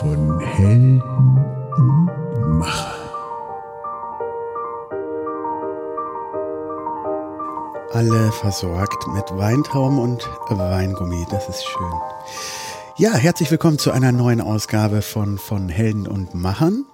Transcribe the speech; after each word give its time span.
von 0.00 0.40
Helden 0.40 1.00
und 1.02 2.58
Machern. 2.58 3.00
Alle 7.92 8.32
versorgt 8.32 9.06
mit 9.14 9.24
Weintrauben 9.30 9.98
und 10.00 10.28
Weingummi. 10.50 11.26
Das 11.30 11.48
ist 11.48 11.64
schön. 11.64 11.92
Ja, 12.96 13.14
herzlich 13.14 13.52
willkommen 13.52 13.78
zu 13.78 13.92
einer 13.92 14.10
neuen 14.10 14.40
Ausgabe 14.40 15.00
von, 15.00 15.38
von 15.38 15.68
Helden 15.68 16.08
und 16.08 16.34
Machern. 16.34 16.84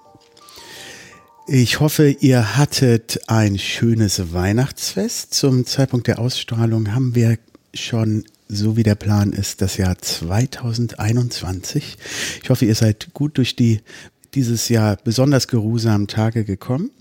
Ich 1.47 1.79
hoffe, 1.79 2.09
ihr 2.09 2.55
hattet 2.55 3.21
ein 3.27 3.57
schönes 3.57 4.31
Weihnachtsfest. 4.31 5.33
Zum 5.33 5.65
Zeitpunkt 5.65 6.05
der 6.05 6.19
Ausstrahlung 6.19 6.93
haben 6.93 7.15
wir 7.15 7.39
schon, 7.73 8.25
so 8.53 8.75
wie 8.75 8.83
der 8.83 8.95
Plan 8.95 9.31
ist, 9.31 9.61
das 9.61 9.77
Jahr 9.77 9.97
2021. 9.97 11.97
Ich 12.43 12.49
hoffe, 12.49 12.65
ihr 12.65 12.75
seid 12.75 13.13
gut 13.13 13.37
durch 13.37 13.55
die 13.55 13.79
dieses 14.33 14.67
Jahr 14.69 14.97
besonders 15.01 15.47
geruhsamen 15.47 16.07
Tage 16.07 16.43
gekommen. 16.43 16.91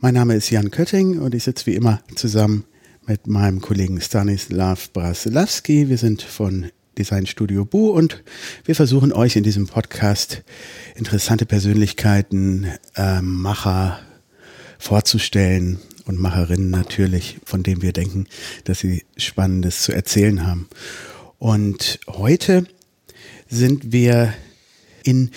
Mein 0.00 0.14
Name 0.14 0.34
ist 0.34 0.48
Jan 0.50 0.70
Kötting 0.70 1.18
und 1.18 1.34
ich 1.34 1.44
sitze 1.44 1.66
wie 1.66 1.74
immer 1.74 2.00
zusammen 2.16 2.64
mit 3.06 3.26
meinem 3.26 3.60
Kollegen 3.60 4.00
Stanislav 4.00 4.90
Brasilawski. 4.92 5.90
Wir 5.90 5.98
sind 5.98 6.22
von 6.22 6.70
Design 6.96 7.26
Studio 7.26 7.66
Bu 7.66 7.90
und 7.90 8.24
wir 8.64 8.74
versuchen 8.74 9.12
euch 9.12 9.36
in 9.36 9.42
diesem 9.42 9.66
Podcast 9.66 10.44
interessante 10.94 11.44
Persönlichkeiten, 11.44 12.68
äh, 12.96 13.20
Macher 13.20 13.98
vorzustellen 14.78 15.78
und 16.06 16.18
Macherinnen 16.18 16.70
natürlich, 16.70 17.38
von 17.44 17.62
denen 17.62 17.82
wir 17.82 17.92
denken, 17.92 18.26
dass 18.64 18.80
sie 18.80 19.04
Spannendes 19.16 19.82
zu 19.82 19.92
erzählen 19.92 20.46
haben. 20.46 20.68
Und 21.38 22.00
heute 22.08 22.66
sind 23.48 23.92
wir 23.92 24.34
in 25.02 25.30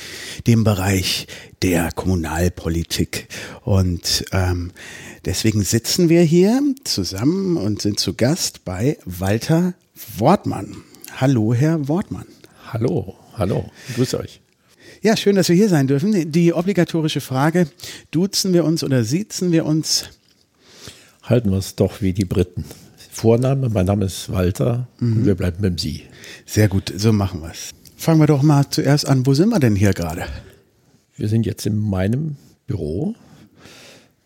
dem 0.47 0.63
Bereich 0.63 1.27
der 1.61 1.91
Kommunalpolitik. 1.91 3.27
Und 3.63 4.25
ähm, 4.31 4.71
deswegen 5.25 5.63
sitzen 5.63 6.09
wir 6.09 6.21
hier 6.21 6.61
zusammen 6.83 7.57
und 7.57 7.81
sind 7.81 7.99
zu 7.99 8.13
Gast 8.13 8.63
bei 8.65 8.97
Walter 9.05 9.73
Wortmann. 10.17 10.77
Hallo, 11.17 11.53
Herr 11.53 11.87
Wortmann. 11.87 12.27
Hallo, 12.71 13.15
hallo, 13.37 13.69
grüß 13.95 14.15
euch. 14.15 14.41
Ja, 15.01 15.15
schön, 15.15 15.35
dass 15.35 15.49
wir 15.49 15.55
hier 15.55 15.69
sein 15.69 15.87
dürfen. 15.87 16.31
Die 16.31 16.53
obligatorische 16.53 17.21
Frage, 17.21 17.67
duzen 18.11 18.53
wir 18.53 18.65
uns 18.65 18.83
oder 18.83 19.03
siezen 19.03 19.51
wir 19.51 19.65
uns? 19.65 20.09
Halten 21.27 21.51
wir 21.51 21.57
es 21.57 21.75
doch 21.75 22.01
wie 22.01 22.13
die 22.13 22.23
Briten. 22.23 22.63
Vorname, 23.11 23.67
mein 23.69 23.85
Name 23.85 24.05
ist 24.05 24.31
Walter 24.31 24.87
mhm. 24.99 25.17
und 25.17 25.25
wir 25.25 25.35
bleiben 25.35 25.57
beim 25.61 25.77
Sie. 25.77 26.03
Sehr 26.45 26.69
gut, 26.69 26.93
so 26.95 27.11
machen 27.11 27.41
wir 27.41 27.51
es. 27.51 27.71
Fangen 27.97 28.21
wir 28.21 28.27
doch 28.27 28.43
mal 28.43 28.69
zuerst 28.69 29.07
an, 29.07 29.25
wo 29.25 29.33
sind 29.33 29.49
wir 29.49 29.59
denn 29.59 29.75
hier 29.75 29.93
gerade? 29.93 30.23
Wir 31.17 31.27
sind 31.27 31.45
jetzt 31.45 31.65
in 31.65 31.77
meinem 31.77 32.37
Büro, 32.65 33.15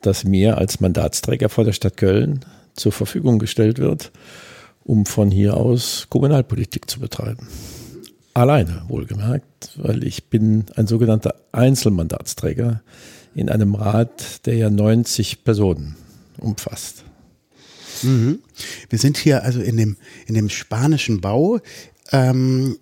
das 0.01 0.25
mir 0.25 0.59
als 0.59 0.79
Mandatsträger 0.79 1.49
vor 1.49 1.63
der 1.63 1.71
Stadt 1.73 1.97
Köln 1.97 2.41
zur 2.75 2.91
Verfügung 2.91 3.39
gestellt 3.39 3.79
wird, 3.79 4.11
um 4.83 5.07
von 5.07 5.31
hier 5.31 5.57
aus 5.57 6.05
Kommunalpolitik 6.09 6.87
zu 6.87 6.99
betreiben. 6.99 7.47
Alleine, 8.35 8.83
wohlgemerkt, 8.87 9.71
weil 9.77 10.03
ich 10.03 10.25
bin 10.25 10.65
ein 10.75 10.85
sogenannter 10.85 11.33
Einzelmandatsträger 11.51 12.83
in 13.33 13.49
einem 13.49 13.73
Rat, 13.73 14.45
der 14.45 14.55
ja 14.55 14.69
90 14.69 15.43
Personen 15.43 15.95
umfasst. 16.41 17.03
Mhm. 18.03 18.39
Wir 18.89 18.99
sind 18.99 19.17
hier 19.17 19.43
also 19.43 19.61
in 19.61 19.77
dem, 19.77 19.97
in 20.27 20.35
dem 20.35 20.49
spanischen 20.49 21.21
Bau. 21.21 21.59
Ähm, 22.11 22.77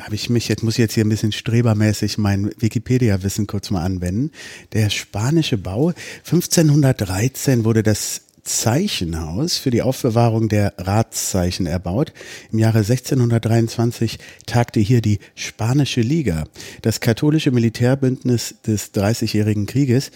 habe 0.00 0.14
ich 0.14 0.30
mich, 0.30 0.48
jetzt 0.48 0.62
muss 0.62 0.74
ich 0.74 0.78
jetzt 0.78 0.94
hier 0.94 1.04
ein 1.04 1.10
bisschen 1.10 1.32
strebermäßig 1.32 2.18
mein 2.18 2.50
Wikipedia-Wissen 2.58 3.46
kurz 3.46 3.70
mal 3.70 3.84
anwenden. 3.84 4.30
Der 4.72 4.90
spanische 4.90 5.58
Bau, 5.58 5.92
1513 6.24 7.64
wurde 7.64 7.82
das 7.82 8.22
Zeichenhaus 8.42 9.58
für 9.58 9.70
die 9.70 9.82
Aufbewahrung 9.82 10.48
der 10.48 10.74
Ratszeichen 10.78 11.66
erbaut. 11.66 12.12
Im 12.50 12.58
Jahre 12.58 12.78
1623 12.78 14.18
tagte 14.46 14.80
hier 14.80 15.00
die 15.00 15.20
Spanische 15.36 16.00
Liga, 16.00 16.44
das 16.82 17.00
katholische 17.00 17.52
Militärbündnis 17.52 18.56
des 18.66 18.90
Dreißigjährigen 18.92 19.66
Krieges. 19.66 20.10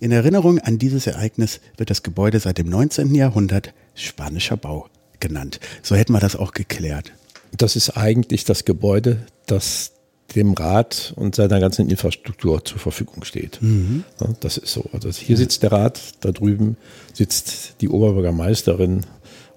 In 0.00 0.12
Erinnerung 0.12 0.58
an 0.58 0.78
dieses 0.78 1.06
Ereignis 1.06 1.60
wird 1.76 1.90
das 1.90 2.02
Gebäude 2.02 2.40
seit 2.40 2.56
dem 2.56 2.70
19. 2.70 3.14
Jahrhundert 3.14 3.74
Spanischer 3.94 4.56
Bau 4.56 4.88
genannt. 5.20 5.60
So 5.82 5.94
hätten 5.94 6.14
wir 6.14 6.20
das 6.20 6.36
auch 6.36 6.52
geklärt. 6.52 7.12
Das 7.54 7.76
ist 7.76 7.90
eigentlich 7.98 8.44
das 8.44 8.64
Gebäude, 8.64 9.18
das 9.44 9.92
dem 10.34 10.54
Rat 10.54 11.12
und 11.16 11.34
seiner 11.34 11.60
ganzen 11.60 11.90
Infrastruktur 11.90 12.64
zur 12.64 12.78
Verfügung 12.78 13.24
steht. 13.24 13.60
Mhm. 13.60 14.04
das 14.40 14.56
ist 14.56 14.72
so. 14.72 14.88
Also 14.92 15.10
hier 15.10 15.36
sitzt 15.36 15.62
der 15.64 15.72
Rat, 15.72 16.00
da 16.20 16.30
drüben 16.30 16.78
sitzt 17.12 17.74
die 17.82 17.88
Oberbürgermeisterin 17.90 19.04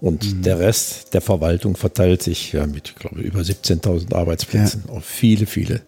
und 0.01 0.25
mhm. 0.25 0.41
der 0.41 0.59
Rest 0.59 1.13
der 1.13 1.21
Verwaltung 1.21 1.77
verteilt 1.77 2.21
sich 2.21 2.51
ja, 2.51 2.67
mit, 2.67 2.97
glaube 2.97 3.21
ich, 3.21 3.27
über 3.27 3.39
17.000 3.39 4.13
Arbeitsplätzen 4.13 4.83
ja. 4.87 4.93
auf 4.93 5.05
viele, 5.05 5.45
viele 5.45 5.81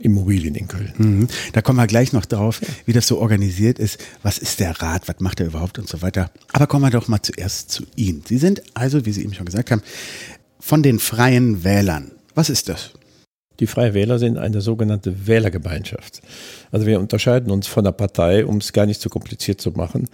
Immobilien 0.00 0.54
in 0.54 0.68
Köln. 0.68 0.92
Mhm. 0.96 1.28
Da 1.52 1.62
kommen 1.62 1.78
wir 1.78 1.86
gleich 1.86 2.12
noch 2.12 2.24
drauf, 2.24 2.60
wie 2.86 2.92
das 2.92 3.06
so 3.06 3.18
organisiert 3.18 3.78
ist. 3.78 3.98
Was 4.22 4.38
ist 4.38 4.60
der 4.60 4.80
Rat? 4.80 5.08
Was 5.08 5.20
macht 5.20 5.40
er 5.40 5.46
überhaupt 5.46 5.78
und 5.78 5.88
so 5.88 6.02
weiter? 6.02 6.30
Aber 6.52 6.66
kommen 6.66 6.84
wir 6.84 6.90
doch 6.90 7.08
mal 7.08 7.22
zuerst 7.22 7.70
zu 7.70 7.84
Ihnen. 7.96 8.22
Sie 8.26 8.38
sind 8.38 8.62
also, 8.74 9.04
wie 9.06 9.12
Sie 9.12 9.22
eben 9.22 9.34
schon 9.34 9.46
gesagt 9.46 9.70
haben, 9.70 9.82
von 10.60 10.82
den 10.82 10.98
Freien 10.98 11.64
Wählern. 11.64 12.12
Was 12.34 12.50
ist 12.50 12.68
das? 12.68 12.92
Die 13.60 13.66
Freie 13.66 13.92
Wähler 13.92 14.18
sind 14.18 14.38
eine 14.38 14.60
sogenannte 14.60 15.26
Wählergemeinschaft. 15.26 16.20
Also 16.70 16.86
wir 16.86 17.00
unterscheiden 17.00 17.50
uns 17.50 17.66
von 17.66 17.84
der 17.84 17.92
Partei, 17.92 18.46
um 18.46 18.58
es 18.58 18.72
gar 18.72 18.86
nicht 18.86 19.00
zu 19.00 19.08
kompliziert 19.08 19.60
zu 19.60 19.72
machen. 19.72 20.08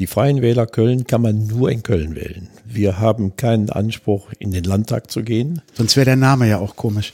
Die 0.00 0.06
Freien 0.06 0.40
Wähler 0.40 0.66
Köln 0.66 1.06
kann 1.06 1.20
man 1.20 1.46
nur 1.46 1.70
in 1.70 1.82
Köln 1.82 2.16
wählen. 2.16 2.48
Wir 2.64 3.00
haben 3.00 3.36
keinen 3.36 3.68
Anspruch, 3.68 4.28
in 4.38 4.50
den 4.50 4.64
Landtag 4.64 5.10
zu 5.10 5.22
gehen. 5.22 5.60
Sonst 5.74 5.94
wäre 5.94 6.06
der 6.06 6.16
Name 6.16 6.48
ja 6.48 6.58
auch 6.58 6.74
komisch. 6.74 7.12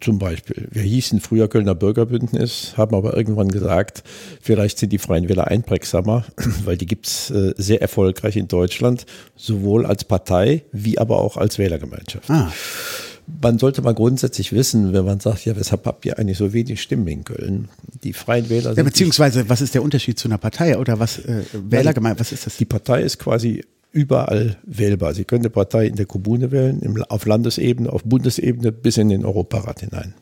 Zum 0.00 0.20
Beispiel. 0.20 0.68
Wir 0.70 0.82
hießen 0.82 1.18
früher 1.18 1.48
Kölner 1.48 1.74
Bürgerbündnis, 1.74 2.74
haben 2.76 2.94
aber 2.94 3.16
irgendwann 3.16 3.48
gesagt, 3.48 4.04
vielleicht 4.40 4.78
sind 4.78 4.92
die 4.92 4.98
Freien 4.98 5.28
Wähler 5.28 5.48
einprägsamer, 5.48 6.24
weil 6.64 6.76
die 6.76 6.86
gibt's 6.86 7.30
äh, 7.30 7.52
sehr 7.56 7.82
erfolgreich 7.82 8.36
in 8.36 8.46
Deutschland, 8.46 9.06
sowohl 9.34 9.84
als 9.84 10.04
Partei 10.04 10.62
wie 10.70 10.98
aber 10.98 11.18
auch 11.18 11.36
als 11.36 11.58
Wählergemeinschaft. 11.58 12.30
Ah 12.30 12.52
man 13.40 13.58
sollte 13.58 13.82
mal 13.82 13.94
grundsätzlich 13.94 14.52
wissen, 14.52 14.92
wenn 14.92 15.04
man 15.04 15.20
sagt, 15.20 15.44
ja, 15.44 15.56
weshalb 15.56 15.86
habt 15.86 16.04
ihr 16.06 16.18
eigentlich 16.18 16.38
so 16.38 16.52
wenig 16.52 16.82
Stimmen 16.82 17.06
in 17.08 17.24
Köln? 17.24 17.68
Die 18.02 18.12
Freien 18.12 18.48
Wähler 18.50 18.70
sind. 18.70 18.78
Ja, 18.78 18.82
beziehungsweise, 18.82 19.48
was 19.48 19.60
ist 19.60 19.74
der 19.74 19.82
Unterschied 19.82 20.18
zu 20.18 20.28
einer 20.28 20.38
Partei 20.38 20.78
oder 20.78 20.98
was, 20.98 21.18
äh, 21.18 21.44
Wählergemeinde, 21.52 22.20
was 22.20 22.32
ist 22.32 22.46
das? 22.46 22.56
Die 22.56 22.64
Partei 22.64 23.02
ist 23.02 23.18
quasi 23.18 23.64
überall 23.92 24.56
wählbar. 24.64 25.14
Sie 25.14 25.24
können 25.24 25.42
eine 25.42 25.50
Partei 25.50 25.86
in 25.86 25.96
der 25.96 26.06
Kommune 26.06 26.50
wählen, 26.50 26.80
im, 26.80 27.02
auf 27.04 27.26
Landesebene, 27.26 27.90
auf 27.90 28.02
Bundesebene 28.04 28.72
bis 28.72 28.96
in 28.96 29.08
den 29.08 29.24
Europarat 29.24 29.80
hinein. 29.80 30.14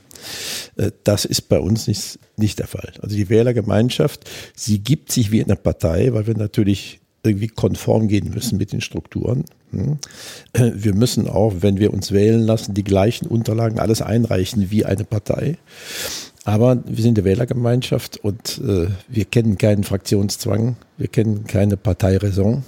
Äh, 0.77 0.93
das 1.05 1.25
ist 1.25 1.49
bei 1.49 1.59
uns 1.59 1.87
nicht, 1.87 2.19
nicht 2.37 2.59
der 2.59 2.67
Fall. 2.67 2.93
Also 3.01 3.17
die 3.17 3.29
Wählergemeinschaft, 3.29 4.29
sie 4.55 4.79
gibt 4.79 5.11
sich 5.11 5.33
wie 5.33 5.43
eine 5.43 5.57
Partei, 5.57 6.13
weil 6.13 6.27
wir 6.27 6.37
natürlich 6.37 7.02
irgendwie 7.25 7.49
konform 7.49 8.09
gehen 8.09 8.31
müssen 8.35 8.59
mit 8.59 8.73
den 8.73 8.81
Strukturen. 8.81 9.45
Hm? 9.71 9.99
Wir 10.55 10.95
müssen 10.95 11.29
auch, 11.29 11.55
wenn 11.61 11.79
wir 11.79 11.95
uns 11.95 12.13
wählen 12.13 12.41
lassen, 12.41 12.75
die 12.75 12.85
gleichen 12.85 13.27
Unterlagen 13.27 13.79
alles 13.79 14.03
einreichen 14.03 14.71
wie 14.71 14.85
eine 14.85 15.05
Partei. 15.05 15.57
Aber 16.45 16.83
wir 16.85 17.03
sind 17.03 17.19
eine 17.19 17.25
Wählergemeinschaft 17.25 18.17
und 18.17 18.61
äh, 18.67 18.89
wir 19.09 19.25
kennen 19.27 19.59
keinen 19.59 19.85
Fraktionszwang, 19.85 20.77
wir 20.99 21.07
kennen 21.07 21.45
keine 21.45 21.77
Parteiräson. 21.77 22.65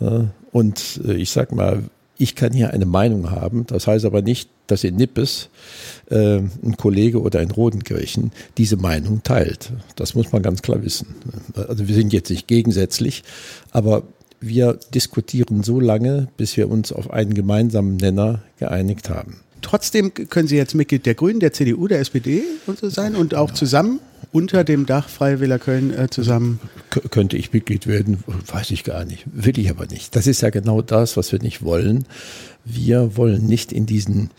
Äh, 0.00 0.20
und 0.52 1.00
äh, 1.06 1.12
ich 1.12 1.30
sag 1.30 1.52
mal, 1.52 1.82
ich 2.20 2.34
kann 2.34 2.52
hier 2.52 2.70
eine 2.70 2.84
Meinung 2.84 3.30
haben. 3.30 3.66
Das 3.66 3.86
heißt 3.86 4.04
aber 4.04 4.20
nicht, 4.20 4.50
dass 4.66 4.84
in 4.84 4.96
Nippes 4.96 5.48
äh, 6.10 6.36
ein 6.36 6.76
Kollege 6.76 7.22
oder 7.22 7.40
in 7.40 7.50
Rodenkirchen 7.50 8.30
diese 8.58 8.76
Meinung 8.76 9.22
teilt. 9.22 9.72
Das 9.96 10.14
muss 10.14 10.30
man 10.30 10.42
ganz 10.42 10.60
klar 10.60 10.82
wissen. 10.82 11.06
Also 11.54 11.88
wir 11.88 11.94
sind 11.94 12.12
jetzt 12.12 12.28
nicht 12.28 12.46
gegensätzlich, 12.46 13.24
aber 13.70 14.02
wir 14.38 14.78
diskutieren 14.94 15.62
so 15.62 15.80
lange, 15.80 16.28
bis 16.36 16.56
wir 16.58 16.70
uns 16.70 16.92
auf 16.92 17.10
einen 17.10 17.32
gemeinsamen 17.32 17.96
Nenner 17.96 18.42
geeinigt 18.58 19.08
haben. 19.08 19.40
Trotzdem 19.62 20.12
können 20.14 20.48
Sie 20.48 20.56
jetzt 20.56 20.74
Mitglied 20.74 21.06
der 21.06 21.14
Grünen, 21.14 21.40
der 21.40 21.52
CDU, 21.52 21.88
der 21.88 22.00
SPD 22.00 22.42
und 22.66 22.78
so 22.78 22.88
sein 22.88 23.14
und 23.14 23.34
auch 23.34 23.50
zusammen 23.50 24.00
unter 24.32 24.64
dem 24.64 24.86
Dach 24.86 25.08
Freie 25.08 25.40
Wähler 25.40 25.58
Köln 25.58 25.96
äh, 25.96 26.08
zusammen? 26.08 26.60
K 26.90 27.00
könnte 27.10 27.36
ich 27.36 27.52
Mitglied 27.52 27.86
werden? 27.86 28.22
Weiß 28.26 28.70
ich 28.70 28.84
gar 28.84 29.04
nicht. 29.04 29.24
Will 29.32 29.58
ich 29.58 29.70
aber 29.70 29.86
nicht. 29.86 30.14
Das 30.16 30.26
ist 30.26 30.42
ja 30.42 30.50
genau 30.50 30.82
das, 30.82 31.16
was 31.16 31.32
wir 31.32 31.40
nicht 31.40 31.62
wollen. 31.62 32.04
Wir 32.64 33.16
wollen 33.16 33.46
nicht 33.46 33.72
in 33.72 33.86
diesen, 33.86 34.30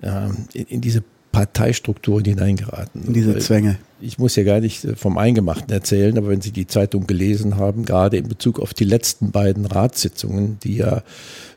äh, 0.00 0.28
in, 0.52 0.66
in 0.66 0.80
diese 0.80 1.02
Parteistrukturen 1.32 2.24
hineingeraten. 2.24 3.04
In 3.06 3.14
diese 3.14 3.38
Zwänge. 3.38 3.78
Ich 4.00 4.18
muss 4.18 4.36
ja 4.36 4.44
gar 4.44 4.60
nicht 4.60 4.84
äh, 4.84 4.94
vom 4.94 5.16
Eingemachten 5.18 5.72
erzählen, 5.72 6.16
aber 6.18 6.28
wenn 6.28 6.42
Sie 6.42 6.52
die 6.52 6.66
Zeitung 6.66 7.06
gelesen 7.06 7.56
haben, 7.56 7.84
gerade 7.84 8.18
in 8.18 8.28
Bezug 8.28 8.60
auf 8.60 8.74
die 8.74 8.84
letzten 8.84 9.30
beiden 9.32 9.64
Ratssitzungen, 9.64 10.58
die 10.62 10.76
ja 10.76 11.02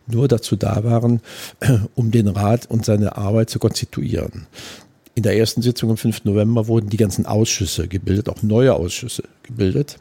nur 0.07 0.27
dazu 0.27 0.55
da 0.55 0.83
waren, 0.83 1.21
um 1.95 2.11
den 2.11 2.27
Rat 2.27 2.69
und 2.69 2.85
seine 2.85 3.17
Arbeit 3.17 3.49
zu 3.49 3.59
konstituieren. 3.59 4.47
in 5.15 5.23
der 5.23 5.37
ersten 5.37 5.61
Sitzung 5.61 5.91
am 5.91 5.97
5. 5.97 6.25
November 6.25 6.67
wurden 6.67 6.89
die 6.89 6.97
ganzen 6.97 7.25
Ausschüsse 7.25 7.87
gebildet, 7.87 8.27
auch 8.27 8.43
neue 8.43 8.73
Ausschüsse 8.73 9.23
gebildet. 9.43 9.97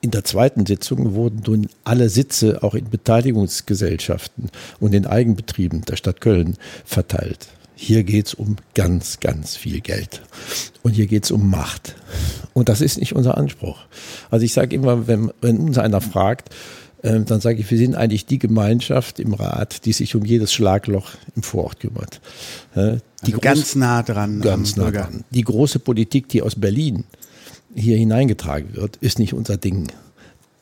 In 0.00 0.10
der 0.10 0.24
zweiten 0.24 0.66
Sitzung 0.66 1.14
wurden 1.14 1.42
nun 1.46 1.68
alle 1.84 2.08
Sitze 2.08 2.64
auch 2.64 2.74
in 2.74 2.90
Beteiligungsgesellschaften 2.90 4.50
und 4.80 4.94
in 4.94 5.06
Eigenbetrieben 5.06 5.82
der 5.82 5.94
Stadt 5.96 6.20
Köln 6.20 6.56
verteilt. 6.84 7.46
Hier 7.76 8.02
geht 8.04 8.26
es 8.26 8.34
um 8.34 8.56
ganz, 8.74 9.20
ganz 9.20 9.56
viel 9.56 9.80
Geld. 9.80 10.22
Und 10.82 10.92
hier 10.92 11.06
geht 11.06 11.24
es 11.24 11.30
um 11.30 11.50
Macht. 11.50 11.94
Und 12.52 12.68
das 12.68 12.80
ist 12.80 12.98
nicht 12.98 13.14
unser 13.14 13.36
Anspruch. 13.36 13.78
Also 14.30 14.44
ich 14.44 14.52
sage 14.52 14.76
immer, 14.76 15.06
wenn, 15.06 15.32
wenn 15.40 15.58
uns 15.58 15.78
einer 15.78 16.00
fragt, 16.00 16.50
äh, 17.02 17.20
dann 17.20 17.40
sage 17.40 17.60
ich, 17.60 17.70
wir 17.70 17.78
sind 17.78 17.94
eigentlich 17.94 18.26
die 18.26 18.38
Gemeinschaft 18.38 19.18
im 19.18 19.34
Rat, 19.34 19.84
die 19.84 19.92
sich 19.92 20.14
um 20.14 20.24
jedes 20.24 20.52
Schlagloch 20.52 21.10
im 21.36 21.42
Vorort 21.42 21.80
kümmert. 21.80 22.20
Äh, 22.74 22.98
die 23.26 23.34
also 23.34 23.40
ganz 23.40 23.74
nah 23.74 24.02
dran. 24.02 24.40
Ganz 24.40 24.76
nah 24.76 24.84
Bürger. 24.84 25.02
dran. 25.02 25.24
Die 25.30 25.42
große 25.42 25.78
Politik, 25.78 26.28
die 26.28 26.42
aus 26.42 26.54
Berlin 26.54 27.04
hier 27.74 27.96
hineingetragen 27.96 28.76
wird, 28.76 28.96
ist 28.98 29.18
nicht 29.18 29.34
unser 29.34 29.56
Ding. 29.56 29.88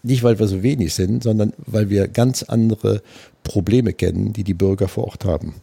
Nicht, 0.02 0.22
weil 0.22 0.38
wir 0.38 0.46
so 0.46 0.62
wenig 0.62 0.94
sind, 0.94 1.22
sondern 1.22 1.52
weil 1.58 1.90
wir 1.90 2.08
ganz 2.08 2.42
andere 2.42 3.02
Probleme 3.42 3.92
kennen, 3.92 4.32
die 4.32 4.44
die 4.44 4.54
Bürger 4.54 4.88
vor 4.88 5.04
Ort 5.08 5.25
haben. 5.26 5.54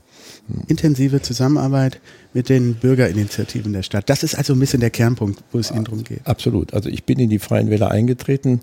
Intensive 0.68 1.22
Zusammenarbeit 1.22 2.00
mit 2.34 2.50
den 2.50 2.76
Bürgerinitiativen 2.76 3.74
der 3.74 3.84
Stadt. 3.84 4.10
Das 4.10 4.24
ist 4.24 4.36
also 4.36 4.54
ein 4.54 4.60
bisschen 4.60 4.80
der 4.80 4.90
Kernpunkt, 4.92 5.44
wo 5.52 5.60
es 5.60 5.72
Ihnen 5.72 5.86
darum 5.86 6.04
geht. 6.04 6.26
Absolut. 6.26 6.74
Also 6.74 6.90
ich 6.90 7.04
bin 7.04 7.18
in 7.20 7.30
die 7.30 7.40
Freien 7.40 7.70
Wähler 7.70 7.92
eingetreten 7.92 8.62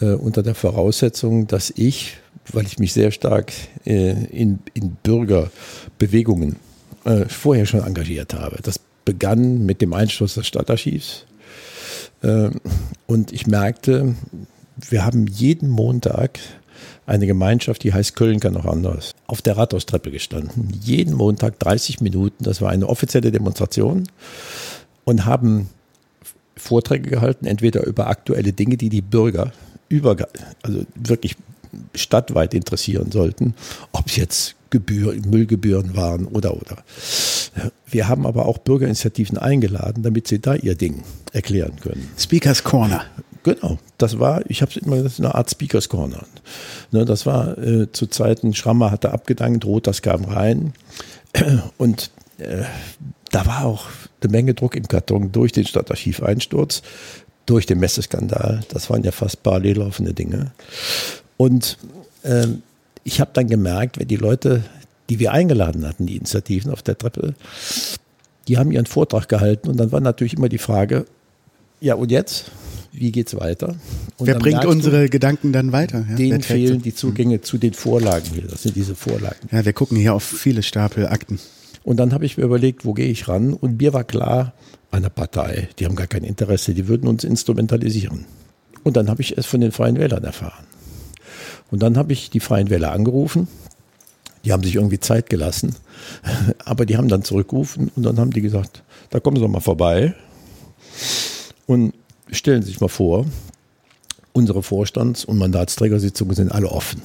äh, 0.00 0.12
unter 0.12 0.42
der 0.42 0.54
Voraussetzung, 0.54 1.46
dass 1.46 1.70
ich, 1.74 2.16
weil 2.50 2.66
ich 2.66 2.78
mich 2.78 2.92
sehr 2.92 3.10
stark 3.10 3.52
äh, 3.84 4.24
in, 4.26 4.60
in 4.74 4.96
Bürgerbewegungen 5.02 6.56
äh, 7.04 7.26
vorher 7.26 7.66
schon 7.66 7.84
engagiert 7.84 8.34
habe. 8.34 8.58
Das 8.62 8.80
begann 9.04 9.64
mit 9.64 9.80
dem 9.80 9.92
Einschluss 9.92 10.34
des 10.34 10.46
Stadtarchivs. 10.46 11.26
Äh, 12.22 12.50
und 13.06 13.32
ich 13.32 13.46
merkte, 13.46 14.14
wir 14.76 15.04
haben 15.04 15.26
jeden 15.26 15.68
Montag 15.68 16.38
eine 17.06 17.26
Gemeinschaft, 17.26 17.82
die 17.82 17.92
heißt 17.92 18.14
Köln 18.14 18.38
kann 18.38 18.56
auch 18.56 18.66
anders, 18.66 19.14
auf 19.26 19.42
der 19.42 19.56
Rathaustreppe 19.56 20.10
gestanden. 20.10 20.72
Jeden 20.80 21.14
Montag 21.14 21.58
30 21.58 22.00
Minuten, 22.00 22.44
das 22.44 22.60
war 22.60 22.70
eine 22.70 22.88
offizielle 22.88 23.32
Demonstration 23.32 24.06
und 25.04 25.24
haben 25.24 25.70
Vorträge 26.56 27.10
gehalten, 27.10 27.46
entweder 27.46 27.84
über 27.84 28.06
aktuelle 28.06 28.52
Dinge, 28.52 28.76
die 28.76 28.90
die 28.90 29.02
Bürger 29.02 29.52
über, 29.90 30.16
also 30.62 30.86
wirklich 30.94 31.36
stadtweit 31.94 32.54
interessieren 32.54 33.12
sollten, 33.12 33.54
ob 33.92 34.06
es 34.06 34.16
jetzt 34.16 34.54
Gebühren, 34.70 35.28
Müllgebühren 35.28 35.96
waren 35.96 36.26
oder 36.26 36.54
oder. 36.54 36.76
Wir 37.86 38.08
haben 38.08 38.24
aber 38.24 38.46
auch 38.46 38.58
Bürgerinitiativen 38.58 39.36
eingeladen, 39.36 40.02
damit 40.02 40.28
sie 40.28 40.38
da 40.38 40.54
ihr 40.54 40.76
Ding 40.76 41.02
erklären 41.32 41.74
können. 41.80 42.08
Speakers 42.16 42.62
Corner. 42.62 43.04
Genau, 43.42 43.78
das 43.98 44.18
war, 44.18 44.42
ich 44.48 44.62
habe 44.62 44.70
es 44.70 44.76
immer 44.76 44.96
gesagt, 44.96 45.18
eine 45.18 45.34
Art 45.34 45.50
Speakers 45.50 45.88
Corner. 45.88 46.24
Ne, 46.92 47.04
das 47.04 47.26
war 47.26 47.58
äh, 47.58 47.90
zu 47.90 48.06
Zeiten, 48.06 48.54
Schrammer 48.54 48.90
hatte 48.90 49.12
abgedankt, 49.12 49.66
das 49.82 50.02
kam 50.02 50.24
rein 50.24 50.72
und 51.78 52.10
äh, 52.38 52.64
da 53.30 53.46
war 53.46 53.64
auch 53.64 53.86
eine 54.22 54.30
Menge 54.30 54.54
Druck 54.54 54.76
im 54.76 54.86
Karton 54.86 55.32
durch 55.32 55.52
den 55.52 55.64
Stadtarchiv-Einsturz, 55.64 56.82
durch 57.50 57.66
den 57.66 57.80
Messeskandal. 57.80 58.60
Das 58.68 58.90
waren 58.90 59.02
ja 59.02 59.10
fast 59.10 59.42
parallel 59.42 59.78
laufende 59.78 60.14
Dinge. 60.14 60.52
Und 61.36 61.78
äh, 62.22 62.46
ich 63.02 63.20
habe 63.20 63.32
dann 63.34 63.48
gemerkt, 63.48 63.98
wenn 63.98 64.06
die 64.06 64.16
Leute, 64.16 64.62
die 65.08 65.18
wir 65.18 65.32
eingeladen 65.32 65.86
hatten, 65.86 66.06
die 66.06 66.16
Initiativen 66.16 66.72
auf 66.72 66.82
der 66.82 66.96
Treppe, 66.96 67.34
die 68.46 68.56
haben 68.56 68.70
ihren 68.70 68.86
Vortrag 68.86 69.28
gehalten 69.28 69.68
und 69.68 69.78
dann 69.78 69.90
war 69.90 70.00
natürlich 70.00 70.34
immer 70.34 70.48
die 70.48 70.58
Frage, 70.58 71.06
ja 71.80 71.94
und 71.94 72.12
jetzt? 72.12 72.52
Wie 72.92 73.10
geht's 73.10 73.36
weiter? 73.36 73.76
Und 74.16 74.26
Wer 74.26 74.38
bringt 74.38 74.64
unsere 74.64 75.04
du, 75.04 75.10
Gedanken 75.10 75.52
dann 75.52 75.72
weiter? 75.72 76.06
Ja, 76.08 76.16
denen 76.16 76.42
fehlen 76.42 76.82
die 76.82 76.94
Zugänge 76.94 77.36
hm. 77.36 77.42
zu 77.42 77.58
den 77.58 77.72
Vorlagen 77.72 78.26
hier. 78.32 78.46
Das 78.48 78.62
sind 78.62 78.76
diese 78.76 78.94
Vorlagen. 78.94 79.48
Ja, 79.50 79.64
wir 79.64 79.72
gucken 79.72 79.96
hier 79.96 80.14
auf 80.14 80.22
viele 80.22 80.62
Stapel 80.62 81.08
Akten. 81.08 81.40
Und 81.82 81.96
dann 81.96 82.12
habe 82.12 82.26
ich 82.26 82.36
mir 82.36 82.44
überlegt, 82.44 82.84
wo 82.84 82.92
gehe 82.92 83.08
ich 83.08 83.26
ran? 83.26 83.54
Und 83.54 83.80
mir 83.80 83.92
war 83.92 84.04
klar, 84.04 84.52
eine 84.90 85.10
Partei, 85.10 85.68
die 85.78 85.84
haben 85.84 85.96
gar 85.96 86.06
kein 86.06 86.24
Interesse, 86.24 86.74
die 86.74 86.88
würden 86.88 87.08
uns 87.08 87.24
instrumentalisieren. 87.24 88.26
Und 88.82 88.96
dann 88.96 89.08
habe 89.08 89.22
ich 89.22 89.36
es 89.36 89.46
von 89.46 89.60
den 89.60 89.72
Freien 89.72 89.98
Wählern 89.98 90.24
erfahren. 90.24 90.64
Und 91.70 91.82
dann 91.82 91.96
habe 91.96 92.12
ich 92.12 92.30
die 92.30 92.40
Freien 92.40 92.70
Wähler 92.70 92.92
angerufen. 92.92 93.48
Die 94.44 94.52
haben 94.52 94.64
sich 94.64 94.76
irgendwie 94.76 94.98
Zeit 94.98 95.30
gelassen. 95.30 95.76
Aber 96.64 96.86
die 96.86 96.96
haben 96.96 97.08
dann 97.08 97.22
zurückgerufen 97.22 97.90
und 97.94 98.02
dann 98.02 98.18
haben 98.18 98.32
die 98.32 98.40
gesagt, 98.40 98.82
da 99.10 99.20
kommen 99.20 99.36
Sie 99.36 99.42
doch 99.42 99.48
mal 99.48 99.60
vorbei. 99.60 100.14
Und 101.66 101.94
stellen 102.30 102.62
Sie 102.62 102.68
sich 102.68 102.80
mal 102.80 102.88
vor, 102.88 103.26
unsere 104.32 104.62
Vorstands- 104.62 105.24
und 105.24 105.38
Mandatsträgersitzungen 105.38 106.34
sind 106.34 106.52
alle 106.52 106.68
offen. 106.68 107.02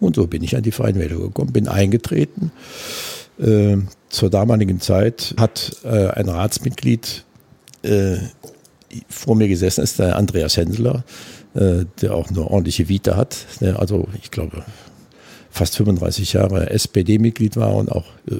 Und 0.00 0.16
so 0.16 0.26
bin 0.26 0.44
ich 0.44 0.56
an 0.56 0.62
die 0.62 0.72
Freien 0.72 0.96
Wähler 0.96 1.18
gekommen, 1.18 1.52
bin 1.52 1.66
eingetreten. 1.66 2.52
Äh, 3.38 3.78
zur 4.08 4.30
damaligen 4.30 4.80
Zeit 4.80 5.34
hat 5.38 5.76
äh, 5.84 6.08
ein 6.08 6.28
Ratsmitglied 6.28 7.24
äh, 7.82 8.16
vor 9.08 9.36
mir 9.36 9.48
gesessen, 9.48 9.84
ist 9.84 9.98
der 9.98 10.16
Andreas 10.16 10.56
Hensler, 10.56 11.04
äh, 11.54 11.84
der 12.00 12.14
auch 12.14 12.28
eine 12.28 12.42
ordentliche 12.42 12.88
Vita 12.88 13.16
hat. 13.16 13.36
Der 13.60 13.78
also, 13.78 14.08
ich 14.22 14.30
glaube, 14.30 14.64
fast 15.50 15.76
35 15.76 16.32
Jahre 16.32 16.70
SPD-Mitglied 16.70 17.56
war 17.56 17.74
und 17.74 17.92
auch 17.92 18.06
äh, 18.30 18.36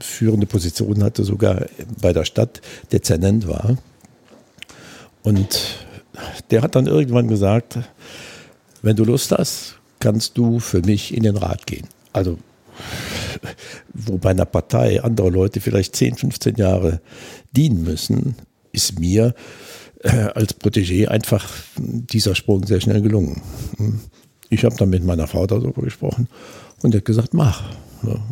führende 0.00 0.46
Positionen 0.46 1.02
hatte, 1.02 1.24
sogar 1.24 1.66
bei 2.00 2.12
der 2.12 2.24
Stadt 2.24 2.60
Dezernent 2.92 3.46
war. 3.46 3.76
Und 5.22 5.78
der 6.50 6.62
hat 6.62 6.74
dann 6.74 6.86
irgendwann 6.86 7.28
gesagt, 7.28 7.78
wenn 8.82 8.96
du 8.96 9.04
Lust 9.04 9.32
hast, 9.32 9.78
kannst 9.98 10.38
du 10.38 10.60
für 10.60 10.82
mich 10.82 11.14
in 11.14 11.22
den 11.22 11.36
Rat 11.36 11.66
gehen. 11.66 11.86
Also 12.12 12.38
wo 13.92 14.18
bei 14.18 14.30
einer 14.30 14.44
Partei 14.44 15.02
andere 15.02 15.30
Leute 15.30 15.60
vielleicht 15.60 15.96
10, 15.96 16.16
15 16.16 16.56
Jahre 16.56 17.00
dienen 17.52 17.82
müssen, 17.82 18.36
ist 18.72 18.98
mir 18.98 19.34
äh, 20.00 20.28
als 20.34 20.58
Protégé 20.58 21.08
einfach 21.08 21.48
dieser 21.78 22.34
Sprung 22.34 22.66
sehr 22.66 22.80
schnell 22.80 23.00
gelungen. 23.02 23.42
Ich 24.50 24.64
habe 24.64 24.76
dann 24.76 24.90
mit 24.90 25.04
meiner 25.04 25.26
Frau 25.26 25.46
darüber 25.46 25.82
gesprochen 25.82 26.28
und 26.82 26.94
die 26.94 26.98
hat 26.98 27.04
gesagt, 27.04 27.34
mach. 27.34 27.62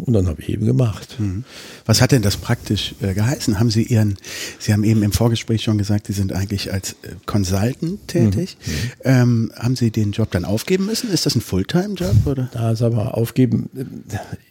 Und 0.05 0.13
dann 0.13 0.29
habe 0.29 0.41
ich 0.41 0.51
eben 0.51 0.67
gemacht. 0.67 1.17
Mhm. 1.19 1.43
Was 1.87 2.01
hat 2.01 2.13
denn 2.13 2.23
das 2.23 2.37
praktisch 2.37 2.94
äh, 3.01 3.15
geheißen? 3.15 3.59
Haben 3.59 3.71
Sie 3.71 3.83
Ihren, 3.83 4.19
Sie 4.61 4.73
haben 4.73 4.85
eben 4.85 5.03
im 5.03 5.11
Vorgespräch 5.11 5.63
schon 5.63 5.79
gesagt, 5.79 6.06
Sie 6.06 6.13
sind 6.13 6.33
eigentlich 6.33 6.73
als 6.73 6.93
äh, 7.03 7.15
Consultant 7.27 8.06
tätig. 8.06 8.56
Mhm. 8.65 8.73
mhm. 8.73 8.79
Ähm, 9.05 9.53
haben 9.56 9.75
Sie 9.75 9.91
den 9.91 10.13
Job 10.13 10.31
dann 10.31 10.44
aufgeben 10.44 10.87
müssen? 10.87 11.11
Ist 11.11 11.27
das 11.27 11.35
ein 11.35 11.41
Fulltime-Job? 11.41 12.27
oder? 12.27 12.51
Da 12.53 12.77
sagen 12.77 12.97
wir 12.97 13.17
aufgeben. 13.17 13.71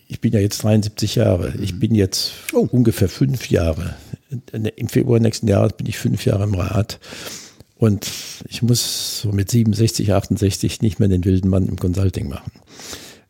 Ich 0.07 0.19
bin 0.19 0.33
ja 0.33 0.39
jetzt 0.39 0.63
73 0.63 1.15
Jahre. 1.15 1.53
Ich 1.61 1.73
mhm. 1.75 1.79
bin 1.79 1.95
jetzt 1.95 2.31
oh. 2.51 2.67
ungefähr 2.71 3.07
fünf 3.07 3.49
Jahre 3.49 3.95
im 4.51 4.87
Februar 4.87 5.19
nächsten 5.19 5.47
Jahres 5.47 5.73
bin 5.73 5.87
ich 5.87 5.97
fünf 5.97 6.25
Jahre 6.25 6.43
im 6.43 6.55
Rat. 6.55 6.99
Und 7.83 8.09
ich 8.47 8.61
muss 8.61 9.19
so 9.19 9.33
mit 9.33 9.51
67, 9.51 10.13
68 10.13 10.81
nicht 10.81 11.01
mehr 11.01 11.09
den 11.09 11.25
wilden 11.25 11.49
Mann 11.49 11.67
im 11.67 11.75
Consulting 11.75 12.29
machen. 12.29 12.53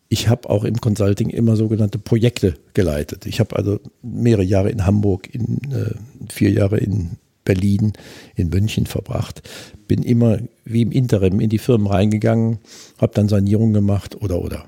Ich 0.10 0.28
habe 0.28 0.48
auch 0.48 0.64
im 0.64 0.80
Consulting 0.80 1.32
immer 1.32 1.56
sogenannte 1.56 1.98
Projekte 1.98 2.54
geleitet. 2.76 3.26
Ich 3.26 3.40
habe 3.40 3.56
also 3.56 3.80
mehrere 4.04 4.44
Jahre 4.44 4.70
in 4.70 4.86
Hamburg, 4.86 5.28
in, 5.34 5.58
äh, 5.72 5.96
vier 6.32 6.52
Jahre 6.52 6.78
in 6.78 7.18
Berlin, 7.46 7.94
in 8.36 8.50
München 8.50 8.86
verbracht. 8.86 9.42
Bin 9.88 10.04
immer 10.04 10.38
wie 10.66 10.84
im 10.84 10.92
Interim 10.92 11.40
in 11.40 11.50
die 11.50 11.58
Firmen 11.58 11.88
reingegangen, 11.88 12.60
habe 13.00 13.14
dann 13.16 13.30
Sanierung 13.30 13.74
gemacht 13.74 14.22
oder 14.22 14.40
oder. 14.40 14.68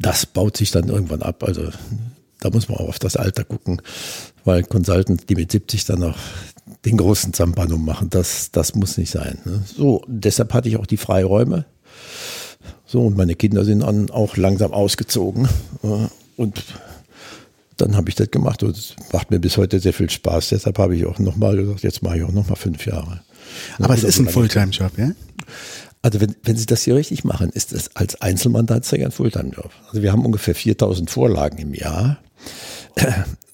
Das 0.00 0.26
baut 0.26 0.56
sich 0.56 0.72
dann 0.72 0.88
irgendwann 0.88 1.22
ab. 1.22 1.44
Also 1.44 1.68
da 2.40 2.50
muss 2.50 2.68
man 2.68 2.78
auch 2.78 2.88
auf 2.88 2.98
das 2.98 3.16
Alter 3.16 3.44
gucken, 3.44 3.80
weil 4.44 4.64
Consultants, 4.64 5.26
die 5.26 5.36
mit 5.36 5.52
70 5.52 5.84
dann 5.84 6.00
noch 6.00 6.18
den 6.84 6.96
großen 6.96 7.32
Zampano 7.32 7.76
machen, 7.76 8.10
das, 8.10 8.50
das 8.50 8.74
muss 8.74 8.98
nicht 8.98 9.10
sein. 9.10 9.38
Ne? 9.44 9.62
So, 9.66 10.02
deshalb 10.06 10.54
hatte 10.54 10.68
ich 10.68 10.76
auch 10.76 10.86
die 10.86 10.96
Freiräume. 10.96 11.66
So, 12.86 13.02
und 13.02 13.16
meine 13.16 13.34
Kinder 13.34 13.64
sind 13.64 13.80
dann 13.80 14.10
auch 14.10 14.36
langsam 14.36 14.72
ausgezogen. 14.72 15.48
Und 16.36 16.64
dann 17.76 17.96
habe 17.96 18.08
ich 18.08 18.14
das 18.14 18.30
gemacht 18.30 18.62
und 18.62 18.76
es 18.76 18.94
macht 19.12 19.30
mir 19.30 19.38
bis 19.38 19.56
heute 19.56 19.78
sehr 19.78 19.92
viel 19.92 20.10
Spaß. 20.10 20.48
Deshalb 20.50 20.78
habe 20.78 20.96
ich 20.96 21.06
auch 21.06 21.18
nochmal 21.18 21.56
gesagt, 21.56 21.82
jetzt 21.82 22.02
mache 22.02 22.18
ich 22.18 22.24
auch 22.24 22.32
nochmal 22.32 22.56
fünf 22.56 22.86
Jahre. 22.86 23.20
Aber 23.78 23.94
es 23.94 24.04
ist 24.04 24.18
ein 24.18 24.28
Fulltime-Job, 24.28 24.92
ja? 24.98 25.12
Also 26.02 26.20
wenn, 26.20 26.36
wenn 26.44 26.56
Sie 26.56 26.66
das 26.66 26.82
hier 26.82 26.94
richtig 26.94 27.24
machen, 27.24 27.50
ist 27.50 27.72
das 27.72 27.94
als 27.96 28.20
Einzelmandatsträger 28.20 29.06
ein 29.06 29.12
Fulltime-Job. 29.12 29.70
Also 29.88 30.02
wir 30.02 30.12
haben 30.12 30.24
ungefähr 30.24 30.54
4000 30.54 31.10
Vorlagen 31.10 31.58
im 31.58 31.74
Jahr. 31.74 32.18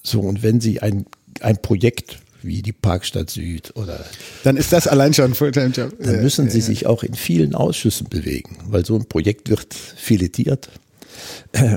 So, 0.07 0.19
und 0.19 0.43
wenn 0.43 0.61
Sie 0.61 0.83
ein, 0.83 1.07
ein 1.41 1.59
Projekt 1.59 2.19
wie 2.45 2.61
die 2.61 2.73
Parkstadt 2.73 3.29
Süd 3.29 3.75
oder. 3.75 4.03
Dann 4.43 4.57
ist 4.57 4.71
das 4.71 4.87
allein 4.87 5.13
schon 5.13 5.25
ein 5.25 5.35
Fulltime-Job. 5.35 5.93
Dann 5.99 6.21
müssen 6.21 6.49
Sie 6.49 6.61
sich 6.61 6.85
auch 6.85 7.03
in 7.03 7.13
vielen 7.13 7.55
Ausschüssen 7.55 8.07
bewegen, 8.09 8.57
weil 8.67 8.85
so 8.85 8.95
ein 8.95 9.05
Projekt 9.05 9.49
wird 9.49 9.73
filetiert. 9.73 10.69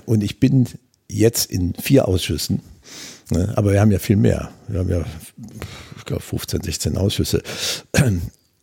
Und 0.07 0.23
ich 0.23 0.41
bin 0.41 0.67
jetzt 1.09 1.51
in 1.51 1.75
vier 1.75 2.07
Ausschüssen 2.09 2.63
Ne? 3.31 3.53
Aber 3.57 3.73
wir 3.73 3.81
haben 3.81 3.91
ja 3.91 3.99
viel 3.99 4.17
mehr. 4.17 4.51
Wir 4.69 4.81
haben 4.81 4.89
ja, 4.89 5.05
ich 5.97 6.05
glaube, 6.05 6.23
15, 6.23 6.63
16 6.63 6.97
Ausschüsse. 6.97 7.43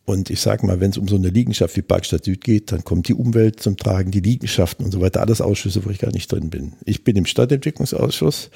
Und 0.04 0.30
ich 0.30 0.40
sage 0.40 0.66
mal, 0.66 0.80
wenn 0.80 0.90
es 0.90 0.98
um 0.98 1.08
so 1.08 1.16
eine 1.16 1.28
Liegenschaft 1.28 1.76
wie 1.76 1.82
Parkstadt 1.82 2.24
Süd 2.24 2.42
geht, 2.42 2.70
dann 2.72 2.84
kommt 2.84 3.08
die 3.08 3.14
Umwelt 3.14 3.60
zum 3.60 3.76
Tragen, 3.76 4.10
die 4.10 4.20
Liegenschaften 4.20 4.84
und 4.84 4.92
so 4.92 5.00
weiter, 5.00 5.20
alles 5.20 5.40
Ausschüsse, 5.40 5.84
wo 5.84 5.90
ich 5.90 5.98
gar 5.98 6.12
nicht 6.12 6.30
drin 6.30 6.50
bin. 6.50 6.74
Ich 6.84 7.02
bin 7.02 7.16
im 7.16 7.26
Stadtentwicklungsausschuss 7.26 8.50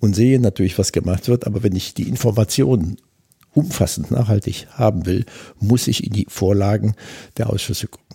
und 0.00 0.14
sehe 0.14 0.40
natürlich, 0.40 0.78
was 0.78 0.92
gemacht 0.92 1.28
wird, 1.28 1.46
aber 1.46 1.62
wenn 1.62 1.76
ich 1.76 1.94
die 1.94 2.08
Informationen 2.08 2.96
umfassend 3.52 4.10
nachhaltig 4.10 4.66
haben 4.70 5.06
will, 5.06 5.24
muss 5.58 5.88
ich 5.88 6.04
in 6.04 6.12
die 6.12 6.26
Vorlagen 6.28 6.94
der 7.36 7.50
Ausschüsse 7.50 7.88
gucken. 7.88 8.06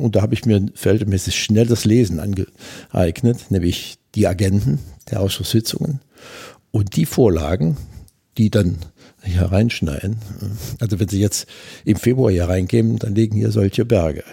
Und 0.00 0.16
da 0.16 0.22
habe 0.22 0.34
ich 0.34 0.44
mir 0.44 0.66
verhältnismäßig 0.74 1.36
schnell 1.36 1.66
das 1.66 1.84
Lesen 1.84 2.18
angeeignet, 2.18 3.50
nämlich 3.50 3.98
die 4.14 4.26
Agenten 4.26 4.80
der 5.10 5.20
Ausschusssitzungen 5.20 6.00
und 6.72 6.96
die 6.96 7.06
Vorlagen, 7.06 7.76
die 8.38 8.50
dann 8.50 8.78
hier 9.22 9.42
reinschneiden. 9.42 10.16
Also 10.80 10.98
wenn 10.98 11.08
Sie 11.08 11.20
jetzt 11.20 11.46
im 11.84 11.96
Februar 11.96 12.30
hier 12.30 12.48
reingehen, 12.48 12.98
dann 12.98 13.14
liegen 13.14 13.36
hier 13.36 13.50
solche 13.50 13.84
Berge. 13.84 14.24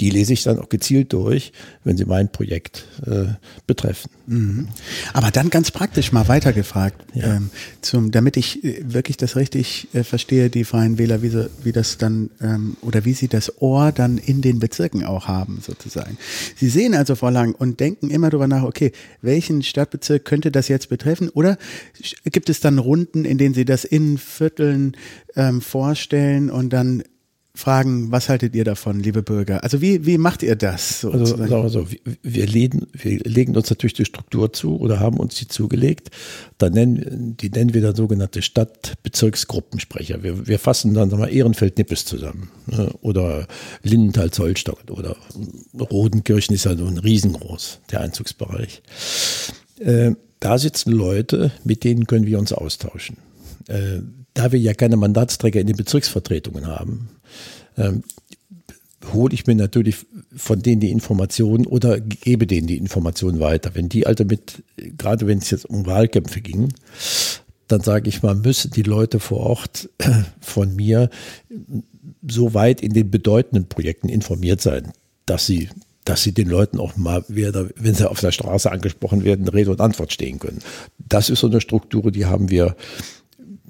Die 0.00 0.10
lese 0.10 0.32
ich 0.32 0.42
dann 0.42 0.58
auch 0.58 0.68
gezielt 0.68 1.12
durch, 1.12 1.52
wenn 1.84 1.96
sie 1.96 2.04
mein 2.04 2.30
Projekt 2.30 2.86
äh, 3.06 3.26
betreffen. 3.66 4.10
Mhm. 4.26 4.68
Aber 5.12 5.30
dann 5.30 5.50
ganz 5.50 5.70
praktisch 5.70 6.12
mal 6.12 6.28
weitergefragt, 6.28 7.04
ja. 7.14 7.36
ähm, 7.36 7.50
zum, 7.80 8.10
damit 8.10 8.36
ich 8.36 8.64
äh, 8.64 8.80
wirklich 8.82 9.16
das 9.16 9.36
richtig 9.36 9.88
äh, 9.92 10.04
verstehe, 10.04 10.50
die 10.50 10.64
Freien 10.64 10.98
Wähler, 10.98 11.22
wie, 11.22 11.28
sie, 11.28 11.50
wie 11.62 11.72
das 11.72 11.98
dann 11.98 12.30
ähm, 12.40 12.76
oder 12.82 13.04
wie 13.04 13.14
sie 13.14 13.28
das 13.28 13.60
Ohr 13.60 13.92
dann 13.92 14.18
in 14.18 14.40
den 14.42 14.58
Bezirken 14.58 15.04
auch 15.04 15.28
haben, 15.28 15.60
sozusagen. 15.64 16.18
Sie 16.56 16.68
sehen 16.68 16.94
also 16.94 17.14
Vorlagen 17.14 17.54
und 17.54 17.80
denken 17.80 18.10
immer 18.10 18.30
darüber 18.30 18.48
nach, 18.48 18.62
okay, 18.62 18.92
welchen 19.22 19.62
Stadtbezirk 19.62 20.24
könnte 20.24 20.50
das 20.50 20.68
jetzt 20.68 20.88
betreffen? 20.88 21.28
Oder 21.28 21.58
gibt 22.24 22.48
es 22.48 22.60
dann 22.60 22.78
Runden, 22.78 23.24
in 23.24 23.38
denen 23.38 23.54
Sie 23.54 23.64
das 23.64 23.84
in 23.84 24.18
Vierteln 24.18 24.96
ähm, 25.36 25.60
vorstellen 25.60 26.50
und 26.50 26.72
dann 26.72 27.02
fragen, 27.54 28.12
was 28.12 28.28
haltet 28.28 28.54
ihr 28.54 28.64
davon, 28.64 29.00
liebe 29.00 29.22
Bürger? 29.22 29.62
Also 29.62 29.80
wie, 29.80 30.06
wie 30.06 30.18
macht 30.18 30.42
ihr 30.42 30.56
das? 30.56 31.04
Also 31.04 31.36
sagen 31.36 31.86
wir 32.22 32.46
legen, 32.46 32.86
wir 32.92 33.18
legen 33.20 33.56
uns 33.56 33.70
natürlich 33.70 33.94
die 33.94 34.04
Struktur 34.04 34.52
zu 34.52 34.78
oder 34.78 35.00
haben 35.00 35.18
uns 35.18 35.34
die 35.34 35.48
zugelegt. 35.48 36.10
Dann 36.58 36.72
nennen, 36.72 37.36
die 37.36 37.50
nennen 37.50 37.74
wir 37.74 37.82
dann 37.82 37.96
sogenannte 37.96 38.42
Stadtbezirksgruppensprecher. 38.42 40.22
Wir, 40.22 40.46
wir 40.46 40.58
fassen 40.58 40.94
dann 40.94 41.10
wir, 41.10 41.28
Ehrenfeld-Nippes 41.28 42.04
zusammen 42.04 42.50
ne? 42.66 42.92
oder 43.02 43.46
Lindenthal-Zollstock 43.82 44.90
oder 44.90 45.16
Rodenkirchen 45.78 46.54
ist 46.54 46.64
ja 46.64 46.76
so 46.76 46.86
ein 46.86 46.98
riesengroß, 46.98 47.80
der 47.90 48.00
Einzugsbereich. 48.00 48.82
Äh, 49.78 50.12
da 50.38 50.58
sitzen 50.58 50.92
Leute, 50.92 51.52
mit 51.64 51.84
denen 51.84 52.06
können 52.06 52.26
wir 52.26 52.38
uns 52.38 52.52
austauschen. 52.52 53.16
Äh, 53.68 54.00
da 54.34 54.52
wir 54.52 54.60
ja 54.60 54.74
keine 54.74 54.96
Mandatsträger 54.96 55.60
in 55.60 55.66
den 55.66 55.76
Bezirksvertretungen 55.76 56.66
haben, 56.66 57.08
ähm, 57.80 58.04
hole 59.12 59.34
ich 59.34 59.46
mir 59.46 59.54
natürlich 59.54 60.06
von 60.36 60.60
denen 60.60 60.80
die 60.80 60.90
Informationen 60.90 61.66
oder 61.66 62.00
gebe 62.00 62.46
denen 62.46 62.66
die 62.66 62.76
Informationen 62.76 63.40
weiter. 63.40 63.74
Wenn 63.74 63.88
die 63.88 64.06
also 64.06 64.24
mit, 64.24 64.62
gerade 64.76 65.26
wenn 65.26 65.38
es 65.38 65.50
jetzt 65.50 65.64
um 65.66 65.86
Wahlkämpfe 65.86 66.40
ging, 66.40 66.72
dann 67.66 67.80
sage 67.80 68.08
ich 68.08 68.22
mal, 68.22 68.34
müssen 68.34 68.72
die 68.72 68.82
Leute 68.82 69.20
vor 69.20 69.40
Ort 69.40 69.88
von 70.40 70.74
mir 70.76 71.08
so 72.28 72.54
weit 72.54 72.82
in 72.82 72.92
den 72.92 73.10
bedeutenden 73.10 73.68
Projekten 73.68 74.08
informiert 74.08 74.60
sein, 74.60 74.92
dass 75.26 75.46
sie 75.46 75.68
dass 76.04 76.22
sie 76.22 76.32
den 76.32 76.48
Leuten 76.48 76.80
auch 76.80 76.96
mal, 76.96 77.22
wenn 77.28 77.94
sie 77.94 78.10
auf 78.10 78.20
der 78.20 78.32
Straße 78.32 78.72
angesprochen 78.72 79.22
werden, 79.22 79.46
Rede 79.46 79.70
und 79.70 79.82
Antwort 79.82 80.12
stehen 80.12 80.38
können. 80.38 80.60
Das 80.98 81.28
ist 81.28 81.40
so 81.40 81.46
eine 81.46 81.60
Struktur, 81.60 82.10
die 82.10 82.24
haben 82.24 82.50
wir 82.50 82.74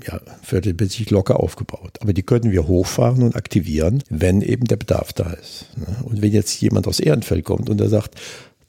ja, 0.07 0.21
viertelmäßig 0.42 1.11
locker 1.11 1.40
aufgebaut. 1.40 1.99
Aber 2.00 2.12
die 2.12 2.23
könnten 2.23 2.52
wir 2.52 2.66
hochfahren 2.66 3.23
und 3.23 3.37
aktivieren, 3.37 4.02
wenn 4.09 4.42
eben 4.42 4.64
der 4.64 4.76
Bedarf 4.76 5.12
da 5.12 5.33
ist. 5.33 5.66
Ne? 5.76 5.97
Und 6.04 6.23
wenn 6.23 6.33
jetzt 6.33 6.61
jemand 6.61 6.87
aus 6.87 7.00
Ehrenfeld 7.00 7.45
kommt 7.45 7.71
und 7.71 7.80
er 7.80 7.88
sagt, 7.88 8.14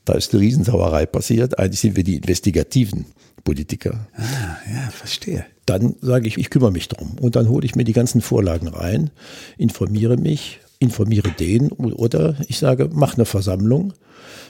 da 0.05 0.13
ist 0.13 0.33
eine 0.33 0.41
Riesensauerei 0.41 1.05
passiert, 1.05 1.59
eigentlich 1.59 1.79
sind 1.79 1.95
wir 1.95 2.03
die 2.03 2.15
investigativen 2.17 3.05
Politiker. 3.43 4.07
Ah, 4.15 4.57
ja, 4.71 4.89
verstehe. 4.91 5.45
Dann 5.65 5.95
sage 6.01 6.27
ich, 6.27 6.37
ich 6.37 6.49
kümmere 6.49 6.71
mich 6.71 6.87
drum. 6.87 7.15
Und 7.19 7.35
dann 7.35 7.49
hole 7.49 7.65
ich 7.65 7.75
mir 7.75 7.83
die 7.83 7.93
ganzen 7.93 8.21
Vorlagen 8.21 8.67
rein, 8.67 9.11
informiere 9.57 10.17
mich, 10.17 10.59
informiere 10.79 11.29
den 11.31 11.69
oder 11.69 12.35
ich 12.47 12.57
sage, 12.57 12.89
mach 12.91 13.15
eine 13.15 13.25
Versammlung. 13.25 13.93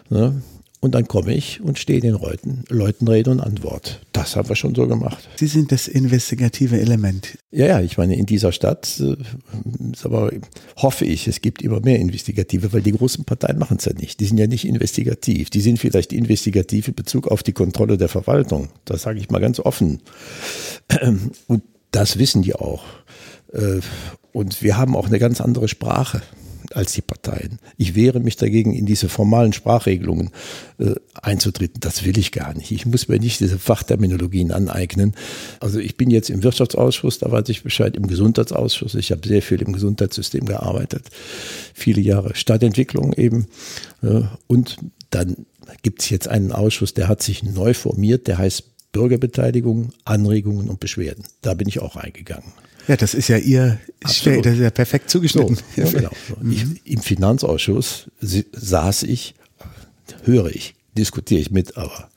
Ne? 0.10 0.42
Und 0.84 0.96
dann 0.96 1.08
komme 1.08 1.36
ich 1.36 1.62
und 1.62 1.78
stehe 1.78 2.02
den 2.02 2.14
Leuten, 2.14 2.64
Leuten 2.68 3.08
Rede 3.08 3.30
und 3.30 3.40
Antwort. 3.40 4.02
Das 4.14 4.36
haben 4.36 4.50
wir 4.50 4.56
schon 4.56 4.74
so 4.74 4.88
gemacht. 4.88 5.30
Sie 5.36 5.46
sind 5.46 5.72
das 5.72 5.88
investigative 5.88 6.82
Element. 6.82 7.38
Ja, 7.52 7.68
ja, 7.68 7.82
ich 7.82 8.00
meine, 8.00 8.16
in 8.16 8.26
dieser 8.26 8.52
Stadt, 8.52 9.00
äh, 9.00 9.16
aber 10.04 10.32
hoffe 10.78 11.06
ich, 11.06 11.28
es 11.28 11.42
gibt 11.42 11.62
immer 11.62 11.82
mehr 11.82 12.00
Investigative, 12.00 12.74
weil 12.74 12.82
die 12.82 12.94
großen 12.94 13.26
Parteien 13.26 13.60
machen 13.60 13.78
es 13.78 13.86
ja 13.86 13.94
nicht. 13.94 14.20
Die 14.20 14.26
sind 14.26 14.40
ja 14.40 14.48
nicht 14.48 14.66
investigativ. 14.66 15.52
Die 15.52 15.62
sind 15.62 15.78
vielleicht 15.78 16.14
investigativ 16.14 16.88
in 16.88 16.96
Bezug 16.96 17.28
auf 17.28 17.44
die 17.44 17.54
Kontrolle 17.54 18.00
der 18.00 18.10
Verwaltung. 18.10 18.70
Das 18.86 19.04
sage 19.04 19.20
ich 19.20 19.30
mal 19.30 19.40
ganz 19.40 19.60
offen. 19.60 20.02
Und 21.46 21.62
das 21.92 22.18
wissen 22.18 22.42
die 22.42 22.56
auch. 22.56 22.84
Äh, 23.54 23.82
und 24.34 24.64
wir 24.64 24.78
haben 24.78 24.96
auch 24.96 25.06
eine 25.06 25.20
ganz 25.20 25.42
andere 25.42 25.68
Sprache 25.68 26.24
als 26.74 26.94
die 26.94 27.02
Parteien. 27.02 27.60
Ich 27.78 27.96
wehre 27.96 28.20
mich 28.20 28.38
dagegen, 28.38 28.74
in 28.74 28.86
diese 28.86 29.10
formalen 29.10 29.54
Sprachregelungen 29.54 30.32
äh, 30.80 30.96
einzutreten. 31.22 31.80
Das 31.80 32.06
will 32.06 32.18
ich 32.18 32.32
gar 32.32 32.54
nicht. 32.54 32.72
Ich 32.72 32.86
muss 32.86 33.08
mir 33.08 33.20
nicht 33.20 33.40
diese 33.40 33.60
Fachterminologien 33.60 34.52
aneignen. 34.52 35.14
Also 35.60 35.80
ich 35.80 35.98
bin 35.98 36.10
jetzt 36.10 36.30
im 36.30 36.44
Wirtschaftsausschuss, 36.44 37.20
da 37.20 37.32
weiß 37.32 37.50
ich 37.50 37.64
Bescheid, 37.64 37.96
im 37.96 38.08
Gesundheitsausschuss. 38.08 38.96
Ich 38.96 39.12
habe 39.12 39.28
sehr 39.28 39.42
viel 39.42 39.62
im 39.62 39.74
Gesundheitssystem 39.74 40.46
gearbeitet. 40.46 41.10
Viele 41.74 42.02
Jahre 42.02 42.36
Stadtentwicklung 42.36 43.14
eben. 43.14 43.48
Äh, 44.02 44.22
und 44.48 44.78
dann 45.10 45.46
gibt 45.84 46.02
es 46.02 46.10
jetzt 46.10 46.28
einen 46.28 46.52
Ausschuss, 46.52 46.94
der 46.94 47.08
hat 47.08 47.22
sich 47.22 47.44
neu 47.44 47.74
formiert, 47.74 48.28
der 48.28 48.38
heißt 48.38 48.64
Bürgerbeteiligung, 48.92 49.94
Anregungen 50.04 50.70
und 50.70 50.80
Beschwerden. 50.80 51.24
Da 51.42 51.54
bin 51.54 51.68
ich 51.68 51.80
auch 51.80 51.96
eingegangen. 51.96 52.52
Ja, 52.88 52.98
das 52.98 53.14
ist 53.14 53.28
ja 53.28 53.38
Ihr 53.38 53.80
Stell, 54.06 54.42
das 54.42 54.54
ist 54.54 54.62
ja 54.62 54.70
perfekt 54.72 55.10
zugeschnitten. 55.10 55.56
So, 55.56 55.82
ja, 55.82 55.90
genau. 55.90 56.12
Ich, 56.52 56.66
Im 56.86 57.02
Finanzausschuss 57.02 58.10
saß 58.22 59.04
ich, 59.04 59.36
höre 60.24 60.48
ich, 60.48 60.74
diskutiere 60.98 61.42
ich 61.42 61.52
mit, 61.52 61.78
aber 61.78 62.10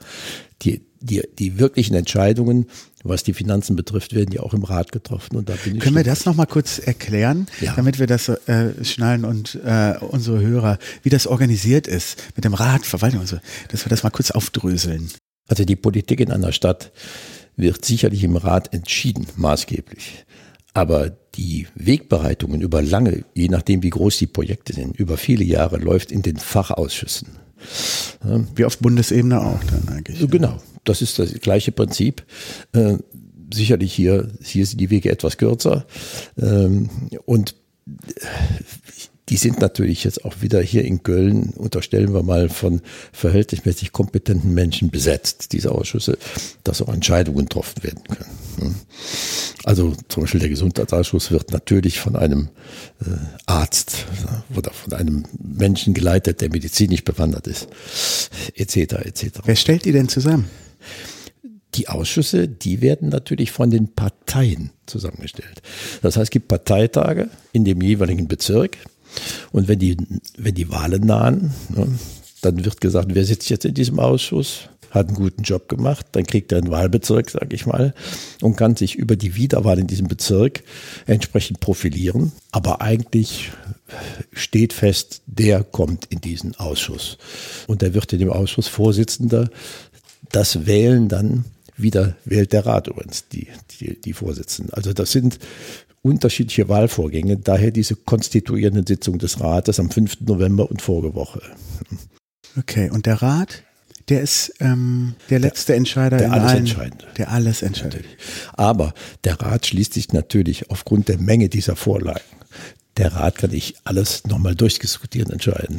die, 0.62 0.82
die, 1.00 1.22
die 1.38 1.58
wirklichen 1.58 1.94
Entscheidungen, 1.94 2.66
was 3.02 3.22
die 3.22 3.34
Finanzen 3.34 3.76
betrifft, 3.76 4.14
werden 4.14 4.32
ja 4.32 4.40
auch 4.40 4.54
im 4.54 4.64
Rat 4.64 4.92
getroffen. 4.92 5.36
Und 5.36 5.50
da 5.50 5.54
bin 5.62 5.76
ich 5.76 5.80
Können 5.80 5.96
wir 5.96 6.04
das 6.04 6.24
nochmal 6.24 6.46
kurz 6.46 6.78
erklären, 6.78 7.46
ja. 7.60 7.74
damit 7.76 7.98
wir 7.98 8.06
das 8.06 8.28
äh, 8.28 8.82
schnallen 8.82 9.26
und 9.26 9.60
äh, 9.62 9.96
unsere 10.00 10.40
Hörer, 10.40 10.78
wie 11.02 11.10
das 11.10 11.26
organisiert 11.26 11.86
ist 11.86 12.16
mit 12.34 12.46
dem 12.46 12.54
Rat, 12.54 12.86
Verwaltung 12.86 13.20
und 13.20 13.28
so, 13.28 13.36
dass 13.68 13.84
wir 13.84 13.90
das 13.90 14.02
mal 14.02 14.10
kurz 14.10 14.30
aufdröseln. 14.30 15.10
Also 15.46 15.66
die 15.66 15.76
Politik 15.76 16.20
in 16.20 16.32
einer 16.32 16.52
Stadt 16.52 16.92
wird 17.56 17.84
sicherlich 17.84 18.24
im 18.24 18.36
Rat 18.36 18.72
entschieden, 18.72 19.26
maßgeblich. 19.36 20.24
Aber 20.74 21.10
die 21.36 21.68
Wegbereitungen 21.76 22.60
über 22.60 22.82
lange, 22.82 23.24
je 23.34 23.48
nachdem 23.48 23.82
wie 23.82 23.90
groß 23.90 24.18
die 24.18 24.26
Projekte 24.26 24.72
sind, 24.72 24.96
über 24.98 25.16
viele 25.16 25.44
Jahre 25.44 25.78
läuft 25.78 26.10
in 26.12 26.22
den 26.22 26.36
Fachausschüssen. 26.36 27.28
Wie 28.54 28.64
auf 28.64 28.78
Bundesebene 28.78 29.40
auch 29.40 29.62
dann 29.64 29.88
eigentlich. 29.88 30.28
Genau, 30.28 30.60
das 30.84 31.00
ist 31.00 31.18
das 31.18 31.32
gleiche 31.34 31.72
Prinzip. 31.72 32.24
Äh, 32.72 32.98
sicherlich 33.52 33.94
hier, 33.94 34.28
hier 34.42 34.66
sind 34.66 34.80
die 34.80 34.90
Wege 34.90 35.10
etwas 35.10 35.38
kürzer. 35.38 35.86
Ähm, 36.36 36.90
und 37.24 37.54
die 39.30 39.36
sind 39.36 39.60
natürlich 39.60 40.04
jetzt 40.04 40.24
auch 40.24 40.42
wieder 40.42 40.60
hier 40.60 40.84
in 40.84 41.02
Köln, 41.02 41.54
unterstellen 41.56 42.12
wir 42.12 42.22
mal, 42.22 42.50
von 42.50 42.82
verhältnismäßig 43.12 43.92
kompetenten 43.92 44.52
Menschen 44.52 44.90
besetzt, 44.90 45.52
diese 45.52 45.72
Ausschüsse, 45.72 46.18
dass 46.62 46.82
auch 46.82 46.92
Entscheidungen 46.92 47.46
getroffen 47.46 47.82
werden 47.82 48.04
können. 48.04 48.74
Also 49.64 49.94
zum 50.08 50.24
Beispiel 50.24 50.40
der 50.40 50.50
Gesundheitsausschuss 50.50 51.30
wird 51.30 51.52
natürlich 51.52 51.98
von 51.98 52.16
einem 52.16 52.50
äh, 53.00 53.16
Arzt 53.46 54.04
oder 54.54 54.72
von 54.72 54.92
einem 54.92 55.24
Menschen 55.42 55.94
geleitet, 55.94 56.42
der 56.42 56.50
medizinisch 56.50 57.02
bewandert 57.02 57.46
ist, 57.46 57.68
etc. 58.54 58.76
etc. 58.76 59.40
Wer 59.44 59.56
stellt 59.56 59.86
die 59.86 59.92
denn 59.92 60.10
zusammen? 60.10 60.50
Die 61.74 61.88
Ausschüsse, 61.88 62.46
die 62.46 62.82
werden 62.82 63.08
natürlich 63.08 63.50
von 63.50 63.70
den 63.70 63.94
Parteien 63.94 64.70
zusammengestellt. 64.86 65.62
Das 66.02 66.16
heißt, 66.16 66.24
es 66.24 66.30
gibt 66.30 66.46
Parteitage 66.46 67.30
in 67.52 67.64
dem 67.64 67.80
jeweiligen 67.80 68.28
Bezirk 68.28 68.76
und 69.52 69.68
wenn 69.68 69.78
die, 69.78 69.96
wenn 70.36 70.54
die 70.54 70.70
Wahlen 70.70 71.06
nahen, 71.06 71.52
ne, 71.68 71.86
dann 72.42 72.64
wird 72.64 72.80
gesagt, 72.80 73.08
wer 73.12 73.24
sitzt 73.24 73.48
jetzt 73.50 73.64
in 73.64 73.74
diesem 73.74 73.98
Ausschuss? 73.98 74.68
Hat 74.90 75.08
einen 75.08 75.16
guten 75.16 75.42
Job 75.42 75.68
gemacht, 75.68 76.06
dann 76.12 76.24
kriegt 76.24 76.52
er 76.52 76.58
einen 76.58 76.70
Wahlbezirk, 76.70 77.28
sage 77.28 77.56
ich 77.56 77.66
mal, 77.66 77.94
und 78.42 78.56
kann 78.56 78.76
sich 78.76 78.94
über 78.94 79.16
die 79.16 79.34
Wiederwahl 79.34 79.80
in 79.80 79.88
diesem 79.88 80.06
Bezirk 80.06 80.62
entsprechend 81.06 81.58
profilieren. 81.58 82.30
Aber 82.52 82.80
eigentlich 82.80 83.50
steht 84.32 84.72
fest, 84.72 85.22
der 85.26 85.64
kommt 85.64 86.06
in 86.10 86.20
diesen 86.20 86.54
Ausschuss. 86.54 87.18
Und 87.66 87.82
der 87.82 87.94
wird 87.94 88.12
in 88.12 88.20
dem 88.20 88.30
Ausschuss 88.30 88.68
Vorsitzender. 88.68 89.50
Das 90.30 90.64
wählen 90.66 91.08
dann 91.08 91.44
wieder 91.76 92.16
wählt 92.24 92.52
der 92.52 92.66
Rat 92.66 92.88
übrigens 92.88 93.28
die, 93.28 93.48
die, 93.80 94.00
die 94.00 94.12
Vorsitzenden. 94.12 94.72
Also 94.74 94.92
das 94.92 95.12
sind 95.12 95.38
unterschiedliche 96.04 96.68
Wahlvorgänge, 96.68 97.38
daher 97.38 97.70
diese 97.70 97.96
konstituierende 97.96 98.84
Sitzung 98.86 99.18
des 99.18 99.40
Rates 99.40 99.80
am 99.80 99.90
5. 99.90 100.20
November 100.20 100.70
und 100.70 100.82
vorige 100.82 101.14
Woche. 101.14 101.40
Okay, 102.58 102.90
und 102.90 103.06
der 103.06 103.22
Rat, 103.22 103.62
der 104.10 104.20
ist 104.20 104.54
ähm, 104.60 105.14
der 105.30 105.38
letzte 105.38 105.68
der, 105.68 105.76
Entscheider 105.76 106.18
der 106.18 106.26
in 106.26 106.32
alles 106.32 106.50
allen, 106.50 106.58
Entscheidende. 106.58 107.06
Der 107.16 107.30
alles 107.30 107.62
entscheidet. 107.62 108.04
Aber 108.52 108.92
der 109.24 109.40
Rat 109.40 109.66
schließt 109.66 109.94
sich 109.94 110.12
natürlich 110.12 110.70
aufgrund 110.70 111.08
der 111.08 111.18
Menge 111.18 111.48
dieser 111.48 111.74
Vorlagen. 111.74 112.20
Der 112.98 113.14
Rat 113.14 113.38
kann 113.38 113.50
nicht 113.50 113.78
alles 113.84 114.24
nochmal 114.26 114.54
durchdiskutieren, 114.54 115.32
entscheiden. 115.32 115.78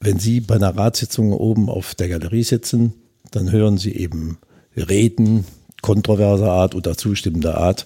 Wenn 0.00 0.20
Sie 0.20 0.40
bei 0.40 0.54
einer 0.54 0.76
Ratssitzung 0.76 1.32
oben 1.32 1.68
auf 1.68 1.96
der 1.96 2.08
Galerie 2.08 2.44
sitzen, 2.44 2.94
dann 3.32 3.50
hören 3.50 3.78
Sie 3.78 3.96
eben 3.96 4.38
Reden 4.76 5.44
kontroverser 5.82 6.50
Art 6.50 6.74
oder 6.74 6.96
zustimmender 6.96 7.58
Art. 7.58 7.84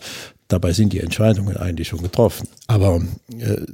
Dabei 0.48 0.72
sind 0.72 0.92
die 0.92 1.00
Entscheidungen 1.00 1.56
eigentlich 1.56 1.88
schon 1.88 2.02
getroffen. 2.02 2.48
Aber 2.66 3.02
äh, 3.38 3.66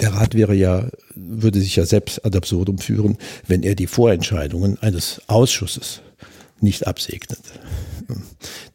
der 0.00 0.14
Rat 0.14 0.34
wäre 0.34 0.54
ja, 0.54 0.88
würde 1.14 1.60
sich 1.60 1.76
ja 1.76 1.86
selbst 1.86 2.24
ad 2.24 2.36
absurdum 2.36 2.78
führen, 2.78 3.18
wenn 3.46 3.62
er 3.62 3.74
die 3.74 3.86
Vorentscheidungen 3.86 4.78
eines 4.80 5.22
Ausschusses 5.28 6.00
nicht 6.60 6.86
absegnet. 6.86 7.40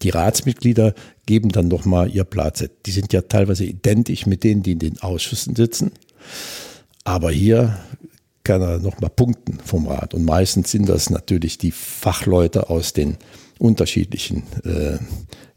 Die 0.02 0.10
Ratsmitglieder 0.10 0.94
geben 1.26 1.50
dann 1.50 1.68
nochmal 1.68 2.10
ihr 2.10 2.24
Platz. 2.24 2.64
Die 2.86 2.92
sind 2.92 3.12
ja 3.12 3.22
teilweise 3.22 3.66
identisch 3.66 4.26
mit 4.26 4.44
denen, 4.44 4.64
die 4.64 4.72
in 4.72 4.80
den 4.80 5.02
Ausschüssen 5.02 5.56
sitzen. 5.56 5.92
Aber 7.04 7.32
hier 7.32 7.78
kann 8.44 8.62
er 8.62 8.80
nochmal 8.80 9.10
punkten 9.10 9.60
vom 9.64 9.88
Rat. 9.88 10.14
Und 10.14 10.24
meistens 10.24 10.72
sind 10.72 10.88
das 10.88 11.10
natürlich 11.10 11.58
die 11.58 11.72
Fachleute 11.72 12.70
aus 12.70 12.94
den 12.94 13.18
unterschiedlichen 13.60 14.44
äh, 14.64 14.98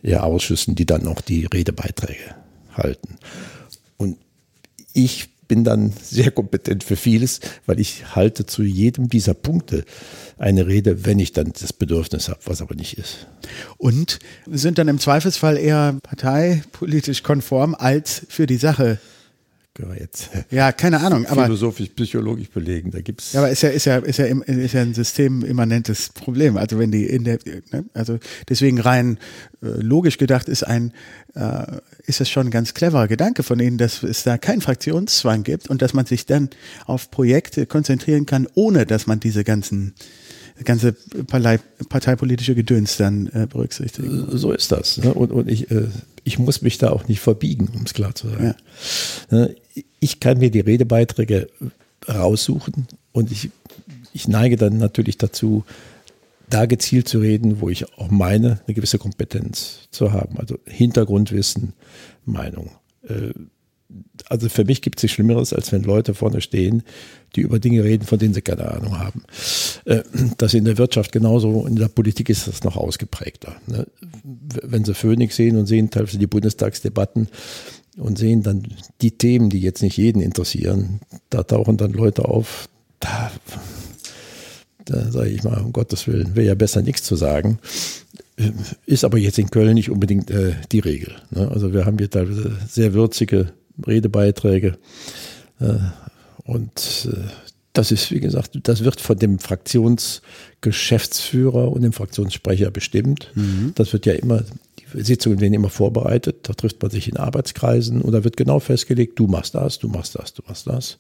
ja, 0.03 0.23
Ausschüssen, 0.23 0.75
die 0.75 0.87
dann 0.87 1.03
noch 1.03 1.21
die 1.21 1.47
Redebeiträge 1.47 2.35
halten. 2.73 3.17
Und 3.97 4.17
ich 4.93 5.29
bin 5.49 5.65
dann 5.65 5.93
sehr 6.03 6.31
kompetent 6.31 6.85
für 6.85 6.97
vieles, 6.97 7.41
weil 7.67 7.81
ich 7.81 8.15
halte 8.15 8.47
zu 8.47 8.63
jedem 8.63 9.09
dieser 9.09 9.35
Punkte 9.35 9.85
eine 10.37 10.67
Rede, 10.67 11.07
wenn 11.07 11.19
ich 11.19 11.33
dann 11.33 11.53
das 11.59 11.73
Bedürfnis 11.73 12.29
habe, 12.29 12.41
was 12.45 12.61
aber 12.61 12.75
nicht 12.75 12.99
ist. 12.99 13.27
Und 13.79 14.19
sind 14.47 14.79
dann 14.79 14.89
im 14.89 14.99
Zweifelsfall 14.99 15.57
eher 15.57 15.97
parteipolitisch 16.03 17.23
konform 17.23 17.75
als 17.75 18.27
für 18.29 18.47
die 18.47 18.59
Sache 18.59 18.99
können 19.79 19.93
wir 19.93 20.01
jetzt 20.01 20.31
ja, 20.51 20.73
keine 20.73 21.01
Ahnung, 21.01 21.25
aber 21.27 21.45
philosophisch, 21.45 21.91
psychologisch 21.91 22.51
belegen. 22.51 22.91
Da 22.91 23.01
gibt's 23.01 23.33
ja, 23.33 23.41
aber 23.41 23.51
ist 23.51 23.63
ja 23.63 23.69
ist 23.69 23.85
ja 23.85 23.99
ist 23.99 24.19
ja 24.19 24.25
ist 24.27 24.75
ja 24.75 24.83
ein 24.83 24.93
systemimmanentes 24.93 26.09
Problem. 26.09 26.57
Also 26.57 26.81
wenn 26.81 26.91
die 26.91 27.07
in 27.07 27.23
der 27.23 27.39
ne? 27.71 27.85
also 27.95 28.19
deswegen 28.49 28.81
rein 28.81 29.19
äh, 29.63 29.69
logisch 29.69 30.19
gedacht 30.19 30.49
ist 30.49 30.65
ein 30.65 30.93
äh, 31.37 31.79
ist 32.07 32.21
es 32.21 32.29
schon 32.29 32.49
ein 32.49 32.51
ganz 32.51 32.75
cleverer 32.75 33.07
Gedanke 33.07 33.45
von 33.45 33.61
Ihnen, 33.61 33.79
dass 33.79 34.03
es 34.03 34.25
da 34.25 34.37
keinen 34.37 34.63
Fraktionszwang 34.63 35.45
gibt 35.45 35.71
und 35.71 35.81
dass 35.81 35.95
man 35.95 36.07
sich 36.07 36.27
dann 36.27 36.51
auf 36.87 37.13
Projekte 37.13 37.67
konzentrieren 37.67 38.27
kann, 38.27 38.49
ohne 38.55 38.85
dass 38.85 39.07
man 39.07 39.21
diese 39.21 39.45
ganzen 39.45 39.95
ganze 40.65 40.93
Partei, 40.93 41.61
parteipolitische 41.89 42.55
Gedöns 42.55 42.97
dann 42.97 43.29
äh, 43.29 43.47
berücksichtigt. 43.49 44.09
so 44.31 44.53
ist 44.53 44.73
das. 44.73 44.99
Ne? 44.99 45.15
Und, 45.15 45.31
und 45.31 45.49
ich, 45.49 45.71
äh, 45.71 45.87
ich 46.25 46.39
muss 46.39 46.63
mich 46.63 46.79
da 46.79 46.91
auch 46.91 47.09
nicht 47.09 47.21
verbiegen, 47.21 47.69
um 47.75 47.83
es 47.85 47.95
klar 47.95 48.15
zu 48.15 48.29
sagen. 48.29 48.55
Ne? 49.31 49.55
Ich 50.01 50.21
kann 50.21 50.39
mir 50.39 50.51
die 50.51 50.61
Redebeiträge 50.61 51.49
raussuchen 52.09 52.87
und 53.13 53.33
ich, 53.33 53.51
ich 54.13 54.29
neige 54.29 54.57
dann 54.57 54.79
natürlich 54.79 55.19
dazu, 55.19 55.65
da 56.49 56.67
gezielt 56.67 57.09
zu 57.09 57.19
reden, 57.19 57.61
wo 57.61 57.69
ich 57.69 57.93
auch 57.99 58.11
meine, 58.11 58.61
eine 58.67 58.75
gewisse 58.75 58.99
Kompetenz 58.99 59.81
zu 59.91 60.13
haben. 60.13 60.39
Also 60.39 60.59
Hintergrundwissen, 60.67 61.75
Meinung. 62.25 62.71
Äh, 63.07 63.33
also 64.29 64.49
für 64.49 64.65
mich 64.65 64.83
gibt 64.83 64.99
es 64.99 65.03
nichts 65.03 65.15
Schlimmeres, 65.15 65.53
als 65.53 65.73
wenn 65.73 65.83
Leute 65.83 66.15
vorne 66.15 66.41
stehen, 66.41 66.83
die 67.37 67.41
über 67.41 67.59
Dinge 67.59 67.85
reden, 67.85 68.05
von 68.05 68.19
denen 68.19 68.35
sie 68.35 68.43
keine 68.43 68.71
Ahnung 68.71 68.99
haben. 68.99 69.23
Äh, 69.85 70.03
Das 70.37 70.55
in 70.55 70.65
der 70.65 70.79
Wirtschaft 70.79 71.13
genauso, 71.13 71.67
in 71.67 71.77
der 71.77 71.89
Politik 71.89 72.29
ist 72.29 72.49
das 72.49 72.65
noch 72.65 72.77
ausgeprägter. 72.77 73.57
ne? 73.67 73.87
Wenn 74.63 74.85
sie 74.85 74.95
Phoenix 74.95 75.37
sehen 75.37 75.57
und 75.57 75.67
sehen 75.67 75.91
teilweise 75.91 76.19
die 76.19 76.27
Bundestagsdebatten 76.27 77.29
und 77.99 78.19
sehen 78.19 78.43
dann 78.43 78.65
die 79.01 79.13
Themen, 79.13 79.49
die 79.51 79.61
jetzt 79.61 79.83
nicht 79.83 79.97
jeden 79.97 80.23
interessieren, 80.23 81.01
da 81.31 81.43
tauchen 81.43 81.77
dann 81.77 81.93
Leute 81.93 82.27
auf, 82.27 82.69
da, 83.01 83.33
da 84.85 85.11
sage 85.11 85.31
ich 85.31 85.43
mal, 85.43 85.61
um 85.61 85.73
Gottes 85.73 86.07
Willen, 86.07 86.37
wäre 86.37 86.47
ja 86.47 86.55
besser 86.55 86.83
nichts 86.83 87.03
zu 87.03 87.17
sagen. 87.17 87.59
Ist 88.87 89.03
aber 89.05 89.19
jetzt 89.19 89.39
in 89.39 89.51
Köln 89.51 89.75
nicht 89.75 89.91
unbedingt 89.91 90.31
äh, 90.31 90.53
die 90.71 90.79
Regel. 90.79 91.17
Ne? 91.31 91.51
Also 91.51 91.73
wir 91.73 91.87
haben 91.87 91.99
hier 91.99 92.09
teilweise 92.09 92.57
sehr 92.69 92.95
würzige 92.95 93.53
Redebeiträge. 93.85 94.79
Äh, 95.61 95.75
und 96.45 97.09
äh, 97.13 97.17
das 97.73 97.91
ist, 97.93 98.13
wie 98.13 98.21
gesagt, 98.21 98.59
das 98.63 98.85
wird 98.85 99.01
von 99.01 99.19
dem 99.19 99.41
Fraktionsgeschäftsführer 99.41 101.71
und 101.71 101.83
dem 101.83 101.93
Fraktionssprecher 101.93 102.71
bestimmt. 102.71 103.33
Das 103.75 103.93
wird 103.93 104.07
ja 104.07 104.15
immer, 104.15 104.45
Sitzungen 104.95 105.41
werden 105.41 105.55
immer 105.55 105.71
vorbereitet. 105.71 106.49
Da 106.49 106.53
trifft 106.53 106.81
man 106.83 106.91
sich 106.91 107.09
in 107.09 107.17
Arbeitskreisen 107.17 108.03
und 108.03 108.13
da 108.13 108.25
wird 108.25 108.37
genau 108.37 108.61
festgelegt, 108.61 109.19
du 109.19 109.27
machst 109.27 109.55
das, 109.55 109.79
du 109.79 109.89
machst 109.89 110.15
das, 110.15 110.35
du 110.35 110.43
machst 110.47 110.67
das. 110.67 110.99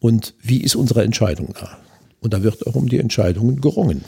Und 0.00 0.34
wie 0.42 0.62
ist 0.62 0.76
unsere 0.76 1.02
Entscheidung 1.02 1.54
da? 1.58 1.78
Und 2.20 2.34
da 2.34 2.42
wird 2.42 2.66
auch 2.66 2.74
um 2.74 2.88
die 2.88 2.98
Entscheidungen 2.98 3.60
gerungen. 3.60 4.04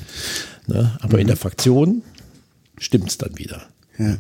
Ne? 0.66 0.96
Aber 1.00 1.18
in 1.18 1.26
der 1.26 1.36
Fraktion 1.36 2.02
stimmt 2.78 3.10
es 3.10 3.18
dann 3.18 3.38
wieder. 3.38 3.62
Ja. 3.98 4.16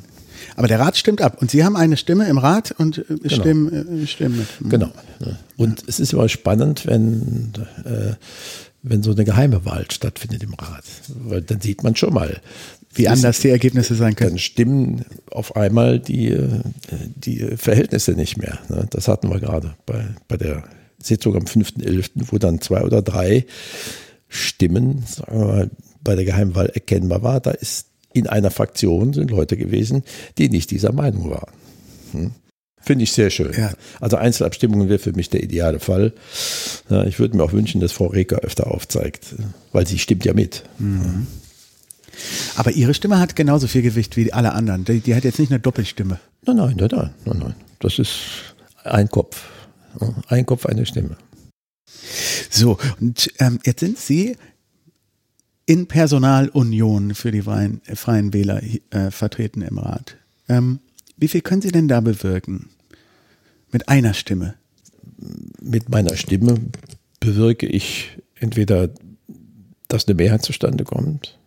Aber 0.56 0.68
der 0.68 0.80
Rat 0.80 0.96
stimmt 0.96 1.20
ab 1.20 1.40
und 1.40 1.50
Sie 1.50 1.64
haben 1.64 1.76
eine 1.76 1.96
Stimme 1.96 2.28
im 2.28 2.38
Rat 2.38 2.72
und 2.72 2.98
äh, 2.98 3.28
stimmen, 3.28 4.02
äh, 4.02 4.06
stimmen 4.06 4.38
mit. 4.38 4.70
Genau. 4.70 4.90
ne. 5.18 5.38
Und 5.56 5.84
es 5.86 6.00
ist 6.00 6.12
immer 6.12 6.28
spannend, 6.28 6.86
wenn, 6.86 7.52
äh, 7.84 8.14
wenn 8.82 9.02
so 9.02 9.12
eine 9.12 9.24
geheime 9.24 9.64
Wahl 9.64 9.86
stattfindet 9.90 10.42
im 10.42 10.54
Rat. 10.54 10.84
Weil 11.08 11.42
dann 11.42 11.60
sieht 11.60 11.82
man 11.82 11.96
schon 11.96 12.14
mal, 12.14 12.40
Wie 12.92 13.08
anders 13.08 13.40
die 13.40 13.50
Ergebnisse 13.50 13.94
sein 13.94 14.16
können. 14.16 14.30
dann 14.30 14.38
stimmen 14.38 15.04
auf 15.30 15.54
einmal 15.54 16.00
die, 16.00 16.28
äh, 16.28 16.60
die 17.14 17.38
Verhältnisse 17.56 18.12
nicht 18.12 18.36
mehr. 18.36 18.58
ne. 18.68 18.86
Das 18.90 19.06
hatten 19.06 19.30
wir 19.30 19.38
gerade 19.38 19.76
bei, 19.86 20.08
bei 20.26 20.36
der 20.36 20.64
Sitzung 21.00 21.36
am 21.36 21.44
5.11., 21.44 22.10
wo 22.30 22.38
dann 22.38 22.60
zwei 22.60 22.82
oder 22.82 23.00
drei 23.00 23.46
Stimmen, 24.28 25.04
sagen 25.06 25.38
wir 25.38 25.46
mal, 25.46 25.70
bei 26.02 26.14
der 26.16 26.24
Geheimwahl 26.24 26.66
erkennbar 26.66 27.22
war. 27.22 27.40
Da 27.40 27.52
ist 27.52 27.86
in 28.12 28.26
einer 28.26 28.50
Fraktion 28.50 29.12
sind 29.12 29.30
Leute 29.30 29.56
gewesen, 29.56 30.02
die 30.38 30.48
nicht 30.48 30.70
dieser 30.70 30.92
Meinung 30.92 31.30
waren. 31.30 31.52
Hm? 32.12 32.30
Finde 32.82 33.04
ich 33.04 33.12
sehr 33.12 33.30
schön. 33.30 33.52
Ja. 33.56 33.72
Also 34.00 34.16
Einzelabstimmungen 34.16 34.88
wäre 34.88 34.98
für 34.98 35.12
mich 35.12 35.28
der 35.28 35.42
ideale 35.42 35.80
Fall. 35.80 36.14
Ja, 36.88 37.04
ich 37.04 37.18
würde 37.18 37.36
mir 37.36 37.44
auch 37.44 37.52
wünschen, 37.52 37.80
dass 37.80 37.92
Frau 37.92 38.06
Reker 38.06 38.38
öfter 38.38 38.68
aufzeigt, 38.68 39.34
weil 39.72 39.86
sie 39.86 39.98
stimmt 39.98 40.24
ja 40.24 40.32
mit. 40.32 40.64
Aber 42.56 42.72
Ihre 42.72 42.94
Stimme 42.94 43.18
hat 43.18 43.36
genauso 43.36 43.66
viel 43.66 43.82
Gewicht 43.82 44.16
wie 44.16 44.32
alle 44.32 44.52
anderen. 44.52 44.84
Die, 44.84 45.00
die 45.00 45.14
hat 45.14 45.24
jetzt 45.24 45.38
nicht 45.38 45.50
eine 45.50 45.60
Doppelstimme. 45.60 46.20
Nein, 46.46 46.56
nein, 46.56 46.76
nein, 46.76 46.88
nein, 46.90 47.10
nein, 47.24 47.38
nein. 47.38 47.54
Das 47.80 47.98
ist 47.98 48.20
ein 48.84 49.08
Kopf. 49.08 49.48
Ein 50.28 50.46
Kopf, 50.46 50.66
eine 50.66 50.86
Stimme. 50.86 51.16
So, 52.50 52.78
und 53.00 53.32
ähm, 53.38 53.58
jetzt 53.64 53.80
sind 53.80 53.98
Sie 53.98 54.36
in 55.66 55.86
Personalunion 55.86 57.14
für 57.14 57.30
die 57.30 57.42
Freien, 57.42 57.80
äh, 57.86 57.96
Freien 57.96 58.32
Wähler 58.32 58.62
äh, 58.90 59.10
vertreten 59.10 59.62
im 59.62 59.78
Rat. 59.78 60.16
Ähm, 60.48 60.80
wie 61.16 61.28
viel 61.28 61.42
können 61.42 61.62
Sie 61.62 61.70
denn 61.70 61.88
da 61.88 62.00
bewirken? 62.00 62.70
Mit 63.70 63.88
einer 63.88 64.14
Stimme. 64.14 64.54
Mit 65.60 65.88
meiner 65.88 66.16
Stimme 66.16 66.56
bewirke 67.20 67.66
ich 67.66 68.16
entweder, 68.34 68.88
dass 69.88 70.08
eine 70.08 70.16
Mehrheit 70.16 70.42
zustande 70.42 70.84
kommt. 70.84 71.38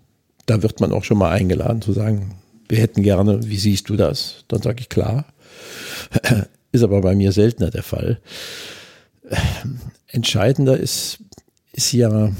Da 0.45 0.61
wird 0.61 0.79
man 0.79 0.91
auch 0.91 1.03
schon 1.03 1.17
mal 1.17 1.31
eingeladen 1.31 1.81
zu 1.81 1.93
sagen, 1.93 2.35
wir 2.67 2.79
hätten 2.79 3.03
gerne, 3.03 3.39
wie 3.47 3.57
siehst 3.57 3.89
du 3.89 3.95
das? 3.95 4.45
Dann 4.47 4.61
sage 4.61 4.81
ich 4.81 4.89
klar. 4.89 5.25
Ist 6.71 6.83
aber 6.83 7.01
bei 7.01 7.15
mir 7.15 7.31
seltener 7.31 7.69
der 7.69 7.83
Fall. 7.83 8.19
Entscheidender 10.07 10.79
ist, 10.79 11.19
ist 11.71 11.91
ja 11.91 12.31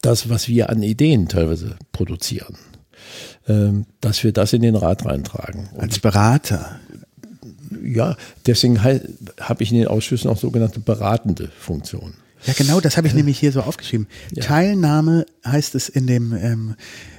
das, 0.00 0.28
was 0.30 0.48
wir 0.48 0.70
an 0.70 0.82
Ideen 0.82 1.28
teilweise 1.28 1.76
produzieren. 1.92 2.56
Ähm, 3.48 3.86
Dass 4.00 4.24
wir 4.24 4.32
das 4.32 4.52
in 4.52 4.62
den 4.62 4.76
Rat 4.76 5.04
reintragen. 5.04 5.68
Und 5.74 5.80
Als 5.80 5.98
Berater. 5.98 6.80
ja, 7.84 8.16
deswegen 8.46 8.82
habe 8.82 9.62
ich 9.62 9.70
in 9.72 9.78
den 9.78 9.88
Ausschüssen 9.88 10.30
auch 10.30 10.38
sogenannte 10.38 10.80
beratende 10.80 11.50
Funktionen. 11.58 12.14
Ja, 12.46 12.54
genau, 12.56 12.80
das 12.80 12.96
habe 12.96 13.06
ich 13.06 13.14
nämlich 13.14 13.38
hier 13.38 13.52
so 13.52 13.60
aufgeschrieben. 13.60 14.06
Teilnahme 14.40 15.26
heißt 15.44 15.74
es 15.74 15.88
in 15.88 16.06
dem 16.06 16.32
ähm, 16.32 16.76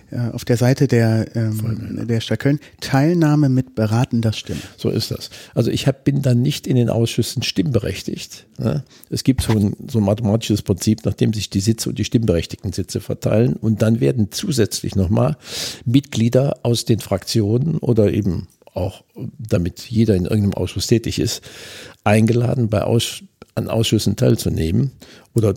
äh, 0.10 0.30
auf 0.32 0.46
der 0.46 0.56
Seite 0.56 0.88
der, 0.88 1.36
ähm, 1.36 2.08
der 2.08 2.22
Stadt 2.22 2.40
Köln, 2.40 2.60
Teilnahme 2.80 3.50
mit 3.50 3.76
beratender 3.76 4.32
Stimme. 4.32 4.62
So 4.78 4.90
ist 4.90 5.12
das. 5.12 5.30
Also 5.54 5.70
ich 5.70 5.86
hab, 5.86 6.06
bin 6.06 6.22
dann 6.22 6.42
nicht 6.42 6.66
in 6.66 6.78
den 6.78 6.90
Ausschüssen 6.90 7.44
stimmberechtigt. 7.44 8.48
Ne? 8.58 8.86
Es 9.10 9.26
gibt 9.26 9.42
so 9.42 9.52
ein, 9.52 9.76
so 9.90 10.00
ein 10.00 10.06
mathematisches 10.06 10.62
Prinzip, 10.62 11.04
nachdem 11.04 11.34
sich 11.34 11.50
die 11.50 11.60
Sitze 11.60 11.90
und 11.90 12.00
die 12.00 12.06
stimmberechtigten 12.06 12.72
Sitze 12.72 13.02
verteilen 13.02 13.54
und 13.54 13.82
dann 13.82 14.00
werden 14.00 14.30
zusätzlich 14.32 14.96
nochmal 14.96 15.36
Mitglieder 15.84 16.60
aus 16.64 16.86
den 16.86 17.00
Fraktionen 17.00 17.78
oder 17.78 18.14
eben 18.14 18.48
auch, 18.74 19.04
damit 19.40 19.82
jeder 19.90 20.16
in 20.16 20.26
irgendeinem 20.26 20.54
Ausschuss 20.54 20.88
tätig 20.88 21.20
ist, 21.20 21.42
eingeladen, 22.08 22.70
bei 22.70 22.84
Aus, 22.84 23.22
an 23.56 23.68
Ausschüssen 23.68 24.16
teilzunehmen 24.16 24.92
oder 25.36 25.54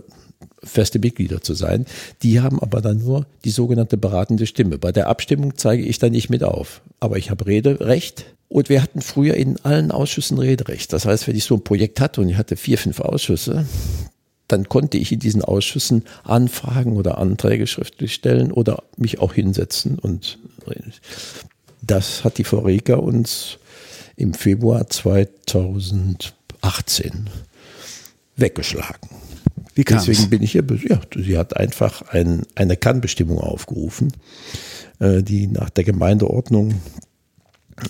feste 0.62 0.98
Mitglieder 0.98 1.40
zu 1.40 1.54
sein. 1.54 1.86
Die 2.22 2.40
haben 2.40 2.60
aber 2.60 2.80
dann 2.80 2.98
nur 2.98 3.26
die 3.44 3.50
sogenannte 3.50 3.96
beratende 3.96 4.46
Stimme. 4.46 4.78
Bei 4.78 4.92
der 4.92 5.08
Abstimmung 5.08 5.56
zeige 5.56 5.82
ich 5.82 5.98
dann 5.98 6.12
nicht 6.12 6.28
mit 6.28 6.44
auf. 6.44 6.82
Aber 6.98 7.16
ich 7.16 7.30
habe 7.30 7.46
Rederecht. 7.46 8.26
Und 8.48 8.68
wir 8.68 8.82
hatten 8.82 9.00
früher 9.00 9.34
in 9.34 9.58
allen 9.62 9.92
Ausschüssen 9.92 10.38
Rederecht. 10.38 10.92
Das 10.92 11.06
heißt, 11.06 11.28
wenn 11.28 11.36
ich 11.36 11.44
so 11.44 11.54
ein 11.54 11.64
Projekt 11.64 12.00
hatte 12.00 12.20
und 12.20 12.28
ich 12.28 12.36
hatte 12.36 12.56
vier, 12.56 12.78
fünf 12.78 13.00
Ausschüsse, 13.00 13.64
dann 14.48 14.68
konnte 14.68 14.98
ich 14.98 15.12
in 15.12 15.20
diesen 15.20 15.42
Ausschüssen 15.42 16.04
Anfragen 16.24 16.96
oder 16.96 17.18
Anträge 17.18 17.68
schriftlich 17.68 18.12
stellen 18.12 18.50
oder 18.50 18.82
mich 18.96 19.20
auch 19.20 19.32
hinsetzen 19.32 19.98
und. 19.98 20.38
Das 21.82 22.24
hat 22.24 22.38
die 22.38 22.42
Reker 22.42 23.02
uns 23.02 23.58
im 24.16 24.34
Februar 24.34 24.86
2018 26.70 27.30
weggeschlagen. 28.37 29.09
Wie 29.74 29.85
kam's? 29.85 30.04
Deswegen 30.04 30.30
bin 30.30 30.42
ich 30.42 30.52
hier. 30.52 30.64
Ja, 30.88 31.00
sie 31.14 31.38
hat 31.38 31.56
einfach 31.56 32.02
ein, 32.09 32.42
eine 32.54 32.76
Kannbestimmung 32.76 33.38
aufgerufen, 33.38 34.12
äh, 34.98 35.22
die 35.22 35.46
nach 35.46 35.70
der 35.70 35.85
Gemeindeordnung 35.85 36.80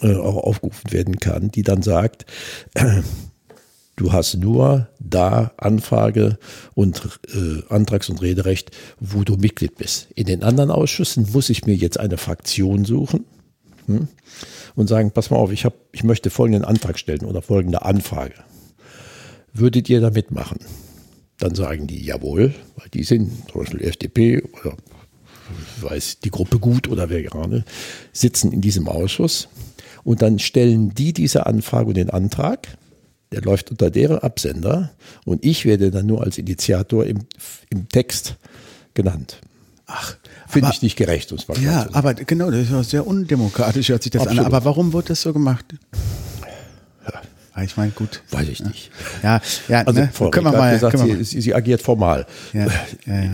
äh, 0.03 0.17
auch 0.17 0.37
aufgerufen 0.37 0.93
werden 0.93 1.19
kann, 1.19 1.51
die 1.51 1.63
dann 1.63 1.83
sagt, 1.83 2.27
äh, 2.75 3.03
du 3.97 4.13
hast 4.13 4.35
nur 4.37 4.89
da 4.99 5.53
Anfrage 5.57 6.39
und 6.75 7.03
äh, 7.35 7.63
Antrags- 7.69 8.09
und 8.09 8.23
Rederecht, 8.23 8.71
wo 8.99 9.25
du 9.25 9.37
Mitglied 9.37 9.77
bist. 9.77 10.09
In 10.15 10.27
den 10.27 10.43
anderen 10.43 10.71
Ausschüssen 10.71 11.29
muss 11.33 11.51
ich 11.51 11.67
mir 11.67 11.75
jetzt 11.75 11.99
eine 11.99 12.19
Fraktion 12.19 12.85
suchen 12.85 13.25
hm, 13.87 14.09
und 14.75 14.87
sagen, 14.87 15.11
pass 15.13 15.31
mal 15.31 15.39
auf, 15.39 15.53
ich, 15.53 15.65
hab, 15.65 15.75
ich 15.93 16.05
möchte 16.05 16.31
folgenden 16.31 16.65
Antrag 16.65 16.99
stellen 16.99 17.25
oder 17.25 17.43
folgende 17.43 17.83
Anfrage. 17.83 18.35
Würdet 19.53 19.89
ihr 19.89 20.01
da 20.01 20.11
mitmachen? 20.11 20.59
Dann 21.39 21.55
sagen 21.55 21.87
die, 21.87 22.05
jawohl, 22.05 22.55
weil 22.77 22.89
die 22.93 23.03
sind 23.03 23.31
zum 23.51 23.63
Beispiel 23.63 23.83
FDP 23.83 24.43
oder 24.43 24.77
weiß 25.81 26.21
die 26.21 26.31
Gruppe 26.31 26.59
gut 26.59 26.89
oder 26.89 27.09
wer 27.09 27.23
gerade, 27.23 27.65
sitzen 28.13 28.53
in 28.53 28.61
diesem 28.61 28.89
Ausschuss 28.89 29.49
und 30.05 30.23
dann 30.23 30.39
stellen 30.39 30.95
die 30.95 31.13
diese 31.13 31.47
Anfrage 31.47 31.89
und 31.89 31.97
den 31.97 32.11
Antrag, 32.11 32.69
der 33.33 33.43
läuft 33.43 33.71
unter 33.71 33.91
deren 33.91 34.19
Absender 34.19 34.91
und 35.25 35.45
ich 35.45 35.65
werde 35.65 35.91
dann 35.91 36.07
nur 36.07 36.23
als 36.23 36.39
Initiator 36.39 37.05
im, 37.05 37.21
im 37.71 37.89
Text 37.89 38.37
genannt. 38.95 39.41
Ach, 39.87 40.17
Finde 40.47 40.71
ich 40.73 40.83
nicht 40.83 40.97
gerecht, 40.97 41.33
um 41.33 41.39
Ja, 41.63 41.89
aber 41.93 42.15
genau, 42.15 42.51
das 42.51 42.71
ist 42.71 42.91
sehr 42.91 43.07
undemokratisch, 43.07 43.89
hört 43.89 44.03
sich 44.03 44.13
das 44.13 44.23
Absolut. 44.23 44.47
an. 44.47 44.47
Aber 44.47 44.65
warum 44.65 44.93
wurde 44.93 45.09
das 45.09 45.23
so 45.23 45.33
gemacht? 45.33 45.65
Ja, 47.57 47.63
ich 47.65 47.77
meine, 47.77 47.91
gut. 47.93 48.23
Weiß 48.31 48.49
ich 48.49 48.63
nicht. 48.63 48.91
Ja, 49.23 49.41
ja, 49.69 49.83
Also 49.83 50.01
ne? 50.01 50.11
Frau 50.13 50.31
können 50.31 50.47
wir 50.47 50.53
mal. 50.53 50.73
gesagt, 50.73 50.97
können 50.97 51.19
wir 51.19 51.25
sie, 51.25 51.41
sie, 51.41 51.55
agiert 51.55 51.83
formal. 51.83 52.27
Ja, 52.53 52.67
ja, 53.07 53.21
ja. 53.23 53.31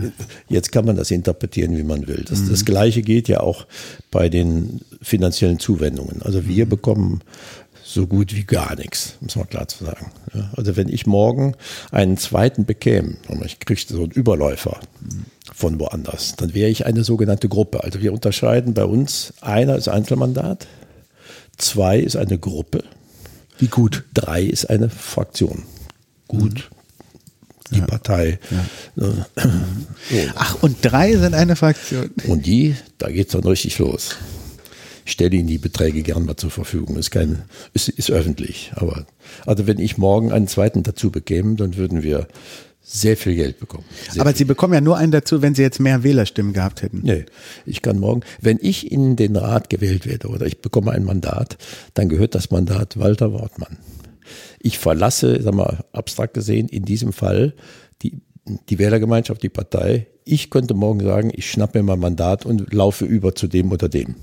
Jetzt 0.49 0.71
kann 0.71 0.85
man 0.85 0.95
das 0.95 1.11
interpretieren, 1.11 1.77
wie 1.77 1.83
man 1.83 2.07
will. 2.07 2.25
Das, 2.27 2.39
Mhm. 2.39 2.49
das 2.49 2.65
Gleiche 2.65 3.01
gilt 3.03 3.27
ja 3.27 3.39
auch 3.41 3.65
bei 4.11 4.29
den 4.29 4.81
finanziellen 5.01 5.59
Zuwendungen. 5.59 6.21
Also 6.23 6.47
wir 6.47 6.65
Mhm. 6.65 6.69
bekommen 6.69 7.21
so 7.83 8.05
gut 8.05 8.35
wie 8.35 8.43
gar 8.43 8.75
nichts, 8.75 9.13
muss 9.21 9.35
man 9.37 9.47
klar 9.47 9.67
zu 9.69 9.85
sagen. 9.85 10.11
Also 10.57 10.75
wenn 10.75 10.89
ich 10.89 11.05
morgen 11.07 11.55
einen 11.91 12.17
zweiten 12.17 12.65
bekäme, 12.65 13.15
ich 13.45 13.59
kriege 13.59 13.79
so 13.87 14.03
einen 14.03 14.11
Überläufer 14.11 14.77
von 15.55 15.79
woanders, 15.79 16.35
dann 16.35 16.53
wäre 16.53 16.69
ich 16.69 16.85
eine 16.85 17.05
sogenannte 17.05 17.47
Gruppe. 17.47 17.83
Also 17.85 18.01
wir 18.01 18.11
unterscheiden 18.11 18.73
bei 18.73 18.83
uns, 18.83 19.33
einer 19.39 19.77
ist 19.77 19.87
Einzelmandat, 19.87 20.67
zwei 21.57 21.97
ist 21.99 22.17
eine 22.17 22.37
Gruppe, 22.37 22.83
Wie 23.59 23.67
gut. 23.67 24.03
Drei 24.13 24.43
ist 24.43 24.69
eine 24.69 24.89
Fraktion. 24.89 25.63
Gut. 26.27 26.69
Die 27.71 27.81
Partei. 27.81 28.39
Ne? 28.95 29.25
So. 30.09 30.15
Ach, 30.35 30.63
und 30.63 30.77
drei 30.81 31.17
sind 31.17 31.33
eine 31.33 31.57
Fraktion. 31.57 32.11
Und 32.27 32.45
die, 32.45 32.75
da 32.97 33.09
geht's 33.09 33.33
dann 33.33 33.43
richtig 33.43 33.77
los. 33.79 34.15
Ich 35.05 35.11
stelle 35.11 35.35
Ihnen 35.35 35.47
die 35.47 35.57
Beträge 35.57 36.01
gern 36.01 36.25
mal 36.25 36.37
zur 36.37 36.51
Verfügung. 36.51 36.97
Ist 36.97 37.11
kein, 37.11 37.43
ist, 37.73 37.89
ist 37.89 38.09
öffentlich. 38.09 38.71
Aber, 38.75 39.05
also 39.45 39.67
wenn 39.67 39.79
ich 39.79 39.97
morgen 39.97 40.31
einen 40.31 40.47
zweiten 40.47 40.83
dazu 40.83 41.11
bekäme, 41.11 41.55
dann 41.55 41.75
würden 41.75 42.03
wir 42.03 42.27
sehr 42.89 43.17
viel 43.17 43.35
Geld 43.35 43.59
bekommen. 43.59 43.83
Sehr 44.09 44.21
Aber. 44.21 44.33
Sie 44.33 44.45
bekommen 44.45 44.73
ja 44.73 44.79
nur 44.79 44.97
einen 44.97 45.11
dazu, 45.11 45.41
wenn 45.41 45.53
Sie 45.53 45.61
jetzt 45.61 45.79
mehr 45.81 46.03
Wählerstimmen 46.03 46.53
gehabt 46.53 46.81
hätten. 46.81 47.01
Nee, 47.03 47.25
ich 47.65 47.81
kann 47.81 47.99
morgen, 47.99 48.21
wenn 48.39 48.59
ich 48.61 48.89
in 48.89 49.17
den 49.17 49.35
Rat 49.35 49.69
gewählt 49.69 50.05
werde 50.07 50.29
oder 50.29 50.45
ich 50.45 50.61
bekomme 50.61 50.93
ein 50.93 51.03
Mandat, 51.03 51.57
dann 51.95 52.07
gehört 52.07 52.33
das 52.33 52.49
Mandat 52.49 52.97
Walter 52.97 53.33
Wortmann. 53.33 53.77
Ich 54.59 54.79
verlasse, 54.79 55.41
sag 55.41 55.53
mal, 55.53 55.83
abstrakt 55.91 56.33
gesehen, 56.33 56.69
in 56.69 56.85
diesem 56.85 57.11
Fall 57.11 57.53
die, 58.01 58.21
die 58.69 58.79
Wählergemeinschaft, 58.79 59.43
die 59.43 59.49
Partei. 59.49 60.07
Ich 60.23 60.49
könnte 60.49 60.73
morgen 60.73 61.01
sagen, 61.01 61.29
ich 61.33 61.51
schnappe 61.51 61.79
mir 61.79 61.83
mein 61.83 61.99
Mandat 61.99 62.45
und 62.45 62.73
laufe 62.73 63.03
über 63.03 63.35
zu 63.35 63.47
dem 63.47 63.69
oder 63.71 63.89
dem. 63.89 64.15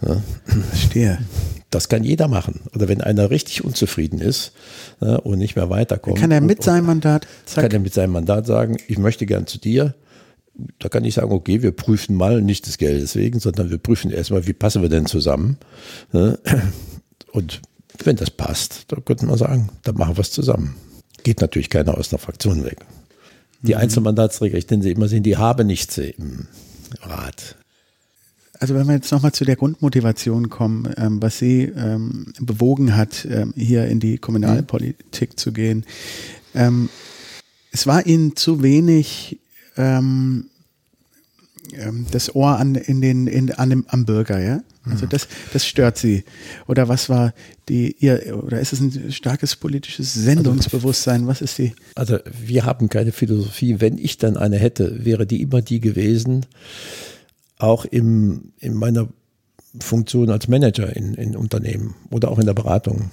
Verstehe. 0.00 1.18
Das 1.70 1.88
kann 1.88 2.04
jeder 2.04 2.28
machen. 2.28 2.60
Oder 2.74 2.88
wenn 2.88 3.00
einer 3.00 3.30
richtig 3.30 3.64
unzufrieden 3.64 4.20
ist 4.20 4.52
ne, 5.00 5.20
und 5.20 5.38
nicht 5.38 5.56
mehr 5.56 5.68
weiterkommt. 5.68 6.18
Kann 6.18 6.30
er 6.30 6.40
mit 6.40 6.58
und, 6.58 6.64
seinem 6.64 6.86
Mandat? 6.86 7.22
kann 7.22 7.64
Zack. 7.64 7.72
er 7.72 7.80
mit 7.80 7.94
seinem 7.94 8.12
Mandat 8.12 8.46
sagen, 8.46 8.76
ich 8.88 8.98
möchte 8.98 9.26
gern 9.26 9.46
zu 9.46 9.58
dir. 9.58 9.94
Da 10.78 10.88
kann 10.88 11.04
ich 11.04 11.14
sagen, 11.14 11.32
okay, 11.32 11.62
wir 11.62 11.72
prüfen 11.72 12.16
mal 12.16 12.40
nicht 12.40 12.66
das 12.66 12.78
Geld 12.78 13.02
deswegen, 13.02 13.40
sondern 13.40 13.70
wir 13.70 13.78
prüfen 13.78 14.10
erstmal, 14.10 14.46
wie 14.46 14.54
passen 14.54 14.80
wir 14.80 14.88
denn 14.88 15.06
zusammen. 15.06 15.58
ne? 16.12 16.38
Und 17.32 17.60
wenn 18.04 18.16
das 18.16 18.30
passt, 18.30 18.84
dann 18.88 19.04
könnte 19.04 19.26
man 19.26 19.36
sagen, 19.36 19.68
dann 19.82 19.96
machen 19.96 20.16
wir 20.16 20.22
es 20.22 20.30
zusammen. 20.30 20.76
Geht 21.24 21.40
natürlich 21.40 21.68
keiner 21.68 21.98
aus 21.98 22.08
der 22.08 22.18
Fraktion 22.18 22.64
weg. 22.64 22.78
Die 23.62 23.76
Einzelmandatsträger, 23.76 24.56
ich 24.56 24.70
nenne 24.70 24.82
sie 24.82 24.92
immer, 24.92 25.08
sind, 25.08 25.24
die 25.24 25.36
haben 25.36 25.66
nichts 25.66 25.98
im 25.98 26.46
Rat. 27.02 27.56
Also 28.58 28.74
wenn 28.74 28.86
wir 28.86 28.94
jetzt 28.94 29.12
nochmal 29.12 29.32
zu 29.32 29.44
der 29.44 29.56
Grundmotivation 29.56 30.48
kommen, 30.48 30.92
ähm, 30.96 31.20
was 31.20 31.38
Sie 31.38 31.64
ähm, 31.64 32.32
bewogen 32.40 32.96
hat, 32.96 33.26
ähm, 33.30 33.52
hier 33.56 33.86
in 33.86 34.00
die 34.00 34.18
Kommunalpolitik 34.18 35.38
zu 35.38 35.52
gehen. 35.52 35.84
Ähm, 36.54 36.88
es 37.72 37.86
war 37.86 38.06
Ihnen 38.06 38.36
zu 38.36 38.62
wenig 38.62 39.38
ähm, 39.76 40.46
ähm, 41.74 42.06
das 42.10 42.34
Ohr 42.34 42.58
an, 42.58 42.74
in 42.74 43.00
den, 43.00 43.26
in, 43.26 43.52
an 43.52 43.70
dem, 43.70 43.84
am 43.88 44.04
Bürger, 44.04 44.40
ja? 44.40 44.62
Also 44.88 45.06
das, 45.06 45.26
das 45.52 45.66
stört 45.66 45.98
Sie. 45.98 46.24
Oder 46.68 46.88
was 46.88 47.08
war 47.08 47.34
die, 47.68 47.96
ihr, 47.98 48.40
oder 48.44 48.60
ist 48.60 48.72
es 48.72 48.80
ein 48.80 49.12
starkes 49.12 49.56
politisches 49.56 50.14
Sendungsbewusstsein? 50.14 51.26
Was 51.26 51.42
ist 51.42 51.58
die? 51.58 51.74
Also 51.96 52.18
wir 52.40 52.64
haben 52.64 52.88
keine 52.88 53.10
Philosophie. 53.10 53.80
Wenn 53.80 53.98
ich 53.98 54.18
dann 54.18 54.36
eine 54.36 54.58
hätte, 54.58 55.04
wäre 55.04 55.26
die 55.26 55.42
immer 55.42 55.60
die 55.60 55.80
gewesen, 55.80 56.46
auch 57.58 57.84
im, 57.84 58.52
in 58.58 58.74
meiner 58.74 59.08
Funktion 59.80 60.30
als 60.30 60.48
Manager 60.48 60.94
in, 60.94 61.14
in 61.14 61.36
Unternehmen 61.36 61.94
oder 62.10 62.30
auch 62.30 62.38
in 62.38 62.46
der 62.46 62.54
Beratung, 62.54 63.10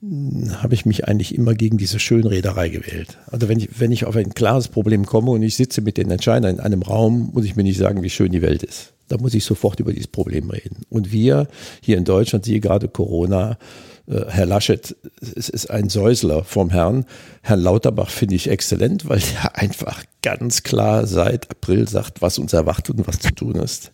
mh, 0.00 0.62
habe 0.62 0.74
ich 0.74 0.86
mich 0.86 1.06
eigentlich 1.08 1.34
immer 1.34 1.54
gegen 1.54 1.78
diese 1.78 1.98
Schönrederei 1.98 2.68
gewählt. 2.68 3.18
Also 3.26 3.48
wenn 3.48 3.58
ich, 3.58 3.80
wenn 3.80 3.92
ich 3.92 4.04
auf 4.04 4.16
ein 4.16 4.34
klares 4.34 4.68
Problem 4.68 5.06
komme 5.06 5.30
und 5.30 5.42
ich 5.42 5.56
sitze 5.56 5.80
mit 5.80 5.96
den 5.96 6.10
Entscheidern 6.10 6.56
in 6.56 6.60
einem 6.60 6.82
Raum, 6.82 7.30
muss 7.32 7.44
ich 7.44 7.56
mir 7.56 7.62
nicht 7.62 7.78
sagen, 7.78 8.02
wie 8.02 8.10
schön 8.10 8.32
die 8.32 8.42
Welt 8.42 8.62
ist. 8.62 8.92
Da 9.08 9.18
muss 9.18 9.34
ich 9.34 9.44
sofort 9.44 9.78
über 9.80 9.92
dieses 9.92 10.06
Problem 10.06 10.48
reden. 10.50 10.86
Und 10.88 11.12
wir 11.12 11.48
hier 11.82 11.98
in 11.98 12.04
Deutschland, 12.04 12.44
siehe 12.44 12.60
gerade 12.60 12.88
Corona, 12.88 13.58
Herr 14.06 14.46
Laschet, 14.46 14.96
es 15.20 15.48
ist 15.48 15.70
ein 15.70 15.88
Säusler 15.88 16.44
vom 16.44 16.70
Herrn. 16.70 17.04
Herrn 17.42 17.60
Lauterbach 17.60 18.10
finde 18.10 18.34
ich 18.34 18.48
exzellent, 18.48 19.08
weil 19.08 19.20
der 19.20 19.56
einfach 19.58 20.04
ganz 20.22 20.62
klar 20.62 21.06
seit 21.06 21.50
April 21.50 21.88
sagt, 21.88 22.22
was 22.22 22.38
uns 22.38 22.52
erwartet 22.52 22.96
und 22.96 23.06
was 23.06 23.20
zu 23.20 23.32
tun 23.32 23.56
ist. 23.56 23.92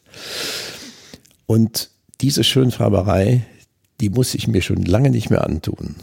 Und 1.47 1.91
diese 2.21 2.45
Schönfarberei, 2.45 3.45
die 4.01 4.11
muss 4.11 4.35
ich 4.35 4.49
mir 4.49 4.63
schon 4.63 4.83
lange 4.85 5.11
nicht 5.11 5.31
mehr 5.31 5.45
antun. 5.45 5.97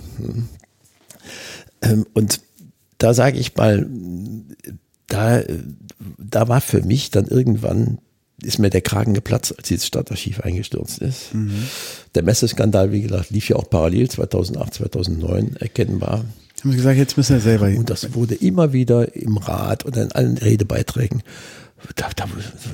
Ähm, 1.81 2.05
Und 2.13 2.41
da 2.97 3.13
sage 3.13 3.37
ich 3.37 3.55
mal, 3.55 3.87
da, 5.07 5.41
da 6.17 6.47
war 6.47 6.61
für 6.61 6.81
mich 6.81 7.11
dann 7.11 7.27
irgendwann, 7.27 7.99
ist 8.45 8.59
mir 8.59 8.69
der 8.69 8.81
Kragen 8.81 9.13
geplatzt, 9.13 9.57
als 9.57 9.67
dieses 9.67 9.87
Stadtarchiv 9.87 10.41
eingestürzt 10.41 10.99
ist. 10.99 11.31
Der 12.15 12.23
Messeskandal, 12.23 12.91
wie 12.91 13.01
gesagt, 13.01 13.31
lief 13.31 13.49
ja 13.49 13.55
auch 13.55 13.69
parallel 13.69 14.09
2008, 14.09 14.73
2009 14.75 15.55
erkennbar. 15.57 16.25
Haben 16.61 16.71
Sie 16.71 16.77
gesagt, 16.77 16.97
jetzt 16.97 17.17
müssen 17.17 17.35
wir 17.35 17.41
selber 17.41 17.67
hin. 17.67 17.79
Und 17.79 17.89
das 17.89 18.13
wurde 18.13 18.35
immer 18.35 18.73
wieder 18.73 19.15
im 19.15 19.37
Rat 19.37 19.83
und 19.83 19.97
in 19.97 20.11
allen 20.11 20.37
Redebeiträgen 20.37 21.21
da, 21.95 22.09
da, 22.15 22.25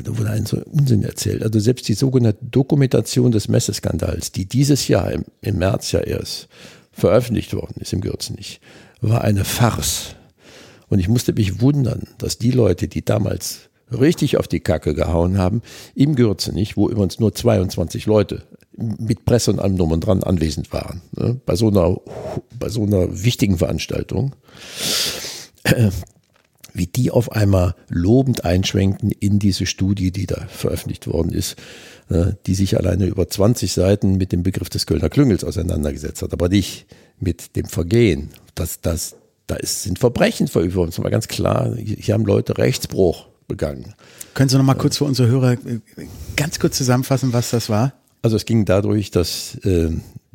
da 0.03 0.17
wurde 0.17 0.29
ein 0.29 0.45
so 0.45 0.57
Unsinn 0.57 1.03
erzählt. 1.03 1.43
Also 1.43 1.59
selbst 1.59 1.87
die 1.87 1.93
sogenannte 1.93 2.45
Dokumentation 2.45 3.31
des 3.31 3.47
Messeskandals, 3.47 4.31
die 4.31 4.45
dieses 4.45 4.87
Jahr 4.87 5.11
im, 5.11 5.25
im 5.41 5.57
März 5.57 5.91
ja 5.91 5.99
erst 5.99 6.47
veröffentlicht 6.91 7.53
worden 7.53 7.75
ist 7.79 7.93
im 7.93 8.01
Gürzenich, 8.01 8.61
war 9.01 9.23
eine 9.23 9.45
Farce. 9.45 10.15
Und 10.87 10.99
ich 10.99 11.07
musste 11.07 11.33
mich 11.33 11.61
wundern, 11.61 12.03
dass 12.17 12.37
die 12.37 12.51
Leute, 12.51 12.87
die 12.87 13.03
damals 13.03 13.69
richtig 13.91 14.37
auf 14.37 14.47
die 14.47 14.59
Kacke 14.59 14.93
gehauen 14.93 15.37
haben, 15.37 15.61
im 15.95 16.15
Gürzenich, 16.15 16.77
wo 16.77 16.89
übrigens 16.89 17.19
nur 17.19 17.33
22 17.33 18.05
Leute 18.05 18.43
mit 18.77 19.25
Presse 19.25 19.51
und 19.51 19.59
allem 19.59 19.77
drum 19.77 19.91
und 19.91 20.01
dran 20.01 20.23
anwesend 20.23 20.71
waren, 20.71 21.01
ne, 21.11 21.39
bei, 21.45 21.55
so 21.55 21.67
einer, 21.67 21.97
bei 22.57 22.69
so 22.69 22.83
einer 22.83 23.23
wichtigen 23.23 23.57
Veranstaltung, 23.57 24.35
äh, 25.63 25.91
wie 26.73 26.87
die 26.87 27.11
auf 27.11 27.31
einmal 27.33 27.75
lobend 27.89 28.45
einschwenken 28.45 29.11
in 29.11 29.39
diese 29.39 29.65
Studie, 29.65 30.11
die 30.11 30.25
da 30.25 30.45
veröffentlicht 30.47 31.05
worden 31.07 31.33
ist, 31.33 31.57
äh, 32.09 32.33
die 32.45 32.55
sich 32.55 32.77
alleine 32.77 33.07
über 33.07 33.27
20 33.27 33.73
Seiten 33.73 34.15
mit 34.15 34.31
dem 34.31 34.43
Begriff 34.43 34.69
des 34.69 34.85
Kölner 34.85 35.09
Klüngels 35.09 35.43
auseinandergesetzt 35.43 36.21
hat, 36.21 36.31
aber 36.31 36.47
nicht 36.47 36.85
mit 37.19 37.55
dem 37.57 37.65
Vergehen. 37.65 38.29
Das, 38.55 38.79
das, 38.79 39.15
da 39.47 39.55
ist, 39.55 39.83
sind 39.83 39.99
Verbrechen 39.99 40.47
verübt 40.47 40.75
worden. 40.75 40.91
Das 40.91 41.03
war 41.03 41.11
ganz 41.11 41.27
klar. 41.27 41.75
Hier 41.75 42.13
haben 42.13 42.25
Leute 42.25 42.57
Rechtsbruch 42.57 43.27
begangen. 43.51 43.93
Können 44.33 44.49
Sie 44.49 44.57
noch 44.57 44.63
mal 44.63 44.75
kurz 44.75 44.97
für 44.97 45.05
unsere 45.05 45.27
Hörer 45.27 45.53
äh, 45.53 45.79
ganz 46.35 46.59
kurz 46.59 46.77
zusammenfassen, 46.77 47.33
was 47.33 47.49
das 47.51 47.69
war? 47.69 47.93
Also 48.21 48.35
es 48.35 48.45
ging 48.45 48.65
dadurch, 48.65 49.11
dass 49.11 49.55
äh, 49.63 49.89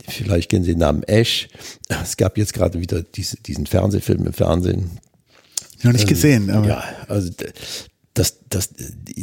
vielleicht 0.06 0.50
kennen 0.50 0.64
Sie 0.64 0.72
den 0.72 0.80
Namen 0.80 1.02
Ash. 1.04 1.48
Es 1.88 2.16
gab 2.16 2.36
jetzt 2.36 2.52
gerade 2.52 2.80
wieder 2.80 3.02
diese, 3.02 3.36
diesen 3.38 3.66
Fernsehfilm 3.66 4.26
im 4.26 4.32
Fernsehen. 4.32 4.90
Noch 5.82 5.92
nicht 5.92 6.08
gesehen. 6.08 6.50
Aber. 6.50 6.66
Ja, 6.66 6.84
also 7.08 7.30
das, 8.14 8.38
das 8.48 8.70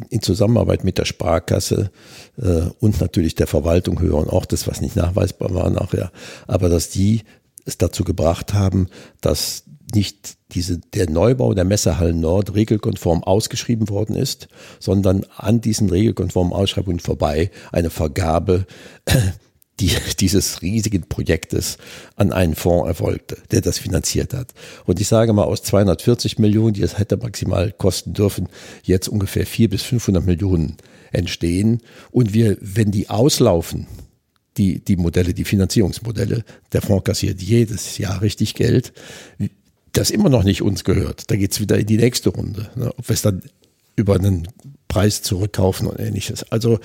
in 0.10 0.22
Zusammenarbeit 0.22 0.84
mit 0.84 0.98
der 0.98 1.06
Sparkasse 1.06 1.92
äh, 2.38 2.68
und 2.80 3.02
natürlich 3.02 3.36
der 3.36 3.48
Verwaltung 3.48 4.00
höher 4.00 4.18
und 4.18 4.30
auch 4.30 4.46
das, 4.46 4.68
was 4.68 4.82
nicht 4.82 4.96
nachweisbar 4.96 5.54
war 5.54 5.70
nachher, 5.70 6.12
aber 6.48 6.70
dass 6.70 6.90
die 6.90 7.22
es 7.66 7.78
dazu 7.78 8.04
gebracht 8.04 8.54
haben, 8.54 8.88
dass 9.22 9.64
nicht 9.94 10.38
diese, 10.52 10.80
der 10.80 11.10
Neubau 11.10 11.54
der 11.54 11.66
Messehallen 11.66 12.20
Nord 12.20 12.54
regelkonform 12.54 13.24
ausgeschrieben 13.24 13.90
worden 13.90 14.16
ist, 14.16 14.48
sondern 14.80 15.26
an 15.36 15.62
diesen 15.62 15.90
regelkonformen 15.90 16.54
Ausschreibungen 16.54 17.00
vorbei 17.00 17.52
eine 17.72 17.90
Vergabe 17.90 18.66
die, 19.80 19.92
dieses 20.20 20.62
riesigen 20.62 21.04
Projektes 21.04 21.78
an 22.16 22.32
einen 22.32 22.56
Fonds 22.56 22.88
erfolgte, 22.88 23.38
der 23.52 23.62
das 23.62 23.80
finanziert 23.80 24.34
hat. 24.34 24.54
Und 24.86 25.00
ich 25.02 25.08
sage 25.08 25.34
mal, 25.34 25.44
aus 25.44 25.64
240 25.64 26.40
Millionen, 26.40 26.74
die 26.74 26.84
es 26.84 26.98
hätte 26.98 27.18
maximal 27.18 27.72
kosten 27.72 28.14
dürfen, 28.14 28.50
jetzt 28.84 29.08
ungefähr 29.08 29.46
400 29.46 29.72
bis 29.72 29.84
500 29.84 30.26
Millionen 30.26 30.78
entstehen. 31.12 31.82
Und 32.12 32.34
wir, 32.34 32.58
wenn 32.60 32.92
die 32.92 33.10
auslaufen, 33.10 33.88
die, 34.58 34.84
die 34.84 34.98
Modelle, 34.98 35.34
die 35.34 35.46
Finanzierungsmodelle, 35.46 36.44
der 36.72 36.82
Fonds 36.82 37.06
kassiert 37.06 37.42
jedes 37.42 37.98
Jahr 37.98 38.22
richtig 38.22 38.54
Geld, 38.54 38.94
das 39.94 40.12
immer 40.12 40.30
noch 40.30 40.44
nicht 40.44 40.62
uns 40.62 40.84
gehört. 40.84 41.32
Da 41.32 41.36
geht's 41.36 41.60
wieder 41.60 41.78
in 41.78 41.86
die 41.86 41.98
nächste 41.98 42.30
Runde. 42.30 42.70
Ne? 42.76 42.92
Ob 42.98 43.08
wir 43.08 43.14
es 43.14 43.22
dann 43.22 43.44
über 43.96 44.16
einen 44.16 44.48
Preis 44.88 45.22
zurückkaufen 45.22 45.88
und 45.88 46.00
ähnliches. 46.00 46.52
Also 46.52 46.80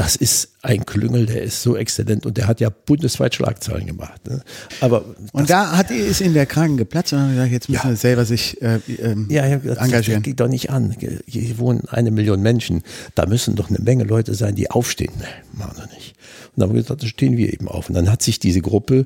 das 0.00 0.16
ist 0.16 0.52
ein 0.62 0.86
Klüngel, 0.86 1.26
der 1.26 1.42
ist 1.42 1.60
so 1.60 1.76
exzellent 1.76 2.24
und 2.24 2.38
der 2.38 2.46
hat 2.46 2.58
ja 2.58 2.70
bundesweit 2.70 3.34
Schlagzeilen 3.34 3.86
gemacht. 3.86 4.26
Ne? 4.26 4.42
Aber 4.80 5.04
und 5.32 5.50
da 5.50 5.76
hat 5.76 5.90
ist 5.90 6.22
in 6.22 6.32
der 6.32 6.46
Kragen 6.46 6.78
geplatzt 6.78 7.12
und 7.12 7.20
hat 7.20 7.28
gesagt, 7.32 7.52
jetzt 7.52 7.68
müssen 7.68 7.86
ja. 7.86 7.90
wir 7.90 7.96
selber 7.96 8.24
sich 8.24 8.62
äh, 8.62 8.80
ähm, 8.98 9.26
ja, 9.28 9.46
ja, 9.46 9.58
das, 9.58 9.76
engagieren. 9.76 10.22
Das 10.22 10.24
geht 10.26 10.40
doch 10.40 10.48
nicht 10.48 10.70
an. 10.70 10.96
Hier 11.26 11.58
wohnen 11.58 11.86
eine 11.90 12.10
Million 12.12 12.40
Menschen. 12.40 12.82
Da 13.14 13.26
müssen 13.26 13.56
doch 13.56 13.68
eine 13.68 13.78
Menge 13.78 14.04
Leute 14.04 14.32
sein, 14.32 14.54
die 14.54 14.70
aufstehen. 14.70 15.12
Nee, 15.18 15.58
machen 15.58 15.76
wir 15.76 15.94
nicht. 15.94 16.14
Und 16.46 16.60
dann 16.60 16.70
haben 16.70 16.76
wir 16.76 16.82
gesagt, 16.82 17.02
da 17.02 17.06
stehen 17.06 17.36
wir 17.36 17.52
eben 17.52 17.68
auf. 17.68 17.90
Und 17.90 17.94
dann 17.94 18.10
hat 18.10 18.22
sich 18.22 18.38
diese 18.38 18.62
Gruppe, 18.62 19.04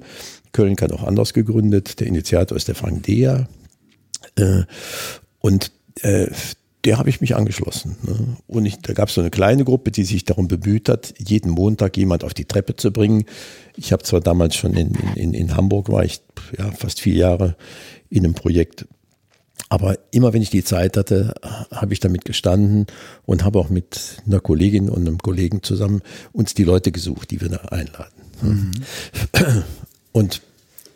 Köln 0.53 0.77
kann 0.77 0.93
auch 0.93 1.03
anders 1.03 1.35
gegründet, 1.35 1.99
der 1.99 2.07
Initiator 2.07 2.57
ist 2.57 2.69
der 2.69 2.77
Frank 2.77 3.03
Dea. 3.03 3.49
Äh, 4.37 4.63
und 5.41 5.73
äh, 6.03 6.29
der 6.85 6.99
habe 6.99 7.09
ich 7.09 7.21
mich 7.21 7.35
angeschlossen. 7.35 7.97
Ne? 8.03 8.37
Und 8.47 8.67
ich, 8.67 8.79
da 8.81 8.93
gab 8.93 9.09
es 9.09 9.15
so 9.15 9.21
eine 9.21 9.31
kleine 9.31 9.65
Gruppe, 9.65 9.91
die 9.91 10.05
sich 10.05 10.25
darum 10.25 10.49
bemüht 10.49 10.89
hat, 10.89 11.15
jeden 11.19 11.51
Montag 11.51 11.97
jemand 11.97 12.25
auf 12.25 12.35
die 12.35 12.45
Treppe 12.45 12.77
zu 12.77 12.93
bringen. 12.93 13.25
Ich 13.77 13.93
habe 13.93 14.03
zwar 14.03 14.21
damals 14.21 14.55
schon 14.57 14.75
in, 14.75 14.93
in, 15.15 15.35
in 15.35 15.57
Hamburg, 15.57 15.91
war 15.91 16.05
ich 16.05 16.21
ja, 16.59 16.71
fast 16.73 17.01
vier 17.01 17.15
Jahre 17.15 17.57
in 18.11 18.25
einem 18.25 18.35
Projekt, 18.35 18.87
aber 19.69 19.99
immer 20.11 20.33
wenn 20.33 20.43
ich 20.43 20.51
die 20.51 20.63
Zeit 20.63 20.97
hatte, 20.97 21.35
habe 21.73 21.93
ich 21.93 22.01
damit 22.01 22.25
gestanden 22.25 22.87
und 23.25 23.45
habe 23.45 23.59
auch 23.59 23.71
mit 23.71 24.23
einer 24.27 24.41
Kollegin 24.41 24.91
und 24.91 25.01
einem 25.01 25.19
Kollegen 25.19 25.63
zusammen 25.63 26.03
uns 26.33 26.55
die 26.55 26.65
Leute 26.65 26.93
gesucht, 26.93 27.31
die 27.31 27.41
wir 27.41 27.49
da 27.49 27.57
einladen. 27.57 28.13
Mhm. 28.43 28.71
Und 30.13 30.43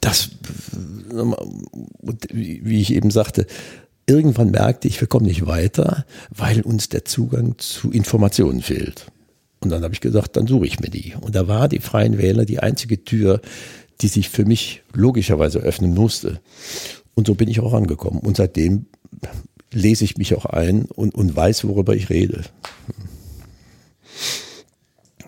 das, 0.01 0.31
wie 2.31 2.81
ich 2.81 2.93
eben 2.93 3.11
sagte, 3.11 3.47
irgendwann 4.09 4.51
merkte 4.51 4.89
ich, 4.89 5.01
wir 5.01 5.09
kommen 5.09 5.27
nicht 5.27 5.47
weiter, 5.47 6.05
weil 6.31 6.63
uns 6.63 6.89
der 6.89 7.05
Zugang 7.05 7.59
zu 7.59 7.91
Informationen 7.91 8.63
fehlt. 8.63 9.07
Und 9.61 9.71
dann 9.71 9.83
habe 9.83 9.95
ich 9.95 10.01
gesagt, 10.01 10.37
dann 10.37 10.47
suche 10.47 10.67
ich 10.67 10.81
mir 10.81 10.91
die. 10.91 11.15
Und 11.21 11.35
da 11.35 11.49
war 11.49 11.69
die 11.69 11.81
Freien 11.81 12.19
Wähler 12.19 12.45
die 12.45 12.61
einzige 12.61 13.05
Tür, 13.05 13.41
die 14.01 14.09
sich 14.09 14.29
für 14.29 14.45
mich 14.45 14.83
logischerweise 14.93 15.59
öffnen 15.59 15.95
musste. 15.95 16.41
Und 17.15 17.27
so 17.27 17.35
bin 17.35 17.49
ich 17.49 17.61
auch 17.61 17.75
angekommen. 17.75 18.21
Und 18.21 18.37
seitdem 18.37 18.87
lese 19.73 20.05
ich 20.05 20.17
mich 20.17 20.35
auch 20.35 20.47
ein 20.47 20.85
und, 20.85 21.15
und 21.15 21.35
weiß, 21.35 21.65
worüber 21.65 21.95
ich 21.95 22.09
rede 22.09 22.45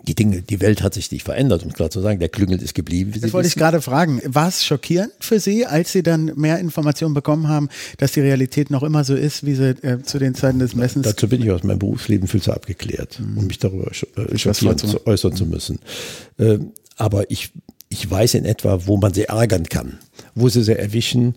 die 0.07 0.15
Dinge, 0.15 0.41
die 0.41 0.61
Welt 0.61 0.81
hat 0.81 0.93
sich 0.93 1.11
nicht 1.11 1.23
verändert, 1.23 1.63
um 1.63 1.73
klar 1.73 1.89
zu 1.89 2.01
sagen, 2.01 2.19
der 2.19 2.29
Klüngel 2.29 2.61
ist 2.61 2.73
geblieben. 2.73 3.13
Das 3.19 3.33
wollte 3.33 3.47
ich 3.47 3.55
gerade 3.55 3.81
fragen. 3.81 4.21
War 4.25 4.47
es 4.47 4.65
schockierend 4.65 5.11
für 5.19 5.39
Sie, 5.39 5.65
als 5.65 5.91
Sie 5.91 6.03
dann 6.03 6.31
mehr 6.35 6.59
Informationen 6.59 7.13
bekommen 7.13 7.47
haben, 7.47 7.69
dass 7.97 8.11
die 8.13 8.21
Realität 8.21 8.71
noch 8.71 8.83
immer 8.83 9.03
so 9.03 9.15
ist, 9.15 9.45
wie 9.45 9.55
sie 9.55 9.69
äh, 9.83 10.01
zu 10.01 10.17
den 10.17 10.33
Zeiten 10.33 10.59
des 10.59 10.75
Messens? 10.75 11.05
Dazu 11.05 11.27
bin 11.27 11.41
ich 11.41 11.51
aus 11.51 11.63
meinem 11.63 11.79
Berufsleben 11.79 12.27
viel 12.27 12.41
zu 12.41 12.51
abgeklärt, 12.51 13.19
mhm. 13.19 13.37
um 13.37 13.47
mich 13.47 13.59
darüber 13.59 13.91
äh, 13.91 14.37
schockieren 14.37 14.77
zu 14.77 15.05
äußern 15.05 15.35
zu 15.35 15.45
müssen. 15.45 15.79
Äh, 16.37 16.59
aber 16.97 17.29
ich, 17.29 17.51
ich 17.89 18.09
weiß 18.09 18.33
in 18.35 18.45
etwa, 18.45 18.87
wo 18.87 18.97
man 18.97 19.13
sie 19.13 19.25
ärgern 19.25 19.67
kann, 19.67 19.99
wo 20.33 20.49
sie 20.49 20.63
sie 20.63 20.77
erwischen 20.77 21.35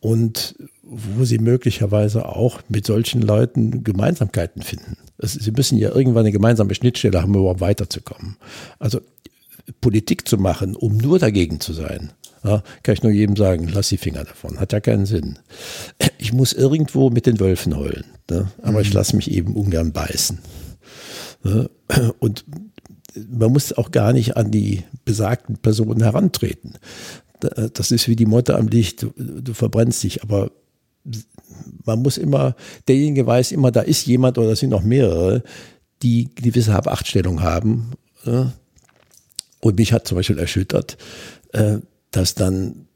und 0.00 0.54
wo 0.88 1.24
sie 1.24 1.38
möglicherweise 1.38 2.26
auch 2.28 2.60
mit 2.68 2.86
solchen 2.86 3.20
Leuten 3.20 3.82
Gemeinsamkeiten 3.82 4.62
finden. 4.62 4.96
Sie 5.18 5.50
müssen 5.50 5.78
ja 5.78 5.94
irgendwann 5.94 6.20
eine 6.20 6.32
gemeinsame 6.32 6.74
Schnittstelle 6.74 7.20
haben, 7.20 7.34
um 7.34 7.40
überhaupt 7.40 7.60
weiterzukommen. 7.60 8.36
Also 8.78 9.00
Politik 9.80 10.28
zu 10.28 10.38
machen, 10.38 10.76
um 10.76 10.96
nur 10.96 11.18
dagegen 11.18 11.58
zu 11.58 11.72
sein, 11.72 12.12
ja, 12.44 12.62
kann 12.84 12.94
ich 12.94 13.02
nur 13.02 13.10
jedem 13.10 13.34
sagen, 13.34 13.68
lass 13.72 13.88
die 13.88 13.96
Finger 13.96 14.22
davon, 14.22 14.60
hat 14.60 14.72
ja 14.72 14.80
keinen 14.80 15.06
Sinn. 15.06 15.38
Ich 16.18 16.32
muss 16.32 16.52
irgendwo 16.52 17.10
mit 17.10 17.26
den 17.26 17.40
Wölfen 17.40 17.76
heulen, 17.76 18.04
ne? 18.30 18.52
aber 18.62 18.78
mhm. 18.78 18.82
ich 18.82 18.92
lasse 18.92 19.16
mich 19.16 19.30
eben 19.30 19.54
ungern 19.54 19.92
beißen. 19.92 20.38
Ne? 21.42 21.68
Und 22.20 22.44
man 23.28 23.52
muss 23.52 23.72
auch 23.72 23.90
gar 23.90 24.12
nicht 24.12 24.36
an 24.36 24.52
die 24.52 24.84
besagten 25.04 25.56
Personen 25.56 26.02
herantreten. 26.02 26.74
Das 27.74 27.90
ist 27.90 28.08
wie 28.08 28.16
die 28.16 28.26
Motte 28.26 28.56
am 28.56 28.68
Licht, 28.68 29.02
du, 29.02 29.12
du 29.16 29.52
verbrennst 29.52 30.02
dich, 30.02 30.22
aber 30.22 30.50
man 31.84 32.02
muss 32.02 32.18
immer, 32.18 32.56
derjenige 32.88 33.26
weiß 33.26 33.52
immer, 33.52 33.70
da 33.70 33.80
ist 33.80 34.06
jemand 34.06 34.38
oder 34.38 34.50
es 34.50 34.60
sind 34.60 34.70
noch 34.70 34.82
mehrere, 34.82 35.42
die 36.02 36.28
gewisse 36.34 36.72
Habachtstellung 36.72 37.42
haben. 37.42 37.92
Und 39.60 39.78
mich 39.78 39.92
hat 39.92 40.06
zum 40.06 40.16
Beispiel 40.16 40.38
erschüttert, 40.38 40.96
äh, 41.52 41.78
dass 42.10 42.34
dann 42.34 42.86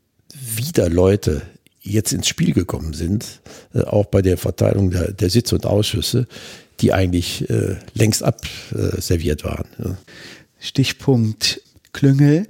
wieder 0.56 0.88
Leute 0.88 1.42
jetzt 1.80 2.12
ins 2.12 2.28
Spiel 2.28 2.52
gekommen 2.52 2.92
sind, 2.92 3.40
äh, 3.74 3.82
auch 3.82 4.06
bei 4.06 4.22
der 4.22 4.36
Verteilung 4.36 4.90
der, 4.90 5.12
der 5.12 5.30
Sitze 5.30 5.54
und 5.54 5.66
Ausschüsse, 5.66 6.26
die 6.80 6.92
eigentlich 6.92 7.48
äh, 7.48 7.76
längst 7.94 8.22
abserviert 8.22 9.44
waren. 9.44 9.96
Stichpunkt 10.58 11.62
Klüngel. 11.92 12.46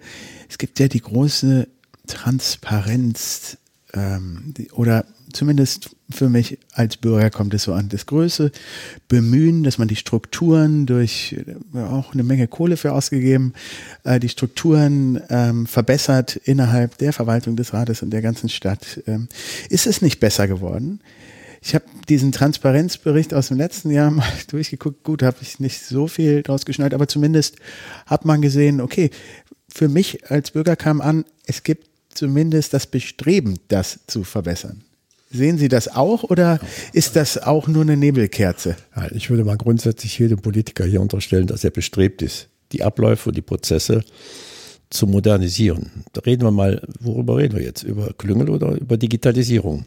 Es 0.48 0.58
gibt 0.58 0.78
ja 0.78 0.88
die 0.88 1.00
große 1.00 1.68
Transparenz 2.06 3.56
ähm, 3.94 4.54
oder 4.72 5.04
zumindest 5.32 5.96
für 6.10 6.28
mich 6.28 6.58
als 6.72 6.96
Bürger 6.96 7.30
kommt 7.30 7.54
es 7.54 7.64
so 7.64 7.72
an. 7.72 7.88
Das 7.88 8.06
größte 8.06 8.52
Bemühen, 9.08 9.62
dass 9.62 9.78
man 9.78 9.88
die 9.88 9.96
Strukturen 9.96 10.86
durch 10.86 11.36
auch 11.74 12.12
eine 12.12 12.22
Menge 12.22 12.48
Kohle 12.48 12.76
für 12.76 12.92
ausgegeben, 12.92 13.54
äh, 14.04 14.20
die 14.20 14.28
Strukturen 14.28 15.20
ähm, 15.28 15.66
verbessert 15.66 16.36
innerhalb 16.36 16.98
der 16.98 17.12
Verwaltung 17.12 17.56
des 17.56 17.72
Rates 17.72 18.02
und 18.02 18.10
der 18.10 18.22
ganzen 18.22 18.48
Stadt. 18.48 19.00
Ähm, 19.06 19.28
ist 19.68 19.86
es 19.86 20.02
nicht 20.02 20.20
besser 20.20 20.48
geworden? 20.48 21.00
Ich 21.62 21.74
habe 21.74 21.84
diesen 22.08 22.32
Transparenzbericht 22.32 23.34
aus 23.34 23.48
dem 23.48 23.58
letzten 23.58 23.90
Jahr 23.90 24.10
mal 24.10 24.32
durchgeguckt. 24.48 25.04
Gut, 25.04 25.22
habe 25.22 25.38
ich 25.42 25.60
nicht 25.60 25.82
so 25.82 26.06
viel 26.06 26.42
draus 26.42 26.64
geschnallt, 26.64 26.94
aber 26.94 27.08
zumindest 27.08 27.56
hat 28.06 28.24
man 28.24 28.42
gesehen, 28.42 28.80
okay, 28.80 29.10
für 29.68 29.88
mich 29.88 30.30
als 30.30 30.50
Bürger 30.50 30.76
kam 30.76 31.00
an, 31.00 31.24
es 31.46 31.62
gibt 31.62 31.88
zumindest 32.14 32.74
das 32.74 32.86
Bestreben, 32.86 33.58
das 33.68 34.00
zu 34.06 34.24
verbessern. 34.24 34.82
Sehen 35.32 35.58
Sie 35.58 35.68
das 35.68 35.88
auch 35.88 36.24
oder 36.24 36.58
ist 36.92 37.14
das 37.14 37.38
auch 37.38 37.68
nur 37.68 37.82
eine 37.82 37.96
Nebelkerze? 37.96 38.76
Ich 39.12 39.30
würde 39.30 39.44
mal 39.44 39.56
grundsätzlich 39.56 40.18
jedem 40.18 40.40
Politiker 40.40 40.84
hier 40.84 41.00
unterstellen, 41.00 41.46
dass 41.46 41.62
er 41.62 41.70
bestrebt 41.70 42.20
ist, 42.20 42.48
die 42.72 42.82
Abläufe 42.82 43.30
und 43.30 43.36
die 43.36 43.42
Prozesse 43.42 44.02
zu 44.90 45.06
modernisieren. 45.06 46.04
Da 46.12 46.22
reden 46.22 46.42
wir 46.42 46.50
mal, 46.50 46.82
worüber 46.98 47.36
reden 47.36 47.56
wir 47.56 47.62
jetzt? 47.62 47.84
Über 47.84 48.12
Klüngel 48.18 48.50
oder 48.50 48.72
über 48.72 48.96
Digitalisierung? 48.96 49.86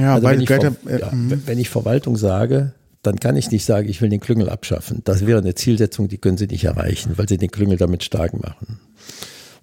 Ja, 0.00 0.16
also 0.16 0.26
wenn, 0.26 0.40
ich, 0.40 0.48
Ver 0.48 0.76
ja, 0.88 1.12
wenn 1.12 1.58
ich 1.58 1.70
Verwaltung 1.70 2.16
sage, 2.16 2.72
dann 3.02 3.20
kann 3.20 3.36
ich 3.36 3.52
nicht 3.52 3.64
sagen, 3.64 3.88
ich 3.88 4.00
will 4.02 4.08
den 4.08 4.18
Klüngel 4.18 4.48
abschaffen. 4.48 5.02
Das 5.04 5.24
wäre 5.24 5.38
eine 5.38 5.54
Zielsetzung, 5.54 6.08
die 6.08 6.18
können 6.18 6.36
Sie 6.36 6.48
nicht 6.48 6.64
erreichen, 6.64 7.12
weil 7.16 7.28
Sie 7.28 7.38
den 7.38 7.50
Klüngel 7.50 7.76
damit 7.76 8.02
stark 8.02 8.32
machen. 8.42 8.80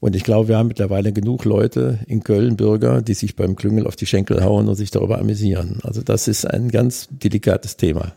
Und 0.01 0.15
ich 0.15 0.23
glaube, 0.23 0.47
wir 0.47 0.57
haben 0.57 0.67
mittlerweile 0.67 1.13
genug 1.13 1.45
Leute 1.45 1.99
in 2.07 2.23
Köln, 2.23 2.57
Bürger, 2.57 3.03
die 3.03 3.13
sich 3.13 3.35
beim 3.35 3.55
Klüngel 3.55 3.85
auf 3.85 3.95
die 3.95 4.07
Schenkel 4.07 4.43
hauen 4.43 4.67
und 4.67 4.75
sich 4.75 4.89
darüber 4.89 5.19
amüsieren. 5.19 5.77
Also 5.83 6.01
das 6.01 6.27
ist 6.27 6.43
ein 6.43 6.69
ganz 6.69 7.07
delikates 7.11 7.77
Thema. 7.77 8.13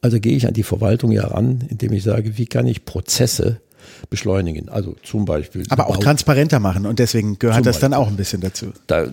Also 0.00 0.18
gehe 0.18 0.34
ich 0.34 0.46
an 0.46 0.54
die 0.54 0.62
Verwaltung 0.62 1.12
ja 1.12 1.26
ran, 1.26 1.62
indem 1.68 1.92
ich 1.92 2.04
sage, 2.04 2.38
wie 2.38 2.46
kann 2.46 2.66
ich 2.66 2.86
Prozesse 2.86 3.60
beschleunigen? 4.08 4.70
Also 4.70 4.96
zum 5.02 5.26
Beispiel. 5.26 5.64
Aber 5.68 5.88
auch 5.88 5.98
transparenter 5.98 6.58
machen 6.58 6.86
und 6.86 6.98
deswegen 6.98 7.38
gehört 7.38 7.66
das 7.66 7.80
dann 7.80 7.92
auch 7.92 8.08
ein 8.08 8.16
bisschen 8.16 8.40
dazu. 8.40 8.68
Da, 8.86 9.08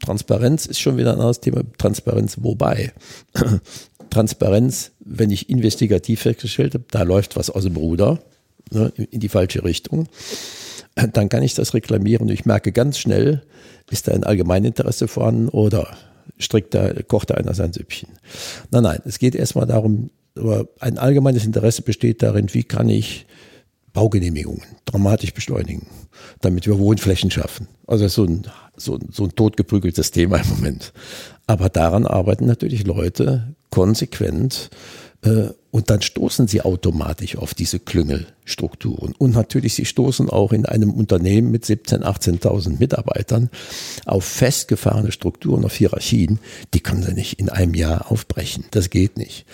Transparenz 0.00 0.66
ist 0.66 0.80
schon 0.80 0.98
wieder 0.98 1.12
ein 1.12 1.18
anderes 1.18 1.40
Thema. 1.40 1.62
Transparenz 1.78 2.36
wobei? 2.42 2.92
Transparenz, 4.10 4.90
wenn 5.00 5.30
ich 5.30 5.48
investigativ 5.48 6.20
festgestellt 6.20 6.74
habe, 6.74 6.84
da 6.90 7.04
läuft 7.04 7.36
was 7.36 7.48
aus 7.48 7.62
dem 7.62 7.76
Ruder 7.76 8.18
ne, 8.70 8.92
in 9.10 9.20
die 9.20 9.30
falsche 9.30 9.64
Richtung 9.64 10.08
dann 11.12 11.28
kann 11.28 11.42
ich 11.42 11.54
das 11.54 11.74
reklamieren. 11.74 12.28
Ich 12.28 12.44
merke 12.44 12.72
ganz 12.72 12.98
schnell, 12.98 13.42
ist 13.90 14.08
da 14.08 14.12
ein 14.12 14.24
Allgemeininteresse 14.24 15.08
vorhanden 15.08 15.48
oder 15.48 15.96
strickt 16.38 16.74
da, 16.74 16.92
kocht 17.06 17.30
da 17.30 17.34
einer 17.34 17.54
sein 17.54 17.72
Süppchen. 17.72 18.08
Nein, 18.70 18.82
nein, 18.82 19.00
es 19.04 19.18
geht 19.18 19.34
erstmal 19.34 19.66
darum, 19.66 20.10
ein 20.80 20.98
allgemeines 20.98 21.46
Interesse 21.46 21.82
besteht 21.82 22.22
darin, 22.22 22.52
wie 22.52 22.64
kann 22.64 22.88
ich 22.88 23.26
Baugenehmigungen 23.92 24.62
dramatisch 24.84 25.32
beschleunigen, 25.32 25.86
damit 26.42 26.66
wir 26.66 26.78
Wohnflächen 26.78 27.30
schaffen. 27.30 27.68
Also 27.86 28.08
so 28.08 28.24
ein, 28.24 28.46
so, 28.76 28.98
so 29.10 29.24
ein 29.24 29.34
totgeprügeltes 29.34 30.10
Thema 30.10 30.36
im 30.36 30.48
Moment. 30.50 30.92
Aber 31.46 31.70
daran 31.70 32.06
arbeiten 32.06 32.44
natürlich 32.44 32.84
Leute 32.84 33.54
konsequent 33.70 34.68
und 35.70 35.90
dann 35.90 36.00
stoßen 36.00 36.48
sie 36.48 36.62
automatisch 36.62 37.36
auf 37.36 37.52
diese 37.52 37.78
Klüngelstrukturen. 37.78 39.14
Und 39.18 39.34
natürlich, 39.34 39.74
sie 39.74 39.84
stoßen 39.84 40.30
auch 40.30 40.52
in 40.52 40.64
einem 40.64 40.90
Unternehmen 40.90 41.50
mit 41.50 41.64
17.000, 41.64 42.02
18.000 42.02 42.78
Mitarbeitern 42.78 43.50
auf 44.06 44.24
festgefahrene 44.24 45.12
Strukturen, 45.12 45.64
auf 45.64 45.74
Hierarchien. 45.74 46.40
Die 46.72 46.80
können 46.80 47.02
sie 47.02 47.12
nicht 47.12 47.38
in 47.38 47.50
einem 47.50 47.74
Jahr 47.74 48.10
aufbrechen. 48.10 48.64
Das 48.70 48.90
geht 48.90 49.18
nicht. 49.18 49.44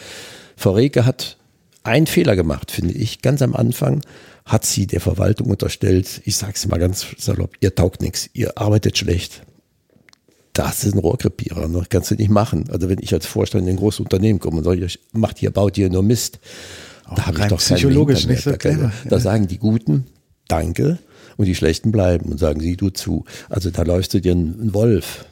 Frau 0.57 0.73
Reke 0.73 1.05
hat 1.05 1.39
einen 1.83 2.07
Fehler 2.07 2.37
gemacht, 2.37 2.71
finde 2.71 2.95
ich. 2.95 3.23
Ganz 3.23 3.43
am 3.43 3.57
Anfang 3.57 4.03
hat 4.45 4.65
sie 4.65 4.87
der 4.87 5.01
Verwaltung 5.01 5.51
unterstellt, 5.51 6.21
ich 6.25 6.37
sage 6.37 6.53
es 6.55 6.67
mal 6.67 6.79
ganz 6.79 7.07
salopp, 7.19 7.55
ihr 7.61 7.75
taugt 7.75 8.03
nichts, 8.03 8.29
ihr 8.33 8.59
arbeitet 8.59 8.99
schlecht 8.99 9.43
das 10.53 10.85
ist 10.85 10.95
ein 10.95 10.99
Rohrkrepierer, 10.99 11.69
das 11.69 11.89
kannst 11.89 12.11
du 12.11 12.15
nicht 12.15 12.31
machen. 12.31 12.69
Also 12.71 12.89
wenn 12.89 12.99
ich 13.01 13.13
als 13.15 13.27
Vorstand 13.27 13.65
in 13.65 13.71
ein 13.71 13.77
großes 13.77 14.01
Unternehmen 14.01 14.39
komme 14.39 14.59
und 14.59 14.65
sage, 14.65 14.87
macht 15.13 15.39
hier, 15.39 15.51
baut 15.51 15.77
hier 15.77 15.89
nur 15.91 16.03
Mist, 16.03 16.41
Auch 17.07 17.15
da 17.15 17.27
habe 17.27 17.39
ich 17.41 17.47
doch 17.47 17.59
psychologisch 17.59 18.27
nicht 18.27 18.43
so 18.43 18.53
clever. 18.53 18.93
Da, 19.05 19.11
da 19.11 19.21
sagen 19.21 19.47
die 19.47 19.59
Guten, 19.59 20.07
danke, 20.49 20.99
und 21.37 21.47
die 21.47 21.55
Schlechten 21.55 21.93
bleiben 21.93 22.31
und 22.31 22.39
sagen, 22.39 22.61
sieh 22.61 22.77
du 22.77 22.91
zu. 22.91 23.25
Also 23.49 23.71
da 23.71 23.83
läufst 23.83 24.13
du 24.15 24.21
dir 24.21 24.35
ein 24.35 24.75
Wolf. 24.75 25.25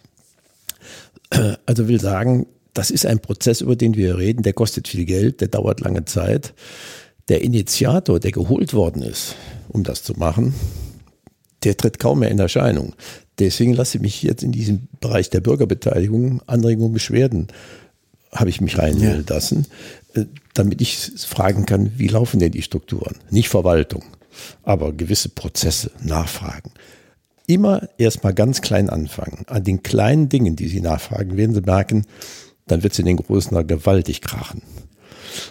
Also 1.64 1.86
will 1.86 2.00
sagen, 2.00 2.46
das 2.74 2.90
ist 2.90 3.06
ein 3.06 3.20
Prozess, 3.20 3.60
über 3.60 3.76
den 3.76 3.94
wir 3.94 4.18
reden, 4.18 4.42
der 4.42 4.52
kostet 4.52 4.88
viel 4.88 5.04
Geld, 5.04 5.40
der 5.40 5.48
dauert 5.48 5.80
lange 5.80 6.04
Zeit. 6.04 6.54
Der 7.28 7.42
Initiator, 7.42 8.18
der 8.18 8.32
geholt 8.32 8.74
worden 8.74 9.02
ist, 9.02 9.36
um 9.68 9.84
das 9.84 10.02
zu 10.02 10.14
machen, 10.14 10.54
der 11.64 11.76
tritt 11.76 11.98
kaum 11.98 12.20
mehr 12.20 12.30
in 12.30 12.38
Erscheinung. 12.38 12.94
Deswegen 13.38 13.72
lasse 13.72 13.98
ich 13.98 14.02
mich 14.02 14.22
jetzt 14.22 14.42
in 14.42 14.52
diesem 14.52 14.88
Bereich 15.00 15.30
der 15.30 15.40
Bürgerbeteiligung, 15.40 16.42
Anregungen, 16.46 16.92
Beschwerden, 16.92 17.48
habe 18.32 18.50
ich 18.50 18.60
mich 18.60 18.78
reinwählen 18.78 19.24
ja. 19.26 19.34
lassen, 19.34 19.66
äh, 20.14 20.24
damit 20.54 20.80
ich 20.80 20.98
fragen 21.16 21.66
kann, 21.66 21.92
wie 21.96 22.08
laufen 22.08 22.38
denn 22.38 22.52
die 22.52 22.62
Strukturen? 22.62 23.16
Nicht 23.30 23.48
Verwaltung, 23.48 24.04
aber 24.62 24.92
gewisse 24.92 25.30
Prozesse, 25.30 25.90
Nachfragen. 26.02 26.72
Immer 27.46 27.88
erstmal 27.98 28.34
ganz 28.34 28.60
klein 28.60 28.90
anfangen. 28.90 29.44
An 29.46 29.64
den 29.64 29.82
kleinen 29.82 30.28
Dingen, 30.28 30.54
die 30.54 30.68
Sie 30.68 30.80
nachfragen, 30.80 31.36
werden 31.36 31.54
Sie 31.54 31.62
merken, 31.62 32.04
dann 32.68 32.84
wird 32.84 32.92
es 32.92 32.98
in 33.00 33.06
den 33.06 33.16
großen 33.16 33.66
gewaltig 33.66 34.20
krachen. 34.20 34.62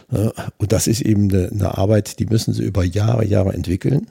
Und 0.10 0.72
das 0.72 0.88
ist 0.88 1.02
eben 1.02 1.30
eine 1.34 1.78
Arbeit, 1.78 2.20
die 2.20 2.26
müssen 2.26 2.54
Sie 2.54 2.64
über 2.64 2.84
Jahre, 2.84 3.26
Jahre 3.26 3.54
entwickeln. 3.54 4.08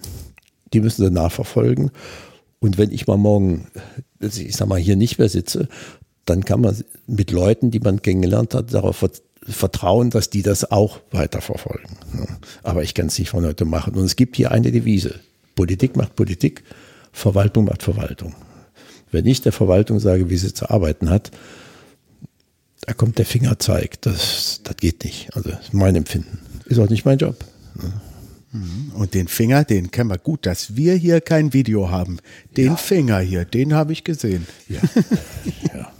Die 0.72 0.80
müssen 0.80 1.04
Sie 1.04 1.10
nachverfolgen. 1.10 1.90
Und 2.60 2.78
wenn 2.78 2.90
ich 2.90 3.06
mal 3.06 3.16
morgen, 3.16 3.68
ich 4.20 4.56
sag 4.56 4.68
mal, 4.68 4.78
hier 4.78 4.96
nicht 4.96 5.18
mehr 5.18 5.28
sitze, 5.28 5.68
dann 6.24 6.44
kann 6.44 6.60
man 6.60 6.76
mit 7.06 7.30
Leuten, 7.30 7.70
die 7.70 7.80
man 7.80 8.02
kennengelernt 8.02 8.54
hat, 8.54 8.74
darauf 8.74 9.04
vertrauen, 9.46 10.10
dass 10.10 10.30
die 10.30 10.42
das 10.42 10.70
auch 10.70 11.00
weiterverfolgen. 11.10 11.90
Aber 12.62 12.82
ich 12.82 12.94
kann 12.94 13.06
es 13.06 13.18
nicht 13.18 13.30
von 13.30 13.46
heute 13.46 13.64
machen. 13.64 13.94
Und 13.94 14.04
es 14.04 14.16
gibt 14.16 14.36
hier 14.36 14.50
eine 14.50 14.70
Devise. 14.72 15.20
Politik 15.54 15.96
macht 15.96 16.16
Politik, 16.16 16.64
Verwaltung 17.12 17.64
macht 17.64 17.82
Verwaltung. 17.82 18.34
Wenn 19.10 19.26
ich 19.26 19.40
der 19.40 19.52
Verwaltung 19.52 20.00
sage, 20.00 20.28
wie 20.28 20.36
sie 20.36 20.52
zu 20.52 20.68
arbeiten 20.68 21.08
hat, 21.08 21.30
da 22.82 22.92
kommt 22.92 23.18
der 23.18 23.26
Fingerzeig. 23.26 24.00
Das, 24.02 24.60
das 24.62 24.76
geht 24.76 25.04
nicht. 25.04 25.34
Also 25.34 25.50
das 25.50 25.60
ist 25.64 25.74
mein 25.74 25.96
Empfinden. 25.96 26.38
Ist 26.66 26.78
auch 26.78 26.88
nicht 26.88 27.04
mein 27.04 27.18
Job. 27.18 27.36
Mhm. 28.52 28.92
Und 28.94 29.14
den 29.14 29.28
Finger, 29.28 29.64
den 29.64 29.90
kennen 29.90 30.10
wir 30.10 30.18
gut, 30.18 30.46
dass 30.46 30.76
wir 30.76 30.94
hier 30.94 31.20
kein 31.20 31.52
Video 31.52 31.90
haben. 31.90 32.18
Den 32.56 32.66
ja. 32.66 32.76
Finger 32.76 33.20
hier, 33.20 33.44
den 33.44 33.74
habe 33.74 33.92
ich 33.92 34.04
gesehen. 34.04 34.46
Ja. 34.68 34.80
ja. 35.74 35.92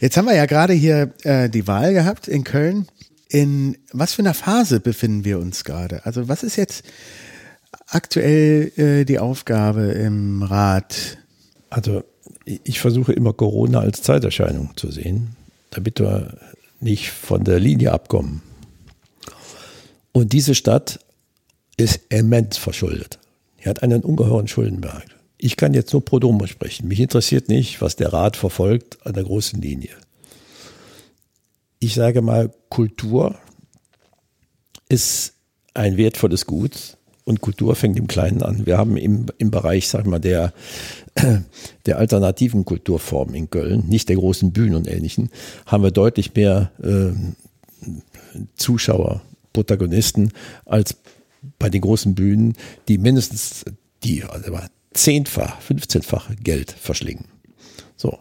Jetzt 0.00 0.16
haben 0.16 0.26
wir 0.26 0.34
ja 0.34 0.46
gerade 0.46 0.72
hier 0.72 1.12
äh, 1.24 1.48
die 1.48 1.66
Wahl 1.66 1.92
gehabt 1.92 2.28
in 2.28 2.44
Köln. 2.44 2.86
In 3.28 3.76
was 3.92 4.14
für 4.14 4.22
einer 4.22 4.34
Phase 4.34 4.80
befinden 4.80 5.24
wir 5.24 5.38
uns 5.38 5.64
gerade? 5.64 6.04
Also 6.06 6.28
was 6.28 6.42
ist 6.42 6.56
jetzt 6.56 6.84
aktuell 7.86 8.72
äh, 8.76 9.04
die 9.04 9.18
Aufgabe 9.18 9.82
im 9.82 10.42
Rat? 10.42 11.18
Also 11.70 12.04
ich 12.44 12.80
versuche 12.80 13.12
immer 13.12 13.32
Corona 13.32 13.80
als 13.80 14.02
Zeiterscheinung 14.02 14.70
zu 14.76 14.90
sehen, 14.90 15.36
damit 15.70 16.00
wir 16.00 16.38
nicht 16.80 17.10
von 17.10 17.44
der 17.44 17.60
Linie 17.60 17.92
abkommen. 17.92 18.42
Und 20.12 20.32
diese 20.32 20.54
Stadt 20.54 21.00
ist 21.78 22.00
immens 22.10 22.58
verschuldet. 22.58 23.18
Er 23.56 23.70
hat 23.70 23.82
einen 23.82 24.02
ungeheuren 24.02 24.48
Schuldenberg. 24.48 25.06
Ich 25.38 25.56
kann 25.56 25.72
jetzt 25.72 25.92
nur 25.92 26.04
pro 26.04 26.18
Domo 26.18 26.46
sprechen. 26.46 26.88
Mich 26.88 27.00
interessiert 27.00 27.48
nicht, 27.48 27.80
was 27.80 27.96
der 27.96 28.12
Rat 28.12 28.36
verfolgt 28.36 28.98
an 29.06 29.14
der 29.14 29.24
großen 29.24 29.62
Linie. 29.62 29.90
Ich 31.78 31.94
sage 31.94 32.20
mal, 32.20 32.52
Kultur 32.68 33.36
ist 34.88 35.34
ein 35.74 35.96
wertvolles 35.96 36.44
Gut 36.44 36.96
und 37.24 37.40
Kultur 37.40 37.76
fängt 37.76 37.98
im 37.98 38.08
Kleinen 38.08 38.42
an. 38.42 38.66
Wir 38.66 38.78
haben 38.78 38.96
im, 38.96 39.26
im 39.38 39.50
Bereich, 39.52 39.88
sag 39.88 40.06
mal, 40.06 40.18
der, 40.18 40.52
der 41.86 41.98
alternativen 41.98 42.64
Kulturformen 42.64 43.34
in 43.34 43.50
Köln, 43.50 43.84
nicht 43.86 44.08
der 44.08 44.16
großen 44.16 44.50
Bühnen 44.52 44.74
und 44.74 44.88
Ähnlichen, 44.88 45.30
haben 45.66 45.84
wir 45.84 45.92
deutlich 45.92 46.34
mehr 46.34 46.72
äh, 46.82 47.12
Zuschauer, 48.56 49.22
Protagonisten 49.52 50.32
als 50.64 50.96
bei 51.58 51.70
den 51.70 51.80
großen 51.80 52.14
Bühnen, 52.14 52.54
die 52.88 52.98
mindestens 52.98 53.64
die 54.04 54.24
also 54.24 54.56
zehnfach, 54.92 55.60
15-fach 55.60 56.30
Geld 56.42 56.72
verschlingen. 56.72 57.26
So. 57.96 58.18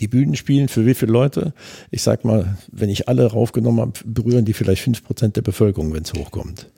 Die 0.00 0.08
Bühnen 0.08 0.36
spielen 0.36 0.68
für 0.68 0.84
wie 0.84 0.92
viele 0.92 1.12
Leute? 1.12 1.54
Ich 1.90 2.02
sag 2.02 2.22
mal, 2.22 2.58
wenn 2.70 2.90
ich 2.90 3.08
alle 3.08 3.24
raufgenommen 3.24 3.80
habe, 3.80 3.92
berühren 4.04 4.44
die 4.44 4.52
vielleicht 4.52 4.82
fünf 4.82 5.02
Prozent 5.02 5.36
der 5.36 5.42
Bevölkerung, 5.42 5.94
wenn 5.94 6.02
es 6.02 6.12
hochkommt. 6.12 6.70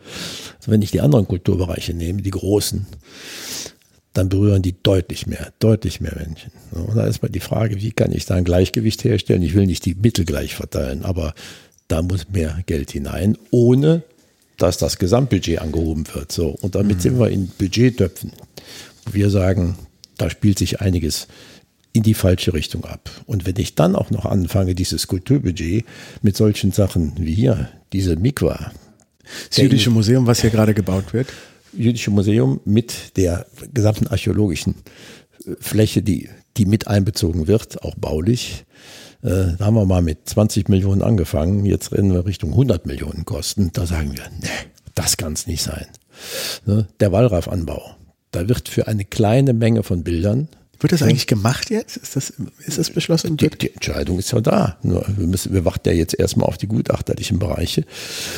Also 0.59 0.71
wenn 0.71 0.83
ich 0.83 0.93
die 0.93 1.01
anderen 1.01 1.27
Kulturbereiche 1.27 1.95
nehme, 1.95 2.23
die 2.23 2.31
großen, 2.31 2.87
dann 4.13 4.29
berühren 4.29 4.63
die 4.63 4.81
deutlich 4.81 5.27
mehr, 5.27 5.53
deutlich 5.59 6.01
mehr 6.01 6.15
Menschen. 6.17 6.53
Und 6.71 6.97
da 6.97 7.07
ist 7.07 7.21
mal 7.21 7.29
die 7.29 7.41
Frage, 7.41 7.81
wie 7.81 7.91
kann 7.91 8.13
ich 8.13 8.25
da 8.25 8.37
ein 8.37 8.45
Gleichgewicht 8.45 9.03
herstellen? 9.03 9.43
Ich 9.43 9.55
will 9.55 9.67
nicht 9.67 9.85
die 9.85 9.95
Mittel 9.95 10.25
gleich 10.25 10.55
verteilen, 10.55 11.05
aber 11.05 11.35
da 11.89 12.03
muss 12.03 12.29
mehr 12.29 12.63
Geld 12.67 12.93
hinein, 12.93 13.37
ohne 13.51 14.05
dass 14.59 14.77
das 14.77 14.99
Gesamtbudget 14.99 15.61
angehoben 15.61 16.05
wird. 16.13 16.31
So. 16.31 16.49
Und 16.49 16.75
damit 16.75 16.99
mhm. 16.99 17.01
sind 17.01 17.19
wir 17.19 17.31
in 17.31 17.49
Budgettöpfen. 17.49 18.33
Wir 19.11 19.31
sagen, 19.31 19.77
da 20.19 20.29
spielt 20.29 20.59
sich 20.59 20.81
einiges 20.81 21.29
in 21.93 22.03
die 22.03 22.15
falsche 22.15 22.53
Richtung 22.53 22.85
ab. 22.85 23.11
Und 23.27 23.47
wenn 23.47 23.57
ich 23.57 23.75
dann 23.75 23.97
auch 23.97 24.11
noch 24.11 24.27
anfange, 24.27 24.75
dieses 24.75 25.07
Kulturbudget 25.07 25.85
mit 26.21 26.37
solchen 26.37 26.73
Sachen 26.73 27.15
wie 27.19 27.35
hier, 27.35 27.71
diese 27.93 28.17
Mikwa. 28.17 28.73
Das 29.49 29.59
Jüdische 29.59 29.91
Museum, 29.91 30.27
was 30.27 30.41
hier 30.41 30.51
gerade 30.51 30.75
gebaut 30.75 31.13
wird. 31.13 31.29
Jüdische 31.73 32.11
Museum 32.11 32.61
mit 32.65 33.17
der 33.17 33.47
gesamten 33.73 34.07
archäologischen 34.09 34.75
äh, 35.47 35.53
Fläche, 35.61 36.03
die, 36.03 36.29
die 36.57 36.67
mit 36.67 36.89
einbezogen 36.89 37.47
wird, 37.47 37.83
auch 37.83 37.95
baulich. 37.95 38.65
Äh, 39.23 39.57
da 39.59 39.67
haben 39.67 39.75
wir 39.75 39.85
mal 39.85 40.03
mit 40.03 40.29
20 40.29 40.69
Millionen 40.69 41.03
angefangen, 41.03 41.65
jetzt 41.67 41.93
rennen 41.93 42.13
wir 42.13 42.27
Richtung 42.27 42.51
100 42.51 42.87
Millionen 42.87 43.25
Kosten. 43.25 43.71
Da 43.73 43.87
sagen 43.87 44.13
wir, 44.17 44.25
nee, 44.41 44.49
das 44.95 45.17
kann 45.17 45.33
es 45.33 45.47
nicht 45.47 45.63
sein. 45.63 45.87
Ne? 46.67 46.87
Der 47.01 47.13
Wallraffanbau, 47.13 47.97
da 48.31 48.49
wird 48.49 48.69
für 48.69 48.87
eine 48.87 49.05
kleine 49.05 49.53
Menge 49.53 49.83
von 49.83 50.05
Bildern 50.05 50.49
wird 50.81 50.93
das 50.93 51.03
eigentlich 51.03 51.27
gemacht 51.27 51.71
jetzt? 51.71 51.97
Ist 51.97 52.15
das, 52.15 52.33
ist 52.65 52.79
das 52.79 52.91
beschlossen? 52.91 53.37
Die, 53.37 53.49
die 53.51 53.75
Entscheidung 53.75 54.19
ist 54.19 54.31
ja 54.31 54.41
da. 54.41 54.79
Nur 54.83 55.05
wir, 55.17 55.27
müssen, 55.27 55.53
wir 55.53 55.65
warten 55.65 55.89
ja 55.89 55.95
jetzt 55.95 56.17
erstmal 56.17 56.47
auf 56.47 56.57
die 56.57 56.69
gutachterlichen 56.69 57.41
Bereiche. 57.41 57.85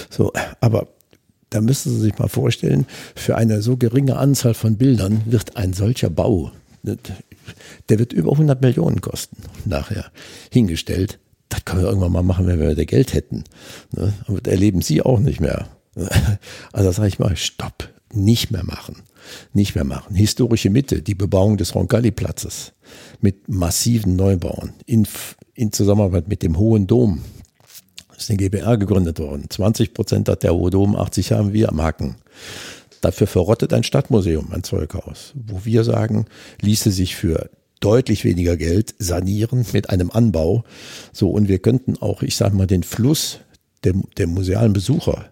So, 0.08 0.32
aber 0.60 0.88
da 1.50 1.60
müssen 1.60 1.92
Sie 1.92 2.00
sich 2.00 2.18
mal 2.18 2.28
vorstellen, 2.28 2.86
für 3.14 3.36
eine 3.36 3.60
so 3.60 3.76
geringe 3.76 4.16
Anzahl 4.16 4.54
von 4.54 4.76
Bildern 4.76 5.22
wird 5.26 5.56
ein 5.56 5.74
solcher 5.74 6.08
Bau, 6.08 6.52
der 7.88 7.98
wird 7.98 8.12
über 8.12 8.32
100 8.32 8.60
Millionen 8.60 9.00
kosten, 9.00 9.36
nachher 9.64 10.10
hingestellt. 10.50 11.18
Das 11.48 11.64
können 11.64 11.82
wir 11.82 11.88
irgendwann 11.88 12.12
mal 12.12 12.22
machen, 12.22 12.46
wenn 12.46 12.60
wir 12.60 12.70
wieder 12.70 12.84
Geld 12.84 13.12
hätten. 13.12 13.44
Ne? 13.92 14.12
Aber 14.26 14.40
das 14.40 14.52
erleben 14.52 14.82
Sie 14.82 15.02
auch 15.02 15.18
nicht 15.18 15.40
mehr. 15.40 15.68
Also 16.72 16.92
sage 16.92 17.08
ich 17.08 17.18
mal, 17.18 17.36
stopp, 17.36 17.88
nicht 18.12 18.52
mehr 18.52 18.64
machen 18.64 19.02
nicht 19.52 19.74
mehr 19.74 19.84
machen. 19.84 20.14
Historische 20.14 20.70
Mitte, 20.70 21.02
die 21.02 21.14
Bebauung 21.14 21.56
des 21.56 21.74
Roncalli-Platzes 21.74 22.72
mit 23.20 23.48
massiven 23.48 24.16
Neubauen 24.16 24.72
in, 24.86 25.06
in 25.54 25.72
Zusammenarbeit 25.72 26.28
mit 26.28 26.42
dem 26.42 26.58
Hohen 26.58 26.86
Dom. 26.86 27.22
Das 28.08 28.24
ist 28.24 28.30
eine 28.30 28.38
GBR 28.38 28.76
gegründet 28.76 29.18
worden. 29.18 29.46
20 29.48 29.94
Prozent 29.94 30.28
hat 30.28 30.42
der 30.42 30.54
Hohe 30.54 30.70
Dom, 30.70 30.94
80 30.96 31.32
haben 31.32 31.52
wir 31.52 31.70
am 31.70 31.80
Haken. 31.80 32.16
Dafür 33.00 33.26
verrottet 33.26 33.72
ein 33.72 33.82
Stadtmuseum, 33.82 34.52
ein 34.52 34.62
Zeughaus, 34.62 35.32
wo 35.34 35.64
wir 35.64 35.84
sagen, 35.84 36.26
ließe 36.60 36.90
sich 36.90 37.16
für 37.16 37.50
deutlich 37.80 38.24
weniger 38.24 38.56
Geld 38.56 38.94
sanieren 38.98 39.64
mit 39.72 39.90
einem 39.90 40.10
Anbau. 40.10 40.64
So, 41.12 41.30
und 41.30 41.48
wir 41.48 41.58
könnten 41.58 41.96
auch, 41.96 42.22
ich 42.22 42.36
sag 42.36 42.52
mal, 42.52 42.66
den 42.66 42.82
Fluss 42.82 43.40
der, 43.84 43.94
der 44.18 44.26
musealen 44.26 44.74
Besucher 44.74 45.30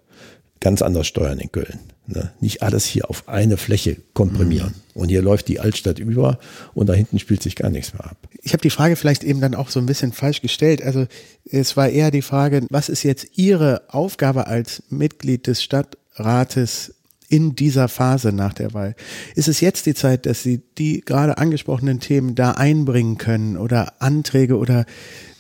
ganz 0.61 0.83
anders 0.83 1.07
steuern 1.07 1.39
in 1.39 1.53
Köln. 1.53 1.79
Ne? 2.07 2.33
Nicht 2.41 2.63
alles 2.63 2.87
hier 2.87 3.11
auf 3.11 3.29
eine 3.29 3.59
Fläche 3.59 3.99
komprimieren. 4.15 4.75
Mhm. 4.95 5.01
Und 5.01 5.09
hier 5.11 5.23
läuft 5.23 5.47
die 5.49 5.61
Altstadt 5.61 5.99
über 5.99 6.39
und 6.75 6.89
da 6.89 6.95
hinten 6.95 7.19
spielt 7.19 7.43
sich 7.43 7.55
gar 7.55 7.71
nichts 7.71 7.93
mehr 7.93 8.05
ab. 8.05 8.17
Ich 8.43 8.55
habe 8.55 8.63
die 8.63 8.71
Frage 8.71 8.97
vielleicht 8.97 9.25
eben 9.25 9.41
dann 9.41 9.55
auch 9.55 9.69
so 9.69 9.79
ein 9.79 9.87
bisschen 9.87 10.13
falsch 10.13 10.41
gestellt. 10.41 10.83
Also 10.83 11.07
es 11.45 11.77
war 11.77 11.91
eher 11.91 12.11
die 12.11 12.23
Frage, 12.23 12.67
was 12.71 12.89
ist 12.89 13.03
jetzt 13.03 13.37
Ihre 13.37 13.83
Aufgabe 13.89 14.47
als 14.47 14.83
Mitglied 14.89 15.47
des 15.47 15.63
Stadtrates 15.63 16.95
in 17.29 17.55
dieser 17.55 17.89
Phase 17.89 18.33
nach 18.33 18.55
der 18.55 18.73
Wahl? 18.73 18.95
Ist 19.35 19.49
es 19.49 19.61
jetzt 19.61 19.87
die 19.87 19.95
Zeit, 19.95 20.27
dass 20.27 20.43
Sie 20.43 20.63
die 20.79 21.03
gerade 21.03 21.39
angesprochenen 21.39 22.01
Themen 22.01 22.35
da 22.35 22.53
einbringen 22.53 23.19
können 23.19 23.57
oder 23.57 24.01
Anträge 24.01 24.57
oder 24.57 24.87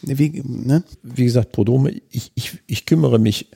wie, 0.02 0.42
ne? 0.44 0.84
Wie 1.02 1.24
gesagt, 1.24 1.52
Prodome, 1.52 1.92
ich, 2.10 2.30
ich, 2.34 2.58
ich 2.66 2.86
kümmere 2.86 3.18
mich 3.18 3.48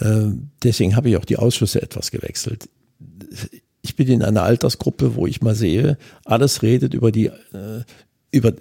äh, 0.00 0.30
deswegen 0.62 0.96
habe 0.96 1.10
ich 1.10 1.16
auch 1.16 1.24
die 1.24 1.36
Ausschüsse 1.36 1.82
etwas 1.82 2.10
gewechselt. 2.10 2.68
Ich 3.82 3.96
bin 3.96 4.08
in 4.08 4.22
einer 4.22 4.42
Altersgruppe, 4.42 5.14
wo 5.14 5.26
ich 5.26 5.42
mal 5.42 5.54
sehe, 5.54 5.98
alles 6.24 6.62
redet 6.62 6.94
über 6.94 7.12
die, 7.12 7.26
äh, 7.26 7.84
über, 8.30 8.52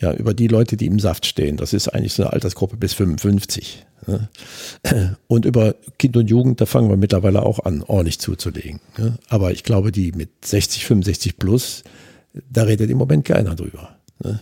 ja, 0.00 0.14
über 0.14 0.32
die 0.32 0.48
Leute, 0.48 0.76
die 0.76 0.86
im 0.86 0.98
Saft 0.98 1.26
stehen. 1.26 1.56
Das 1.56 1.72
ist 1.72 1.88
eigentlich 1.88 2.14
so 2.14 2.22
eine 2.22 2.32
Altersgruppe 2.32 2.76
bis 2.76 2.94
55. 2.94 3.84
Ne? 4.06 4.28
Und 5.26 5.44
über 5.44 5.74
Kind 5.98 6.16
und 6.16 6.30
Jugend, 6.30 6.60
da 6.60 6.66
fangen 6.66 6.88
wir 6.88 6.96
mittlerweile 6.96 7.42
auch 7.42 7.60
an, 7.60 7.82
ordentlich 7.82 8.18
zuzulegen. 8.18 8.80
Ne? 8.96 9.18
Aber 9.28 9.52
ich 9.52 9.62
glaube, 9.62 9.92
die 9.92 10.12
mit 10.12 10.44
60, 10.44 10.86
65 10.86 11.36
plus, 11.36 11.84
da 12.50 12.62
redet 12.62 12.90
im 12.90 12.96
Moment 12.96 13.26
keiner 13.26 13.54
drüber. 13.54 13.96
Ne? 14.24 14.40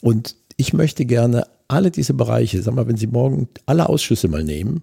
Und 0.00 0.36
ich 0.56 0.72
möchte 0.72 1.04
gerne 1.04 1.46
alle 1.68 1.90
diese 1.90 2.14
Bereiche, 2.14 2.62
sag 2.62 2.74
mal, 2.74 2.88
wenn 2.88 2.96
Sie 2.96 3.06
morgen 3.06 3.48
alle 3.66 3.88
Ausschüsse 3.88 4.28
mal 4.28 4.44
nehmen 4.44 4.82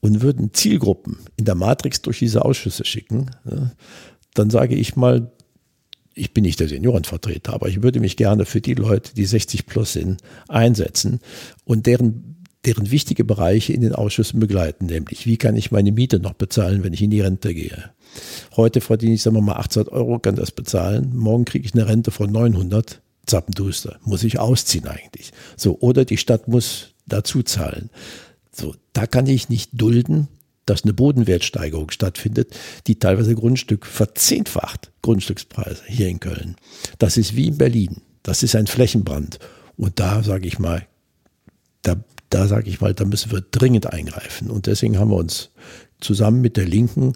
und 0.00 0.20
würden 0.20 0.52
Zielgruppen 0.52 1.16
in 1.36 1.44
der 1.44 1.54
Matrix 1.54 2.02
durch 2.02 2.18
diese 2.18 2.44
Ausschüsse 2.44 2.84
schicken, 2.84 3.30
dann 4.34 4.50
sage 4.50 4.74
ich 4.74 4.94
mal, 4.94 5.32
ich 6.18 6.32
bin 6.32 6.42
nicht 6.42 6.60
der 6.60 6.68
Seniorenvertreter, 6.68 7.52
aber 7.52 7.68
ich 7.68 7.82
würde 7.82 8.00
mich 8.00 8.16
gerne 8.16 8.44
für 8.44 8.60
die 8.60 8.74
Leute, 8.74 9.14
die 9.14 9.24
60 9.24 9.66
plus 9.66 9.92
sind, 9.92 10.20
einsetzen 10.48 11.20
und 11.64 11.86
deren, 11.86 12.44
deren 12.64 12.90
wichtige 12.90 13.24
Bereiche 13.24 13.72
in 13.72 13.80
den 13.80 13.94
Ausschüssen 13.94 14.40
begleiten, 14.40 14.86
nämlich 14.86 15.26
wie 15.26 15.36
kann 15.36 15.56
ich 15.56 15.70
meine 15.70 15.92
Miete 15.92 16.18
noch 16.18 16.34
bezahlen, 16.34 16.84
wenn 16.84 16.92
ich 16.92 17.02
in 17.02 17.10
die 17.10 17.20
Rente 17.20 17.54
gehe. 17.54 17.90
Heute 18.56 18.80
verdiene 18.80 19.14
ich, 19.14 19.22
sagen 19.22 19.36
wir 19.36 19.42
mal, 19.42 19.56
800 19.56 19.92
Euro, 19.92 20.18
kann 20.18 20.34
das 20.34 20.50
bezahlen. 20.50 21.12
Morgen 21.14 21.44
kriege 21.44 21.66
ich 21.66 21.74
eine 21.74 21.86
Rente 21.86 22.10
von 22.10 22.30
900. 22.30 23.00
Zappenduster. 23.28 23.98
Muss 24.04 24.24
ich 24.24 24.38
ausziehen 24.38 24.86
eigentlich. 24.86 25.32
So, 25.56 25.78
oder 25.80 26.04
die 26.04 26.16
Stadt 26.16 26.48
muss 26.48 26.94
dazu 27.06 27.42
zahlen. 27.42 27.90
So, 28.50 28.74
da 28.92 29.06
kann 29.06 29.26
ich 29.26 29.48
nicht 29.48 29.70
dulden, 29.74 30.28
dass 30.68 30.84
eine 30.84 30.92
Bodenwertsteigerung 30.92 31.90
stattfindet, 31.90 32.54
die 32.86 32.98
teilweise 32.98 33.34
Grundstück 33.34 33.86
verzehnfacht, 33.86 34.90
Grundstückspreise 35.02 35.82
hier 35.86 36.08
in 36.08 36.20
Köln. 36.20 36.56
Das 36.98 37.16
ist 37.16 37.36
wie 37.36 37.48
in 37.48 37.58
Berlin. 37.58 38.02
Das 38.22 38.42
ist 38.42 38.54
ein 38.54 38.66
Flächenbrand. 38.66 39.38
Und 39.76 40.00
da 40.00 40.22
sage 40.22 40.46
ich 40.46 40.58
mal, 40.58 40.86
da, 41.82 41.96
da 42.30 42.46
sage 42.46 42.68
ich 42.68 42.80
mal, 42.80 42.94
da 42.94 43.04
müssen 43.04 43.32
wir 43.32 43.40
dringend 43.40 43.86
eingreifen. 43.86 44.50
Und 44.50 44.66
deswegen 44.66 44.98
haben 44.98 45.10
wir 45.10 45.16
uns 45.16 45.50
zusammen 46.00 46.40
mit 46.40 46.56
der 46.56 46.66
Linken 46.66 47.14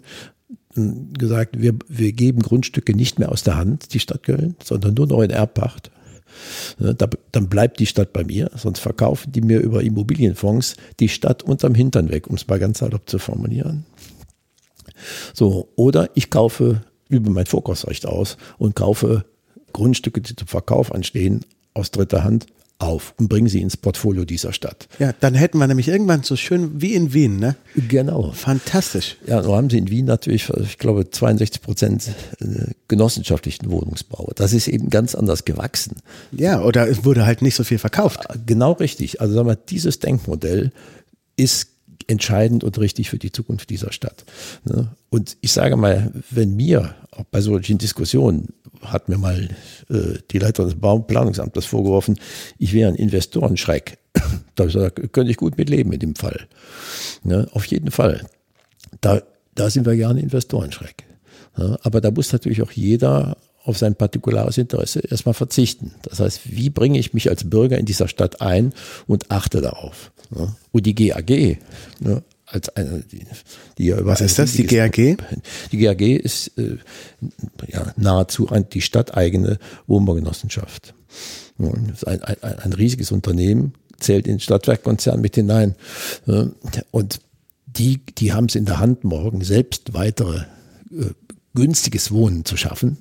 hm, 0.73 1.13
gesagt, 1.13 1.61
wir, 1.61 1.73
wir 1.87 2.13
geben 2.13 2.41
Grundstücke 2.41 2.95
nicht 2.95 3.19
mehr 3.19 3.31
aus 3.31 3.43
der 3.43 3.57
Hand, 3.57 3.93
die 3.93 3.99
Stadt 3.99 4.23
Köln, 4.23 4.55
sondern 4.63 4.93
nur 4.93 5.07
noch 5.07 5.21
in 5.21 5.29
Erbpacht. 5.29 5.91
Ne, 6.77 6.95
dann 6.95 7.49
bleibt 7.49 7.79
die 7.79 7.85
Stadt 7.85 8.13
bei 8.13 8.23
mir, 8.23 8.49
sonst 8.55 8.79
verkaufen 8.79 9.31
die 9.31 9.41
mir 9.41 9.59
über 9.59 9.83
Immobilienfonds 9.83 10.75
die 10.99 11.09
Stadt 11.09 11.43
unterm 11.43 11.75
Hintern 11.75 12.09
weg, 12.09 12.27
um 12.27 12.35
es 12.35 12.47
mal 12.47 12.59
ganz 12.59 12.79
salopp 12.79 13.09
zu 13.09 13.19
formulieren. 13.19 13.85
So, 15.33 15.69
oder 15.75 16.09
ich 16.15 16.29
kaufe, 16.29 16.83
übe 17.09 17.29
mein 17.29 17.45
Vorkaufsrecht 17.45 18.05
aus 18.05 18.37
und 18.57 18.75
kaufe 18.75 19.25
Grundstücke, 19.73 20.21
die 20.21 20.35
zum 20.35 20.47
Verkauf 20.47 20.91
anstehen, 20.93 21.45
aus 21.73 21.91
dritter 21.91 22.23
Hand 22.23 22.47
auf 22.83 23.13
und 23.17 23.29
bringen 23.29 23.47
sie 23.47 23.61
ins 23.61 23.77
Portfolio 23.77 24.25
dieser 24.25 24.53
Stadt. 24.53 24.87
Ja, 24.99 25.13
dann 25.19 25.33
hätten 25.33 25.57
wir 25.57 25.67
nämlich 25.67 25.87
irgendwann 25.87 26.23
so 26.23 26.35
schön 26.35 26.81
wie 26.81 26.93
in 26.93 27.13
Wien, 27.13 27.37
ne? 27.37 27.55
Genau. 27.75 28.31
Fantastisch. 28.31 29.17
Ja, 29.25 29.41
nur 29.41 29.57
haben 29.57 29.69
sie 29.69 29.77
in 29.77 29.89
Wien 29.89 30.05
natürlich, 30.05 30.49
ich 30.49 30.77
glaube, 30.77 31.09
62 31.09 31.61
Prozent 31.61 32.09
äh, 32.39 32.71
genossenschaftlichen 32.87 33.69
Wohnungsbau. 33.71 34.31
Das 34.35 34.53
ist 34.53 34.67
eben 34.67 34.89
ganz 34.89 35.15
anders 35.15 35.45
gewachsen. 35.45 35.97
Ja, 36.31 36.61
oder 36.61 36.87
es 36.87 37.05
wurde 37.05 37.25
halt 37.25 37.41
nicht 37.41 37.55
so 37.55 37.63
viel 37.63 37.79
verkauft. 37.79 38.21
Genau 38.45 38.73
richtig. 38.73 39.21
Also 39.21 39.33
sagen 39.33 39.47
wir, 39.47 39.55
dieses 39.55 39.99
Denkmodell 39.99 40.71
ist 41.35 41.69
entscheidend 42.07 42.63
und 42.63 42.77
richtig 42.79 43.09
für 43.09 43.17
die 43.17 43.31
Zukunft 43.31 43.69
dieser 43.69 43.91
Stadt. 43.91 44.25
Ne? 44.65 44.89
Und 45.09 45.37
ich 45.41 45.51
sage 45.51 45.77
mal, 45.77 46.11
wenn 46.29 46.55
mir 46.55 46.95
auch 47.17 47.25
bei 47.25 47.41
solchen 47.41 47.77
Diskussionen 47.77 48.49
hat 48.81 49.09
mir 49.09 49.17
mal 49.17 49.49
äh, 49.89 50.19
die 50.31 50.39
Leiterin 50.39 50.69
des 50.69 50.79
Bauplanungsamtes 50.79 51.65
vorgeworfen, 51.65 52.19
ich 52.57 52.73
wäre 52.73 52.89
ein 52.89 52.95
Investorenschreck. 52.95 53.97
da 54.55 54.89
könnte 54.89 55.31
ich 55.31 55.37
gut 55.37 55.57
mitleben 55.57 55.93
in 55.93 55.99
dem 55.99 56.15
Fall. 56.15 56.47
Ne? 57.23 57.47
Auf 57.51 57.65
jeden 57.65 57.91
Fall. 57.91 58.25
Da, 59.01 59.21
da 59.55 59.69
sind 59.69 59.85
wir 59.85 59.95
gerne 59.95 60.21
Investorenschreck. 60.21 61.05
Ja, 61.57 61.77
aber 61.83 62.01
da 62.01 62.11
muss 62.11 62.33
natürlich 62.33 62.61
auch 62.61 62.71
jeder 62.71 63.37
auf 63.63 63.77
sein 63.77 63.95
partikulares 63.95 64.57
Interesse 64.57 64.99
erstmal 64.99 65.33
verzichten. 65.33 65.93
Das 66.03 66.19
heißt, 66.19 66.41
wie 66.45 66.69
bringe 66.69 66.99
ich 66.99 67.13
mich 67.13 67.29
als 67.29 67.49
Bürger 67.49 67.77
in 67.77 67.85
dieser 67.85 68.07
Stadt 68.07 68.41
ein 68.41 68.73
und 69.07 69.31
achte 69.31 69.61
darauf? 69.61 70.11
Ja, 70.35 70.55
und 70.71 70.85
die 70.85 70.95
GAG, 70.95 71.59
ne, 71.99 72.23
als 72.45 72.69
eine, 72.69 72.99
die, 72.99 73.25
die 73.77 73.93
Was 74.05 74.21
ist 74.21 74.39
das, 74.39 74.53
die 74.53 74.65
GAG? 74.65 75.17
Die 75.71 75.77
GAG 75.77 76.01
ist 76.01 76.57
äh, 76.57 76.77
ja, 77.67 77.93
nahezu 77.95 78.49
ein, 78.49 78.67
die 78.69 78.81
stadteigene 78.81 79.59
Wohnbaugenossenschaft. 79.87 80.93
Das 81.57 81.91
ist 81.93 82.07
ein, 82.07 82.23
ein, 82.23 82.37
ein 82.41 82.73
riesiges 82.73 83.11
Unternehmen, 83.11 83.73
zählt 83.99 84.27
in 84.27 84.35
den 84.35 84.39
Stadtwerkkonzern 84.39 85.21
mit 85.21 85.35
hinein. 85.35 85.75
Und 86.91 87.21
die, 87.65 88.01
die 88.17 88.33
haben 88.33 88.45
es 88.45 88.55
in 88.55 88.65
der 88.65 88.79
Hand, 88.79 89.03
morgen 89.03 89.43
selbst 89.43 89.93
weitere 89.93 90.39
äh, 90.91 91.11
günstiges 91.53 92.11
Wohnen 92.11 92.45
zu 92.45 92.57
schaffen. 92.57 92.97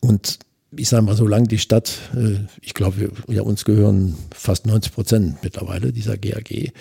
Und 0.00 0.38
ich 0.76 0.88
sage 0.88 1.02
mal, 1.02 1.16
solange 1.16 1.48
die 1.48 1.58
Stadt, 1.58 1.98
äh, 2.14 2.38
ich 2.60 2.74
glaube, 2.74 3.10
ja, 3.28 3.42
uns 3.42 3.64
gehören 3.64 4.16
fast 4.34 4.66
90 4.66 4.92
Prozent 4.92 5.42
mittlerweile 5.42 5.92
dieser 5.92 6.16
GAG. 6.16 6.72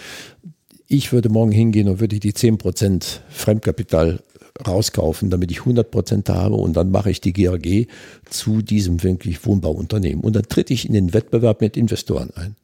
Ich 0.93 1.13
würde 1.13 1.29
morgen 1.29 1.53
hingehen 1.53 1.87
und 1.87 2.01
würde 2.01 2.19
die 2.19 2.33
10 2.33 2.57
Prozent 2.57 3.21
Fremdkapital 3.29 4.19
rauskaufen, 4.67 5.29
damit 5.29 5.49
ich 5.49 5.59
100 5.59 5.89
Prozent 5.89 6.27
habe 6.27 6.55
und 6.55 6.73
dann 6.73 6.91
mache 6.91 7.09
ich 7.09 7.21
die 7.21 7.31
GAG 7.31 7.87
zu 8.29 8.61
diesem 8.61 9.01
wirklich 9.01 9.45
Wohnbauunternehmen. 9.45 10.21
Und 10.21 10.35
dann 10.35 10.43
tritt 10.43 10.69
ich 10.69 10.85
in 10.85 10.91
den 10.91 11.13
Wettbewerb 11.13 11.61
mit 11.61 11.77
Investoren 11.77 12.31
ein. 12.35 12.57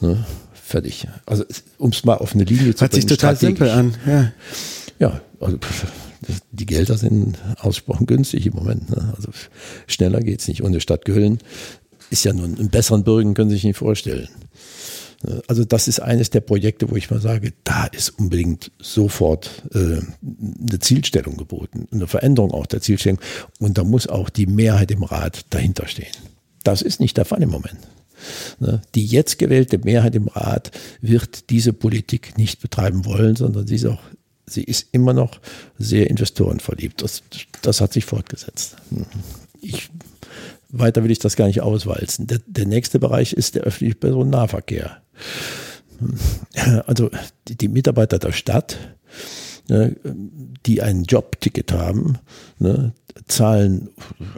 Ne? 0.00 0.26
Fertig. 0.52 1.06
Also 1.26 1.44
um 1.78 1.90
es 1.90 2.04
mal 2.04 2.16
auf 2.16 2.34
eine 2.34 2.42
Linie 2.42 2.74
zu 2.74 2.80
Hört 2.80 2.90
bringen. 2.90 3.02
Hört 3.02 3.08
sich 3.08 3.18
total 3.18 3.36
simpel 3.36 3.70
an. 3.70 3.94
Ja, 4.04 4.32
ja 4.98 5.20
also 5.38 5.56
die 6.50 6.66
Gelder 6.66 6.98
sind 6.98 7.38
ausgesprochen 7.60 8.06
günstig 8.06 8.46
im 8.46 8.54
Moment. 8.54 8.90
Ne? 8.90 9.14
Also 9.14 9.28
schneller 9.86 10.18
geht's 10.18 10.48
nicht. 10.48 10.62
Und 10.62 10.72
die 10.72 10.80
Stadt 10.80 11.04
Köln 11.04 11.38
ist 12.10 12.24
ja 12.24 12.32
nun, 12.32 12.58
einen 12.58 12.70
besseren 12.70 13.04
Bürger 13.04 13.32
können 13.32 13.50
Sie 13.50 13.56
sich 13.56 13.64
nicht 13.64 13.78
vorstellen. 13.78 14.28
Also 15.46 15.64
das 15.64 15.88
ist 15.88 16.00
eines 16.00 16.30
der 16.30 16.40
Projekte, 16.40 16.90
wo 16.90 16.96
ich 16.96 17.10
mal 17.10 17.20
sage, 17.20 17.52
da 17.64 17.86
ist 17.86 18.10
unbedingt 18.10 18.70
sofort 18.80 19.62
äh, 19.74 20.00
eine 20.22 20.78
Zielstellung 20.80 21.36
geboten, 21.36 21.88
eine 21.92 22.06
Veränderung 22.06 22.52
auch 22.52 22.66
der 22.66 22.80
Zielstellung. 22.80 23.20
Und 23.58 23.78
da 23.78 23.84
muss 23.84 24.06
auch 24.06 24.28
die 24.28 24.46
Mehrheit 24.46 24.90
im 24.90 25.02
Rat 25.02 25.46
dahinter 25.50 25.86
stehen. 25.86 26.12
Das 26.62 26.82
ist 26.82 27.00
nicht 27.00 27.16
der 27.16 27.24
Fall 27.24 27.42
im 27.42 27.50
Moment. 27.50 27.78
Ne? 28.58 28.82
Die 28.94 29.04
jetzt 29.04 29.38
gewählte 29.38 29.78
Mehrheit 29.78 30.14
im 30.14 30.28
Rat 30.28 30.70
wird 31.00 31.50
diese 31.50 31.72
Politik 31.72 32.38
nicht 32.38 32.60
betreiben 32.60 33.04
wollen, 33.04 33.36
sondern 33.36 33.66
sie 33.66 33.76
ist 33.76 33.86
auch 33.86 34.00
sie 34.46 34.64
ist 34.64 34.88
immer 34.92 35.12
noch 35.12 35.40
sehr 35.78 36.10
investorenverliebt. 36.10 37.02
Das, 37.02 37.22
das 37.62 37.80
hat 37.80 37.92
sich 37.92 38.04
fortgesetzt. 38.04 38.76
Ich, 39.60 39.90
weiter 40.68 41.02
will 41.02 41.10
ich 41.10 41.18
das 41.18 41.36
gar 41.36 41.46
nicht 41.46 41.62
auswalzen. 41.62 42.26
Der, 42.26 42.40
der 42.46 42.66
nächste 42.66 42.98
Bereich 42.98 43.32
ist 43.32 43.54
der 43.54 43.62
öffentliche 43.62 43.94
Personennahverkehr. 43.94 45.02
Also 46.86 47.10
die, 47.48 47.56
die 47.56 47.68
Mitarbeiter 47.68 48.18
der 48.18 48.32
Stadt, 48.32 48.78
ne, 49.68 49.96
die 50.66 50.82
ein 50.82 51.04
Jobticket 51.04 51.72
haben, 51.72 52.18
ne, 52.58 52.92
zahlen 53.26 53.90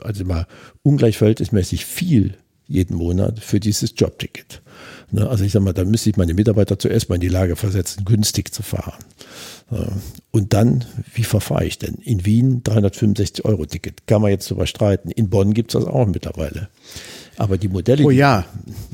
also 0.02 0.24
mal 0.24 0.46
ungleich 0.82 1.18
verhältnismäßig 1.18 1.86
viel 1.86 2.34
jeden 2.68 2.96
Monat 2.96 3.40
für 3.40 3.60
dieses 3.60 3.94
Jobticket. 3.96 4.62
Ne, 5.10 5.28
also 5.28 5.44
ich 5.44 5.52
sage 5.52 5.64
mal, 5.64 5.72
da 5.72 5.84
müsste 5.84 6.10
ich 6.10 6.16
meine 6.16 6.34
Mitarbeiter 6.34 6.78
zuerst 6.78 7.08
mal 7.08 7.14
in 7.14 7.20
die 7.20 7.28
Lage 7.28 7.56
versetzen, 7.56 8.04
günstig 8.04 8.52
zu 8.52 8.62
fahren. 8.62 9.04
Und 10.30 10.52
dann, 10.52 10.84
wie 11.14 11.24
verfahre 11.24 11.64
ich 11.64 11.78
denn? 11.78 11.94
In 11.96 12.24
Wien 12.24 12.62
365 12.62 13.44
Euro 13.44 13.66
Ticket. 13.66 14.06
Kann 14.06 14.22
man 14.22 14.30
jetzt 14.30 14.50
darüber 14.50 14.66
streiten. 14.66 15.10
In 15.10 15.28
Bonn 15.28 15.54
gibt 15.54 15.74
es 15.74 15.80
das 15.80 15.90
auch 15.90 16.06
mittlerweile. 16.06 16.68
Aber 17.36 17.58
die 17.58 17.68
Modelle. 17.68 18.04
Oh 18.04 18.10
ja. 18.10 18.46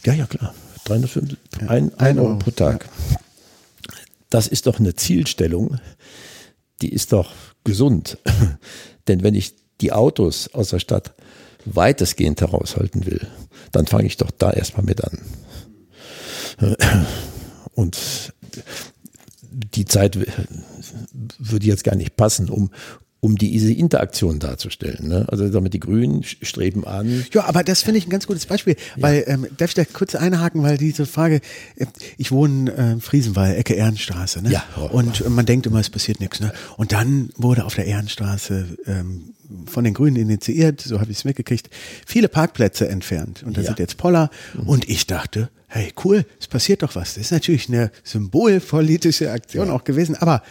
ja, 0.05 0.15
ja, 0.15 0.27
klar. 0.27 0.55
350, 1.01 1.39
ja, 1.61 1.69
ein, 1.69 1.95
ein 1.99 2.19
Euro 2.19 2.37
pro 2.37 2.51
Tag. 2.51 2.89
Ja. 3.11 3.17
Das 4.31 4.47
ist 4.47 4.67
doch 4.67 4.79
eine 4.79 4.95
Zielstellung, 4.95 5.79
die 6.81 6.93
ist 6.93 7.13
doch 7.13 7.33
gesund. 7.65 8.19
Denn 9.09 9.23
wenn 9.23 9.35
ich 9.35 9.55
die 9.81 9.93
Autos 9.93 10.49
aus 10.53 10.71
der 10.71 10.79
Stadt 10.79 11.15
weitestgehend 11.65 12.41
heraushalten 12.41 13.07
will, 13.07 13.27
dann 13.73 13.87
fange 13.87 14.07
ich 14.07 14.17
doch 14.17 14.31
da 14.31 14.51
erstmal 14.51 14.85
mit 14.85 15.03
an. 15.05 15.19
Und 17.75 18.33
die 19.51 19.85
Zeit 19.85 20.19
würde 21.39 21.67
jetzt 21.67 21.85
gar 21.85 21.95
nicht 21.95 22.17
passen, 22.17 22.49
um, 22.49 22.71
um 23.25 23.39
diese 23.39 23.73
Interaktion 23.73 24.41
darzustellen. 24.41 25.07
Ne? 25.07 25.25
Also 25.29 25.49
damit 25.49 25.75
die 25.75 25.79
Grünen 25.79 26.25
streben 26.25 26.85
an. 26.85 27.25
Ja, 27.33 27.45
aber 27.45 27.63
das 27.63 27.81
finde 27.81 27.99
ich 27.99 28.07
ein 28.09 28.11
ganz 28.11 28.27
gutes 28.27 28.47
Beispiel, 28.47 28.75
ja. 28.97 29.03
weil 29.03 29.25
ähm, 29.29 29.47
darf 29.57 29.71
ich 29.71 29.75
da 29.75 29.85
kurz 29.85 30.17
einhaken, 30.17 30.65
weil 30.65 30.77
diese 30.77 31.07
Frage, 31.07 31.41
äh, 31.77 31.87
ich 32.19 32.33
wohne 32.33 32.73
äh, 32.73 33.01
Friesenwald, 33.01 33.57
Ecke 33.57 33.75
Ehrenstraße, 33.75 34.43
ne? 34.43 34.51
Ja. 34.51 34.65
Und 34.91 35.29
man 35.31 35.47
denkt 35.47 35.67
immer, 35.67 35.79
es 35.79 35.89
passiert 35.89 36.19
nichts, 36.19 36.41
ne? 36.41 36.53
Und 36.77 36.91
dann 36.91 37.31
wurde 37.37 37.65
auf 37.65 37.77
der 37.77 37.85
Ehrenstraße 37.85 38.77
ähm, 38.87 39.35
von 39.67 39.85
den 39.85 39.95
Grünen 39.95 40.17
initiiert, 40.17 40.81
so 40.81 40.99
habe 40.99 41.13
ich 41.13 41.19
es 41.19 41.25
mitgekriegt, 41.25 41.71
viele 42.05 42.27
Parkplätze 42.27 42.89
entfernt. 42.89 43.45
Und 43.45 43.57
da 43.57 43.61
ja. 43.61 43.69
sind 43.69 43.79
jetzt 43.79 43.99
Poller. 43.99 44.31
Mhm. 44.55 44.69
Und 44.69 44.89
ich 44.89 45.07
dachte, 45.07 45.49
hey, 45.73 45.93
cool, 46.05 46.25
es 46.39 46.49
passiert 46.49 46.83
doch 46.83 46.95
was. 46.95 47.15
Das 47.15 47.25
ist 47.25 47.33
natürlich 47.33 47.69
eine 47.69 47.91
symbolpolitische 48.05 49.31
Aktion 49.31 49.69
ja. 49.69 49.73
auch 49.73 49.85
gewesen, 49.85 50.17
aber 50.17 50.43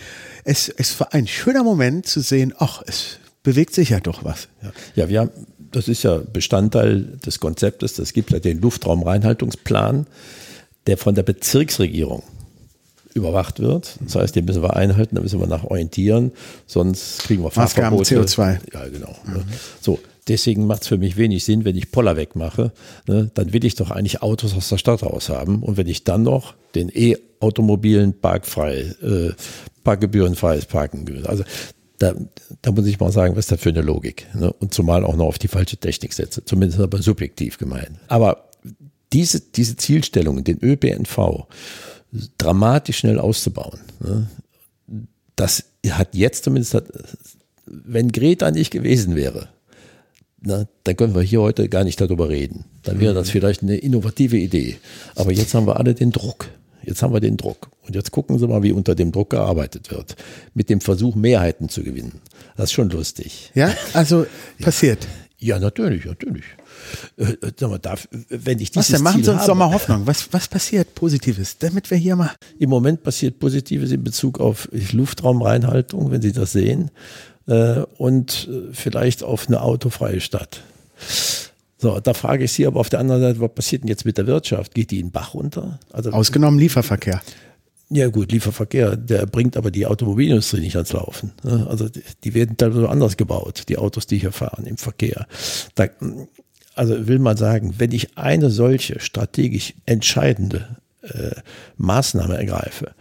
es, 0.44 0.68
es 0.68 1.00
war 1.00 1.14
ein 1.14 1.28
schöner 1.28 1.64
Moment 1.64 2.08
zu 2.08 2.22
sehen, 2.22 2.54
ach, 2.58 2.82
es 2.88 3.20
bewegt 3.44 3.74
sich 3.76 3.90
ja 3.90 4.00
doch 4.00 4.24
was. 4.24 4.48
Ja, 4.64 4.72
ja 4.96 5.10
wir 5.10 5.20
haben, 5.22 5.32
das 5.72 5.88
ist 5.88 6.04
ja 6.04 6.18
Bestandteil 6.18 7.20
des 7.26 7.40
Konzeptes, 7.40 8.00
es 8.00 8.14
gibt 8.14 8.32
ja 8.32 8.40
den 8.40 8.62
Luftraumreinhaltungsplan, 8.62 10.08
der 10.88 10.98
von 10.98 11.14
der 11.14 11.24
Bezirksregierung 11.24 12.24
überwacht 13.14 13.60
wird. 13.60 13.98
Das 14.00 14.16
heißt, 14.16 14.36
den 14.36 14.46
müssen 14.46 14.64
wir 14.64 14.76
einhalten, 14.76 15.16
da 15.16 15.22
müssen 15.22 15.40
wir 15.40 15.48
nach 15.48 15.66
orientieren, 15.66 16.32
sonst 16.66 17.20
kriegen 17.20 17.44
wir 17.44 17.52
Fahrverbote. 17.52 18.22
CO2. 18.22 18.60
Ja, 18.74 18.88
genau. 18.88 19.16
Mhm. 19.26 19.44
So, 19.82 20.00
deswegen 20.28 20.68
macht 20.68 20.84
es 20.84 20.88
für 20.88 20.98
mich 20.98 21.18
wenig 21.18 21.46
Sinn, 21.46 21.66
wenn 21.66 21.76
ich 21.76 21.92
Poller 21.92 22.16
wegmache, 22.16 22.72
ne, 23.08 23.32
dann 23.34 23.54
will 23.54 23.66
ich 23.66 23.76
doch 23.76 23.92
eigentlich 23.92 24.22
Autos 24.22 24.56
aus 24.56 24.70
der 24.70 24.78
Stadt 24.78 25.04
raus 25.04 25.30
haben. 25.30 25.64
Und 25.64 25.78
wenn 25.78 25.88
ich 25.88 26.04
dann 26.04 26.24
noch 26.24 26.56
den 26.76 26.90
E-Automobilen 26.94 28.20
parkfrei, 28.20 28.94
äh, 29.02 29.32
parkgebührenfreies 29.84 30.66
Parken 30.66 31.08
will. 31.08 31.26
Also 31.26 31.44
da, 31.98 32.14
da 32.62 32.72
muss 32.72 32.88
ich 32.88 33.00
mal 33.00 33.12
sagen, 33.12 33.36
was 33.36 33.46
ist 33.46 33.52
das 33.52 33.62
für 33.62 33.70
eine 33.70 33.82
Logik? 33.82 34.28
Ne? 34.34 34.52
Und 34.54 34.74
zumal 34.74 35.04
auch 35.04 35.16
noch 35.16 35.26
auf 35.26 35.40
die 35.40 35.48
falsche 35.48 35.78
Technik 35.78 36.14
setze, 36.14 36.44
zumindest 36.46 36.80
aber 36.80 37.02
subjektiv 37.02 37.58
gemeint. 37.58 37.92
Aber 38.08 38.50
diese, 39.14 39.42
diese 39.42 39.76
Zielstellung, 39.76 40.44
den 40.44 40.60
ÖPNV 40.62 41.48
dramatisch 42.38 43.00
schnell 43.00 43.20
auszubauen. 43.20 43.80
Ne? 44.00 44.28
Das 45.36 45.64
hat 45.90 46.16
jetzt 46.16 46.44
zumindest, 46.44 46.82
wenn 47.66 48.12
Greta 48.12 48.52
nicht 48.52 48.72
gewesen 48.72 49.16
wäre, 49.16 49.50
na, 50.42 50.66
dann 50.84 50.96
können 50.96 51.14
wir 51.14 51.22
hier 51.22 51.42
heute 51.42 51.70
gar 51.70 51.84
nicht 51.84 52.02
darüber 52.02 52.30
reden. 52.30 52.66
Dann 52.84 53.00
wäre 53.00 53.14
das 53.14 53.28
mhm. 53.28 53.32
vielleicht 53.32 53.62
eine 53.62 53.78
innovative 53.78 54.38
Idee. 54.38 54.78
Aber 55.16 55.32
jetzt 55.32 55.54
haben 55.54 55.68
wir 55.68 55.78
alle 55.78 55.94
den 55.94 56.12
Druck. 56.12 56.50
Jetzt 56.84 57.04
haben 57.04 57.14
wir 57.14 57.20
den 57.20 57.38
Druck. 57.38 57.70
Und 57.86 57.96
jetzt 57.96 58.12
gucken 58.12 58.40
Sie 58.40 58.48
mal, 58.48 58.64
wie 58.64 58.72
unter 58.72 58.96
dem 58.96 59.12
Druck 59.12 59.30
gearbeitet 59.30 59.92
wird. 59.92 60.16
Mit 60.56 60.70
dem 60.70 60.82
Versuch, 60.82 61.16
Mehrheiten 61.16 61.70
zu 61.70 61.84
gewinnen. 61.84 62.22
Das 62.58 62.66
ist 62.66 62.72
schon 62.72 62.90
lustig. 62.90 63.52
Ja, 63.54 63.74
also 63.94 64.26
passiert. 64.60 65.08
Ja, 65.38 65.60
natürlich, 65.60 66.06
natürlich. 66.06 66.46
Äh, 67.18 67.24
äh, 67.24 67.52
sag 67.60 67.70
mal, 67.70 67.80
darf, 67.80 68.08
wenn 68.30 68.60
ich 68.60 68.72
dieses 68.72 68.92
was 68.92 68.98
denn? 68.98 69.04
Machen 69.04 69.24
Sie 69.24 69.32
uns 69.32 69.46
doch 69.46 69.56
mal 69.56 69.72
Hoffnung. 69.72 70.06
Was, 70.06 70.32
was 70.32 70.48
passiert 70.48 70.94
Positives, 70.94 71.58
damit 71.58 71.90
wir 71.90 71.98
hier 71.98 72.16
mal. 72.16 72.32
Im 72.60 72.70
Moment 72.70 73.04
passiert 73.04 73.40
Positives 73.40 73.92
in 73.92 74.04
Bezug 74.04 74.40
auf 74.40 74.70
Luftraumreinhaltung, 74.72 76.12
wenn 76.12 76.22
Sie 76.22 76.32
das 76.32 76.52
sehen, 76.52 76.92
äh, 77.52 77.84
und 77.98 78.50
vielleicht 78.72 79.24
auf 79.24 79.48
eine 79.48 79.62
autofreie 79.62 80.22
Stadt. 80.22 80.62
So, 81.78 82.00
da 82.00 82.14
frage 82.14 82.46
ich 82.46 82.52
Sie 82.52 82.66
aber 82.66 82.80
auf 82.80 82.90
der 82.90 83.00
anderen 83.00 83.22
Seite, 83.22 83.42
was 83.42 83.54
passiert 83.54 83.84
denn 83.84 83.90
jetzt 83.90 84.06
mit 84.06 84.18
der 84.18 84.28
Wirtschaft? 84.28 84.74
Geht 84.76 84.92
die 84.92 85.00
in 85.00 85.08
den 85.08 85.12
Bach 85.12 85.34
runter? 85.34 85.80
Also, 85.92 86.12
Ausgenommen 86.12 86.60
Lieferverkehr. 86.60 87.22
Ja 87.90 88.08
gut, 88.08 88.32
Lieferverkehr, 88.32 88.96
der 88.96 89.26
bringt 89.26 89.58
aber 89.58 89.70
die 89.70 89.86
Automobilindustrie 89.86 90.62
nicht 90.62 90.78
ans 90.78 90.94
Laufen. 90.94 91.34
Ne? 91.44 91.68
Also 91.70 91.90
die 92.24 92.34
werden 92.34 92.56
teilweise 92.56 92.88
anders 92.88 93.18
gebaut, 93.18 93.64
die 93.68 93.78
Autos, 93.78 94.08
die 94.08 94.18
hier 94.18 94.32
fahren 94.32 94.66
im 94.66 94.78
Verkehr. 94.78 95.28
Da, 95.76 95.88
also 96.76 97.08
will 97.08 97.20
man 97.20 97.36
sagen, 97.36 97.76
wenn 97.80 97.92
ich 97.92 98.18
eine 98.18 98.50
solche 98.50 99.02
strategisch 99.02 99.74
entscheidende 99.86 100.78
äh, 101.02 101.32
Maßnahme 101.76 102.38
ergreife, 102.38 102.92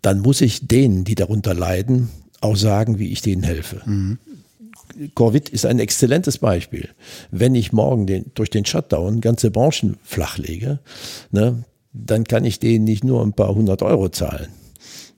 dann 0.00 0.20
muss 0.20 0.40
ich 0.40 0.66
denen, 0.66 1.04
die 1.04 1.14
darunter 1.14 1.52
leiden, 1.52 2.08
auch 2.40 2.56
sagen, 2.56 2.98
wie 2.98 3.12
ich 3.12 3.22
denen 3.22 3.42
helfe. 3.42 3.82
Mhm. 3.84 4.18
Corvit 5.14 5.48
ist 5.48 5.66
ein 5.66 5.78
exzellentes 5.78 6.38
Beispiel. 6.38 6.88
Wenn 7.30 7.54
ich 7.54 7.72
morgen 7.72 8.06
den, 8.06 8.26
durch 8.34 8.50
den 8.50 8.64
Shutdown 8.64 9.20
ganze 9.20 9.50
Branchen 9.50 9.96
flachlege, 10.02 10.80
ne, 11.30 11.64
dann 11.92 12.24
kann 12.24 12.44
ich 12.44 12.58
denen 12.58 12.84
nicht 12.84 13.04
nur 13.04 13.22
ein 13.22 13.32
paar 13.32 13.54
hundert 13.54 13.82
Euro 13.82 14.08
zahlen. 14.08 14.48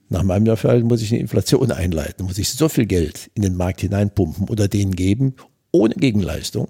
Nach 0.09 0.23
meinem 0.23 0.45
Dafürhalten 0.45 0.87
muss 0.87 1.01
ich 1.01 1.11
eine 1.11 1.21
Inflation 1.21 1.71
einleiten, 1.71 2.25
muss 2.25 2.37
ich 2.37 2.49
so 2.49 2.67
viel 2.67 2.85
Geld 2.85 3.31
in 3.33 3.43
den 3.43 3.55
Markt 3.55 3.81
hineinpumpen 3.81 4.49
oder 4.49 4.67
denen 4.67 4.93
geben, 4.93 5.35
ohne 5.71 5.95
Gegenleistung, 5.95 6.67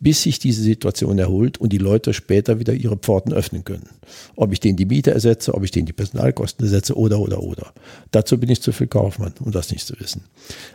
bis 0.00 0.22
sich 0.22 0.38
diese 0.38 0.62
Situation 0.62 1.18
erholt 1.18 1.58
und 1.58 1.72
die 1.72 1.78
Leute 1.78 2.12
später 2.12 2.58
wieder 2.58 2.74
ihre 2.74 2.96
Pforten 2.96 3.32
öffnen 3.32 3.64
können. 3.64 3.88
Ob 4.36 4.52
ich 4.52 4.60
denen 4.60 4.76
die 4.76 4.84
Miete 4.84 5.12
ersetze, 5.12 5.54
ob 5.54 5.64
ich 5.64 5.70
denen 5.70 5.86
die 5.86 5.92
Personalkosten 5.92 6.66
ersetze 6.66 6.96
oder, 6.96 7.20
oder, 7.20 7.42
oder. 7.42 7.72
Dazu 8.10 8.38
bin 8.38 8.50
ich 8.50 8.60
zu 8.60 8.72
viel 8.72 8.86
Kaufmann, 8.86 9.34
um 9.40 9.50
das 9.50 9.70
nicht 9.70 9.86
zu 9.86 9.98
wissen. 9.98 10.24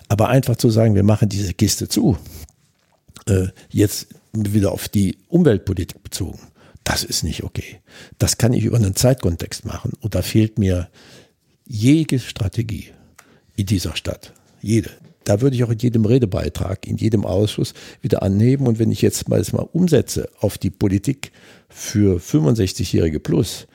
Aber 0.07 0.29
einfach 0.29 0.55
zu 0.55 0.69
sagen, 0.69 0.95
wir 0.95 1.03
machen 1.03 1.29
diese 1.29 1.53
Kiste 1.53 1.87
zu, 1.87 2.17
äh, 3.27 3.47
jetzt 3.69 4.07
wieder 4.33 4.71
auf 4.71 4.87
die 4.87 5.17
Umweltpolitik 5.27 6.01
bezogen, 6.01 6.39
das 6.83 7.03
ist 7.03 7.23
nicht 7.23 7.43
okay. 7.43 7.81
Das 8.17 8.37
kann 8.37 8.53
ich 8.53 8.63
über 8.63 8.77
einen 8.77 8.95
Zeitkontext 8.95 9.65
machen 9.65 9.93
und 10.01 10.15
da 10.15 10.21
fehlt 10.21 10.57
mir 10.57 10.89
jede 11.65 12.17
Strategie 12.19 12.87
in 13.55 13.67
dieser 13.67 13.95
Stadt. 13.95 14.33
Jede 14.61 14.89
da 15.29 15.41
würde 15.41 15.55
ich 15.55 15.63
auch 15.63 15.69
in 15.69 15.77
jedem 15.77 16.05
Redebeitrag, 16.05 16.87
in 16.87 16.97
jedem 16.97 17.23
Ausschuss 17.23 17.75
wieder 18.01 18.23
anheben. 18.23 18.65
Und 18.65 18.79
wenn 18.79 18.91
ich 18.91 19.03
jetzt 19.03 19.29
mal 19.29 19.37
das 19.37 19.53
mal 19.53 19.67
umsetze 19.71 20.27
auf 20.39 20.57
die 20.57 20.71
Politik 20.71 21.31
für 21.69 22.17
65-Jährige 22.17 23.19
plus, 23.19 23.67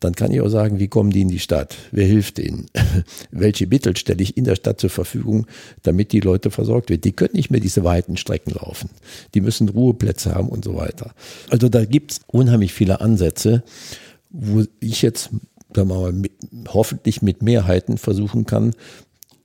dann 0.00 0.16
kann 0.16 0.32
ich 0.32 0.40
auch 0.40 0.48
sagen, 0.48 0.80
wie 0.80 0.88
kommen 0.88 1.10
die 1.10 1.20
in 1.20 1.28
die 1.28 1.38
Stadt? 1.38 1.76
Wer 1.92 2.06
hilft 2.06 2.38
denen? 2.38 2.66
Welche 3.30 3.68
Mittel 3.68 3.96
stelle 3.96 4.20
ich 4.20 4.36
in 4.36 4.42
der 4.42 4.56
Stadt 4.56 4.80
zur 4.80 4.90
Verfügung, 4.90 5.46
damit 5.84 6.10
die 6.10 6.18
Leute 6.18 6.50
versorgt 6.50 6.90
werden? 6.90 7.02
Die 7.02 7.12
können 7.12 7.34
nicht 7.34 7.52
mehr 7.52 7.60
diese 7.60 7.84
weiten 7.84 8.16
Strecken 8.16 8.54
laufen. 8.54 8.90
Die 9.34 9.40
müssen 9.40 9.68
Ruheplätze 9.68 10.34
haben 10.34 10.48
und 10.48 10.64
so 10.64 10.74
weiter. 10.74 11.14
Also 11.50 11.68
da 11.68 11.84
gibt 11.84 12.10
es 12.10 12.20
unheimlich 12.26 12.72
viele 12.72 13.00
Ansätze, 13.00 13.62
wo 14.30 14.64
ich 14.80 15.02
jetzt 15.02 15.30
sagen 15.74 15.88
wir 15.90 16.10
mal, 16.10 16.22
hoffentlich 16.68 17.22
mit 17.22 17.42
Mehrheiten 17.42 17.98
versuchen 17.98 18.46
kann, 18.46 18.72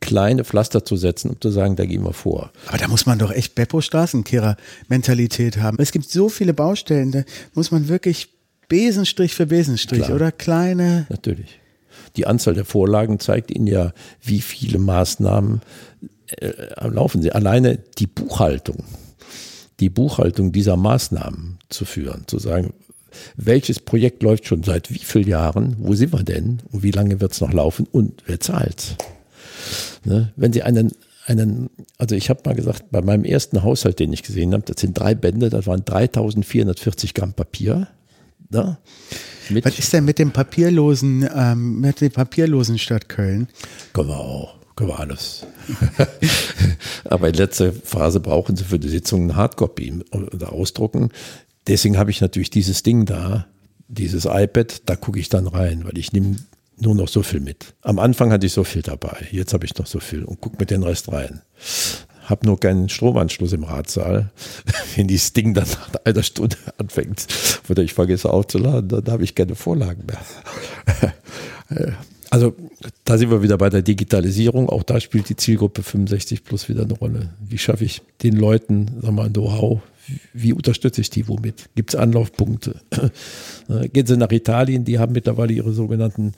kleine 0.02 0.44
Pflaster 0.44 0.84
zu 0.84 0.98
setzen, 0.98 1.30
um 1.30 1.40
zu 1.40 1.52
sagen, 1.52 1.78
da 1.78 1.86
gehen 1.86 2.04
wir 2.04 2.14
vor. 2.14 2.52
Aber 2.68 2.78
da 2.78 2.90
muss 2.90 3.06
man 3.06 3.20
doch 3.20 3.32
echt 3.32 3.56
Beppo-Straßenkehrer-Mentalität 3.56 5.58
haben. 5.58 5.78
Es 5.80 5.94
gibt 5.94 6.10
so 6.10 6.28
viele 6.28 6.54
Baustellen, 6.54 7.12
da 7.12 7.24
muss 7.54 7.72
man 7.72 7.88
wirklich 7.88 8.28
Besenstrich 8.68 9.34
für 9.34 9.46
Besenstrich 9.46 10.04
Klar. 10.04 10.16
oder 10.16 10.32
kleine. 10.32 11.06
Natürlich. 11.10 11.60
Die 12.16 12.28
Anzahl 12.28 12.54
der 12.54 12.66
Vorlagen 12.66 13.20
zeigt 13.20 13.52
Ihnen 13.52 13.68
ja, 13.68 13.94
wie 14.22 14.42
viele 14.42 14.80
Maßnahmen 14.80 15.62
äh, 16.38 16.52
am 16.76 16.94
Laufen 16.94 17.22
sind. 17.22 17.36
Alleine 17.36 17.80
die 17.98 18.08
Buchhaltung, 18.08 18.84
die 19.80 19.90
Buchhaltung 19.90 20.52
dieser 20.52 20.78
Maßnahmen 20.78 21.60
zu 21.70 21.86
führen, 21.86 22.24
zu 22.28 22.40
sagen, 22.40 22.74
welches 23.36 23.80
Projekt 23.80 24.24
läuft 24.24 24.48
schon 24.48 24.64
seit 24.64 24.90
wie 24.90 25.00
vielen 25.00 25.28
Jahren, 25.28 25.76
wo 25.80 25.94
sind 25.94 26.14
wir 26.14 26.24
denn 26.24 26.62
und 26.72 26.84
wie 26.84 26.92
lange 26.92 27.20
wird 27.20 27.34
es 27.34 27.42
noch 27.42 27.54
laufen 27.54 27.88
und 27.92 28.24
wer 28.26 28.40
zahlt? 28.40 28.96
Ne? 30.04 30.32
Wenn 30.36 30.54
Sie 30.54 30.64
einen, 30.64 30.92
einen, 31.26 31.70
also 31.98 32.16
ich 32.16 32.30
habe 32.30 32.42
mal 32.46 32.56
gesagt, 32.56 32.86
bei 32.92 33.02
meinem 33.02 33.26
ersten 33.26 33.64
Haushalt, 33.64 34.00
den 34.00 34.14
ich 34.14 34.24
gesehen 34.24 34.54
habe, 34.54 34.64
das 34.64 34.82
sind 34.82 34.98
drei 34.98 35.16
Bände, 35.16 35.50
das 35.50 35.68
waren 35.68 35.86
3440 35.86 37.14
Gramm 37.14 37.34
Papier. 37.34 37.88
Ne? 38.50 38.78
Was 39.64 39.80
ist 39.80 39.92
denn 39.94 40.06
mit 40.06 40.20
dem 40.20 40.32
papierlosen, 40.32 41.28
ähm, 41.36 41.80
mit 41.82 42.02
dem 42.02 42.12
papierlosen 42.12 42.78
Stadt 42.78 43.10
Köln? 43.10 43.48
Können 43.94 44.10
wir 44.10 44.20
auch. 44.20 44.56
Können 44.76 44.90
wir 44.90 45.00
alles. 45.00 45.46
Aber 47.04 47.30
in 47.30 47.36
letzter 47.36 47.74
Phase 47.74 48.20
brauchen 48.20 48.56
Sie 48.56 48.64
für 48.64 48.80
die 48.80 48.90
Sitzung 48.90 49.24
eine 49.24 49.36
Hardcopy 49.36 50.00
oder 50.12 50.54
ausdrucken. 50.54 51.10
Deswegen 51.68 51.98
habe 51.98 52.12
ich 52.12 52.22
natürlich 52.22 52.50
dieses 52.50 52.82
Ding 52.82 53.06
da, 53.06 53.48
dieses 53.88 54.26
iPad, 54.26 54.82
da 54.86 54.96
gucke 54.96 55.20
ich 55.20 55.30
dann 55.30 55.48
rein, 55.48 55.84
weil 55.84 55.98
ich 55.98 56.14
nehme 56.14 56.38
nur 56.82 56.96
noch 56.96 57.08
so 57.08 57.24
viel 57.24 57.40
mit. 57.40 57.74
Am 57.82 58.00
Anfang 58.00 58.32
hatte 58.32 58.46
ich 58.46 58.54
so 58.54 58.64
viel 58.64 58.82
dabei, 58.82 59.28
jetzt 59.32 59.54
habe 59.54 59.66
ich 59.66 59.76
noch 59.78 59.88
so 59.88 60.00
viel 60.00 60.24
und 60.24 60.42
gucke 60.42 60.58
mit 60.60 60.72
den 60.72 60.84
Rest 60.84 61.12
rein. 61.12 61.42
Hab 62.26 62.44
nur 62.46 62.60
keinen 62.60 62.90
Stromanschluss 62.90 63.54
im 63.54 63.64
Ratsaal. 63.64 64.32
Wenn 64.96 65.08
dieses 65.08 65.34
Ding 65.34 65.54
dann 65.54 65.68
nach 65.68 65.90
einer 66.06 66.24
Stunde 66.24 66.58
anfängt 66.78 67.28
oder 67.70 67.84
ich 67.84 67.94
vergesse 67.94 68.32
aufzuladen, 68.32 68.88
dann 68.88 69.14
habe 69.14 69.24
ich 69.24 69.36
keine 69.36 69.56
Vorlagen 69.56 70.06
mehr. 70.06 71.14
Also 72.32 72.56
da 73.04 73.18
sind 73.18 73.30
wir 73.30 73.44
wieder 73.44 73.58
bei 73.58 73.70
der 73.70 73.82
Digitalisierung. 73.82 74.70
Auch 74.70 74.84
da 74.84 75.02
spielt 75.02 75.28
die 75.28 75.36
Zielgruppe 75.36 75.84
65 75.84 76.46
plus 76.46 76.70
wieder 76.70 76.84
eine 76.84 76.94
Rolle. 76.94 77.30
Wie 77.42 77.58
schaffe 77.58 77.84
ich 77.84 78.02
den 78.24 78.38
Leuten, 78.38 78.90
sag 79.02 79.12
mal, 79.12 79.30
Know-how? 79.30 79.82
Wie 80.34 80.54
unterstütze 80.54 81.02
ich 81.02 81.10
die 81.10 81.28
womit? 81.28 81.70
Gibt 81.76 81.94
es 81.94 82.00
Anlaufpunkte? 82.00 82.82
Gehen 83.94 84.06
Sie 84.06 84.18
nach 84.18 84.32
Italien, 84.32 84.84
die 84.86 85.00
haben 85.00 85.14
mittlerweile 85.14 85.54
ihre 85.54 85.74
sogenannten 85.74 86.34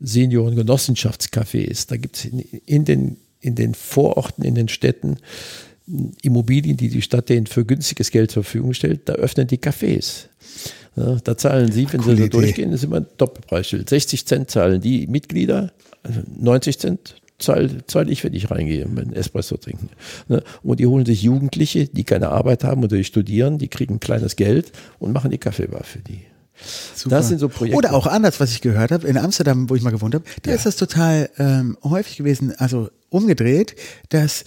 Senioren-Genossenschaftscafés. 0.00 1.88
Da 1.88 1.96
gibt 1.96 2.16
es 2.16 2.24
in, 2.26 2.40
in, 2.40 2.84
den, 2.84 3.16
in 3.40 3.54
den 3.54 3.74
Vororten, 3.74 4.44
in 4.44 4.54
den 4.54 4.68
Städten 4.68 5.18
Immobilien, 6.22 6.76
die 6.76 6.88
die 6.88 7.02
Stadt 7.02 7.28
denen 7.28 7.46
für 7.46 7.64
günstiges 7.64 8.10
Geld 8.10 8.30
zur 8.30 8.42
Verfügung 8.42 8.72
stellt. 8.72 9.08
Da 9.08 9.14
öffnen 9.14 9.46
die 9.46 9.58
Cafés. 9.58 10.28
Ja, 10.96 11.16
da 11.22 11.36
zahlen 11.36 11.72
Sie, 11.72 11.92
wenn 11.92 12.00
Coole 12.00 12.16
Sie 12.16 12.22
so 12.22 12.26
Idee. 12.26 12.38
durchgehen, 12.38 12.72
ist 12.72 12.84
immer 12.84 12.96
ein 12.98 13.06
Doppelpreisschild. 13.18 13.88
60 13.88 14.26
Cent 14.26 14.50
zahlen 14.50 14.80
die 14.80 15.06
Mitglieder, 15.06 15.72
also 16.02 16.20
90 16.38 16.78
Cent 16.78 17.16
zahle 17.38 17.84
zahl 17.86 18.10
ich, 18.10 18.22
wenn 18.24 18.34
ich 18.34 18.50
reingehe, 18.50 18.86
meinen 18.86 19.12
Espresso 19.12 19.56
trinken. 19.56 19.88
Ne? 20.28 20.42
Und 20.62 20.80
die 20.80 20.86
holen 20.86 21.04
sich 21.04 21.22
Jugendliche, 21.22 21.86
die 21.86 22.04
keine 22.04 22.28
Arbeit 22.30 22.64
haben 22.64 22.82
oder 22.84 22.96
die 22.96 23.04
studieren, 23.04 23.58
die 23.58 23.68
kriegen 23.68 23.94
ein 23.94 24.00
kleines 24.00 24.36
Geld 24.36 24.72
und 24.98 25.12
machen 25.12 25.30
die 25.30 25.38
Kaffeebar 25.38 25.84
für 25.84 25.98
die. 25.98 26.20
Super. 26.94 27.16
Das 27.16 27.28
sind 27.28 27.40
so 27.40 27.48
Projekte. 27.48 27.76
Oder 27.76 27.94
auch 27.94 28.06
anders, 28.06 28.38
was 28.38 28.52
ich 28.52 28.60
gehört 28.60 28.92
habe, 28.92 29.06
in 29.08 29.16
Amsterdam, 29.18 29.68
wo 29.68 29.74
ich 29.74 29.82
mal 29.82 29.90
gewohnt 29.90 30.14
habe, 30.14 30.24
da 30.42 30.50
Ja. 30.50 30.56
ist 30.56 30.66
das 30.66 30.76
total 30.76 31.28
ähm, 31.38 31.76
häufig 31.82 32.16
gewesen, 32.16 32.54
also 32.56 32.90
umgedreht, 33.10 33.74
dass 34.10 34.44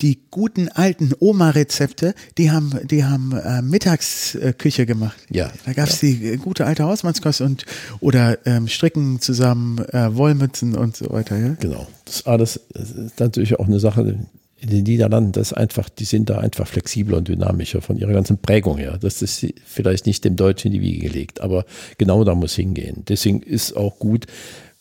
die 0.00 0.20
guten 0.30 0.68
alten 0.68 1.12
Oma-Rezepte, 1.18 2.14
die 2.36 2.50
haben, 2.50 2.78
die 2.84 3.04
haben 3.04 3.32
äh, 3.32 3.62
Mittagsküche 3.62 4.86
gemacht. 4.86 5.18
Ja, 5.30 5.50
Da 5.66 5.72
gab 5.72 5.88
es 5.88 6.00
die 6.00 6.24
äh, 6.24 6.36
gute 6.36 6.66
alte 6.66 6.84
Hausmannskost 6.84 7.40
und 7.40 7.66
oder 8.00 8.38
ähm, 8.46 8.68
Stricken 8.68 9.20
zusammen, 9.20 9.78
äh, 9.92 10.14
Wollmützen 10.14 10.76
und 10.76 10.96
so 10.96 11.10
weiter. 11.10 11.36
Ja? 11.36 11.56
Genau. 11.58 11.86
Das 12.04 12.16
ist 12.16 12.26
alles 12.26 12.60
das 12.72 12.90
ist 12.92 13.20
natürlich 13.20 13.58
auch 13.58 13.66
eine 13.66 13.80
Sache 13.80 14.18
in 14.60 14.70
den 14.70 14.84
Niederlanden, 14.84 15.32
das 15.32 15.52
ist 15.52 15.56
einfach, 15.56 15.88
die 15.88 16.04
sind 16.04 16.30
da 16.30 16.38
einfach 16.38 16.66
flexibler 16.66 17.18
und 17.18 17.28
dynamischer 17.28 17.80
von 17.80 17.96
ihrer 17.96 18.12
ganzen 18.12 18.38
Prägung 18.38 18.76
her. 18.76 18.98
Das 19.00 19.22
ist 19.22 19.46
vielleicht 19.64 20.06
nicht 20.06 20.24
dem 20.24 20.34
Deutschen 20.34 20.72
in 20.72 20.80
die 20.80 20.80
Wiege 20.80 21.08
gelegt, 21.08 21.40
aber 21.40 21.64
genau 21.96 22.24
da 22.24 22.34
muss 22.34 22.54
hingehen. 22.54 23.04
Deswegen 23.06 23.40
ist 23.40 23.76
auch 23.76 23.98
gut, 24.00 24.26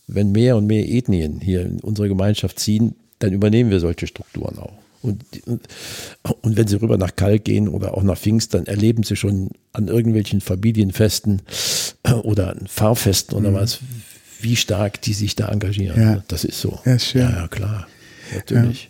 wenn 0.07 0.31
mehr 0.31 0.57
und 0.57 0.65
mehr 0.65 0.89
Ethnien 0.89 1.39
hier 1.39 1.61
in 1.61 1.79
unsere 1.79 2.07
Gemeinschaft 2.07 2.59
ziehen, 2.59 2.95
dann 3.19 3.33
übernehmen 3.33 3.69
wir 3.69 3.79
solche 3.79 4.07
Strukturen 4.07 4.57
auch. 4.57 4.73
Und, 5.07 5.23
und, 6.41 6.57
wenn 6.57 6.67
sie 6.67 6.81
rüber 6.81 6.97
nach 6.97 7.15
Kalk 7.15 7.45
gehen 7.45 7.67
oder 7.67 7.95
auch 7.95 8.03
nach 8.03 8.17
Pfingst, 8.17 8.53
dann 8.53 8.65
erleben 8.65 9.03
sie 9.03 9.15
schon 9.15 9.49
an 9.73 9.87
irgendwelchen 9.87 10.41
Familienfesten 10.41 11.41
oder 12.23 12.49
an 12.51 12.67
Fahrfesten 12.67 13.37
oder 13.37 13.53
was, 13.53 13.79
wie 14.41 14.55
stark 14.55 15.01
die 15.01 15.13
sich 15.13 15.35
da 15.35 15.49
engagieren. 15.49 16.01
Ja. 16.01 16.23
Das 16.27 16.43
ist 16.43 16.59
so. 16.59 16.79
Ja, 16.85 16.99
schön. 16.99 17.21
Ja, 17.21 17.29
ja 17.31 17.47
klar. 17.47 17.87
Natürlich. 18.35 18.89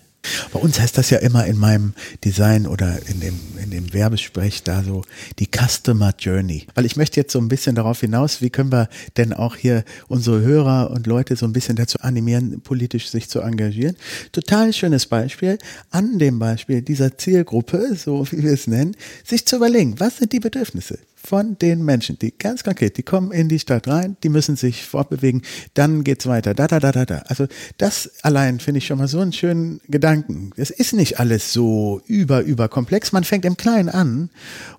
Bei 0.51 0.59
uns 0.59 0.79
heißt 0.79 0.97
das 0.97 1.09
ja 1.09 1.19
immer 1.19 1.45
in 1.45 1.57
meinem 1.57 1.93
Design 2.23 2.67
oder 2.67 2.97
in 3.07 3.19
dem, 3.19 3.39
in 3.63 3.71
dem 3.71 3.93
Werbesprech 3.93 4.63
da 4.63 4.83
so 4.83 5.03
die 5.39 5.47
Customer 5.47 6.13
Journey. 6.17 6.67
Weil 6.75 6.85
ich 6.85 6.95
möchte 6.95 7.19
jetzt 7.19 7.33
so 7.33 7.39
ein 7.39 7.47
bisschen 7.47 7.75
darauf 7.75 8.01
hinaus, 8.01 8.41
wie 8.41 8.49
können 8.49 8.71
wir 8.71 8.89
denn 9.17 9.33
auch 9.33 9.55
hier 9.55 9.83
unsere 10.07 10.41
Hörer 10.41 10.91
und 10.91 11.07
Leute 11.07 11.35
so 11.35 11.45
ein 11.45 11.53
bisschen 11.53 11.75
dazu 11.75 11.99
animieren, 11.99 12.61
politisch 12.61 13.09
sich 13.09 13.29
zu 13.29 13.41
engagieren. 13.41 13.95
Total 14.31 14.73
schönes 14.73 15.05
Beispiel. 15.05 15.57
An 15.91 16.19
dem 16.19 16.39
Beispiel 16.39 16.81
dieser 16.81 17.17
Zielgruppe, 17.17 17.95
so 17.95 18.25
wie 18.31 18.43
wir 18.43 18.53
es 18.53 18.67
nennen, 18.67 18.95
sich 19.23 19.45
zu 19.45 19.57
überlegen, 19.57 19.99
was 19.99 20.17
sind 20.17 20.33
die 20.33 20.39
Bedürfnisse? 20.39 20.99
Von 21.27 21.57
den 21.57 21.83
Menschen, 21.83 22.17
die 22.17 22.31
ganz 22.37 22.63
konkret, 22.63 22.95
die 22.95 23.03
kommen 23.03 23.33
in 23.33 23.49
die 23.49 23.59
Stadt 23.59 23.85
rein, 23.89 24.15
die 24.23 24.29
müssen 24.29 24.55
sich 24.55 24.85
fortbewegen, 24.85 25.41
dann 25.73 26.05
geht's 26.05 26.25
weiter, 26.25 26.53
da, 26.53 26.67
da, 26.67 26.79
da, 26.79 26.93
da, 26.93 27.05
da. 27.05 27.17
Also 27.27 27.47
das 27.77 28.11
allein 28.21 28.61
finde 28.61 28.77
ich 28.77 28.87
schon 28.87 28.97
mal 28.97 29.09
so 29.09 29.19
einen 29.19 29.33
schönen 29.33 29.81
Gedanken. 29.89 30.51
Es 30.55 30.69
ist 30.69 30.93
nicht 30.93 31.19
alles 31.19 31.51
so 31.51 32.01
über, 32.05 32.43
über 32.43 32.69
komplex. 32.69 33.11
Man 33.11 33.25
fängt 33.25 33.43
im 33.43 33.57
Kleinen 33.57 33.89
an 33.89 34.29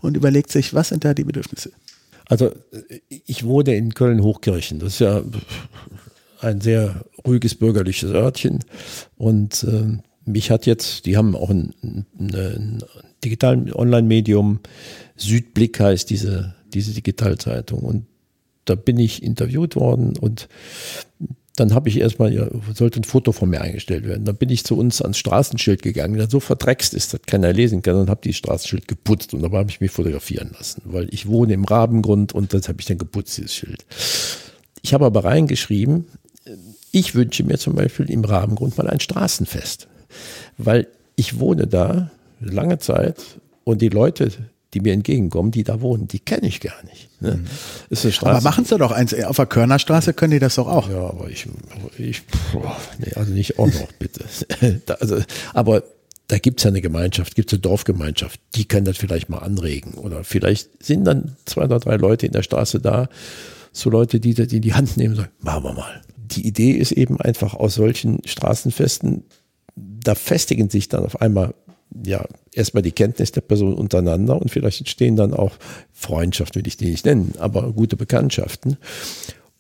und 0.01 0.17
überlegt 0.17 0.51
sich, 0.51 0.73
was 0.73 0.89
sind 0.89 1.05
da 1.05 1.13
die 1.13 1.25
Bedürfnisse? 1.25 1.71
Also 2.25 2.55
ich 3.11 3.45
wohne 3.45 3.77
in 3.77 3.93
Köln-Hochkirchen. 3.93 4.79
Das 4.79 4.95
ist 4.95 5.01
ja 5.01 5.23
ein 6.41 6.63
sehr 6.63 7.05
ruhiges 7.27 7.57
bürgerliches 7.57 8.11
Örtchen. 8.11 8.65
Und 9.19 9.65
äh, 9.65 9.99
mich 10.25 10.51
hat 10.51 10.65
jetzt, 10.65 11.05
die 11.05 11.19
haben 11.19 11.37
auch 11.37 11.51
ein, 11.51 11.75
ein, 12.19 12.83
ein 13.19 13.21
digitales 13.25 13.75
Online-Medium, 13.75 14.61
Südblick 15.17 15.81
heißt 15.81 16.11
diese, 16.11 16.55
diese 16.73 16.93
Digitalzeitung. 16.93 17.81
Und 17.81 18.07
da 18.65 18.75
bin 18.75 18.99
ich 18.99 19.23
interviewt 19.23 19.77
worden 19.77 20.17
und 20.19 20.49
dann 21.57 21.75
habe 21.75 21.89
ich 21.89 21.99
erstmal, 21.99 22.33
ja, 22.33 22.47
sollte 22.73 23.01
ein 23.01 23.05
Foto 23.05 23.33
von 23.33 23.51
mir 23.51 23.61
eingestellt 23.61 24.07
werden. 24.07 24.25
Dann 24.25 24.37
bin 24.37 24.49
ich 24.49 24.65
zu 24.65 24.79
uns 24.79 25.03
ans 25.03 25.19
Straßenschild 25.19 25.83
gegangen, 25.83 26.17
das 26.17 26.31
so 26.31 26.39
verdreckst 26.39 26.95
ist, 26.95 27.13
dass 27.13 27.23
keiner 27.23 27.53
lesen 27.53 27.83
kann 27.83 27.97
und 27.97 28.09
habe 28.09 28.21
die 28.23 28.33
Straßenschild 28.33 28.87
geputzt 28.87 29.35
und 29.35 29.43
dabei 29.43 29.59
habe 29.59 29.71
ich 29.71 29.81
mich 29.81 29.91
fotografieren 29.91 30.53
lassen, 30.57 30.83
weil 30.85 31.09
ich 31.13 31.27
wohne 31.27 31.55
im 31.55 31.65
Rabengrund 31.65 32.33
und 32.33 32.55
das 32.55 32.69
habe 32.69 32.81
ich 32.81 32.87
dann 32.87 32.99
geputzt, 32.99 33.39
dieses 33.39 33.55
Schild. 33.55 33.85
Ich 34.83 34.95
habe 34.95 35.07
aber 35.07 35.25
reingeschrieben, 35.25 36.07
ich 36.93 37.15
wünsche 37.15 37.43
mir 37.43 37.59
zum 37.59 37.75
Beispiel 37.75 38.09
im 38.09 38.25
Rabengrund 38.25 38.79
mal 38.79 38.89
ein 38.89 39.01
Straßenfest, 39.01 39.89
weil 40.59 40.87
ich 41.17 41.41
wohne 41.41 41.67
da 41.67 42.11
lange 42.41 42.79
Zeit 42.79 43.41
und 43.65 43.83
die 43.83 43.89
Leute, 43.89 44.31
die 44.75 44.81
mir 44.81 44.93
entgegenkommen, 44.93 45.51
die 45.51 45.65
da 45.65 45.81
wohnen, 45.81 46.09
die 46.09 46.21
kenne 46.21 46.47
ich 46.47 46.61
gar 46.61 46.83
nicht. 46.85 47.09
Ne? 47.21 47.41
Ist 47.89 48.05
eine 48.05 48.35
Aber 48.35 48.41
machen 48.43 48.65
Sie 48.65 48.77
doch 48.77 48.93
eins. 48.93 49.15
Auf 49.15 49.37
der 49.37 49.47
Körnerstraße 49.47 50.13
können 50.13 50.33
die 50.33 50.39
das 50.39 50.57
doch 50.57 50.69
auch. 50.69 50.91
ja, 50.91 51.09
aber 51.09 51.29
ich, 51.31 51.47
ich 51.97 52.23
boah, 52.53 52.77
nee, 52.99 53.13
also 53.15 53.33
nicht 53.33 53.59
auch 53.59 53.67
noch, 53.67 53.93
bitte. 53.99 54.25
da, 54.87 54.95
also, 54.95 55.21
aber 55.55 55.83
da 56.29 56.39
gibt's 56.39 56.65
ja 56.65 56.69
eine 56.69 56.83
Gemeinschaft, 56.83 57.35
gibt's 57.35 57.55
eine 57.55 57.61
Dorfgemeinschaft, 57.61 58.41
die 58.55 58.67
kann 58.67 58.85
das 58.85 58.99
vielleicht 58.99 59.31
mal 59.31 59.39
anregen. 59.39 59.95
Oder 59.95 60.23
vielleicht 60.25 60.85
sind 60.85 61.05
dann 61.05 61.37
zwei 61.47 61.65
oder 61.65 61.81
drei 61.81 61.97
Leute 61.97 62.27
in 62.27 62.33
der 62.33 62.43
Straße 62.43 62.81
da, 62.81 63.09
so 63.73 63.89
Leute, 63.89 64.21
die 64.21 64.35
das 64.35 64.53
in 64.53 64.63
die 64.63 64.75
Hand 64.75 64.99
nehmen 64.99 65.15
und 65.15 65.21
sagen, 65.21 65.33
machen 65.41 65.65
wir 65.65 65.73
mal. 65.73 66.03
Die 66.17 66.47
Idee 66.47 66.73
ist 66.73 66.93
eben 66.93 67.19
einfach 67.19 67.55
aus 67.55 67.75
solchen 67.75 68.21
Straßenfesten, 68.27 69.25
da 69.77 70.15
festigen 70.15 70.69
sich 70.69 70.89
dann 70.89 71.07
auf 71.07 71.23
einmal 71.23 71.55
ja, 72.05 72.25
erstmal 72.53 72.83
die 72.83 72.93
Kenntnis 72.93 73.33
der 73.33 73.41
Person 73.41 73.75
untereinander 73.75 74.41
und 74.41 74.51
vielleicht 74.51 74.81
entstehen 74.81 75.17
dann 75.17 75.33
auch 75.33 75.53
Freundschaften, 75.93 76.61
will 76.61 76.69
ich 76.69 76.77
die 76.77 76.91
nicht 76.91 77.07
nennen, 77.07 77.35
aber 77.39 77.73
gute 77.73 77.97
Bekanntschaften. 77.97 78.77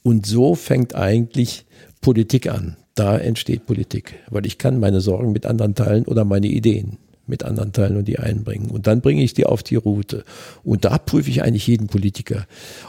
Und 0.02 0.26
so 0.26 0.54
fängt 0.54 0.94
eigentlich 0.94 1.64
Politik 2.00 2.48
an. 2.50 2.76
Da 2.94 3.16
entsteht 3.16 3.66
Politik, 3.66 4.16
weil 4.28 4.46
ich 4.46 4.58
kann 4.58 4.80
meine 4.80 5.00
Sorgen 5.00 5.32
mit 5.32 5.46
anderen 5.46 5.74
teilen 5.74 6.04
oder 6.04 6.24
meine 6.24 6.48
Ideen 6.48 6.98
mit 7.28 7.44
anderen 7.44 7.72
teilen 7.72 7.96
und 7.96 8.08
die 8.08 8.18
einbringen. 8.18 8.70
Und 8.70 8.86
dann 8.86 9.00
bringe 9.00 9.22
ich 9.22 9.34
die 9.34 9.46
auf 9.46 9.62
die 9.62 9.76
Route. 9.76 10.24
Und 10.64 10.84
da 10.84 10.98
prüfe 10.98 11.30
ich 11.30 11.42
eigentlich 11.42 11.66
jeden 11.66 11.86
Politiker, 11.86 12.46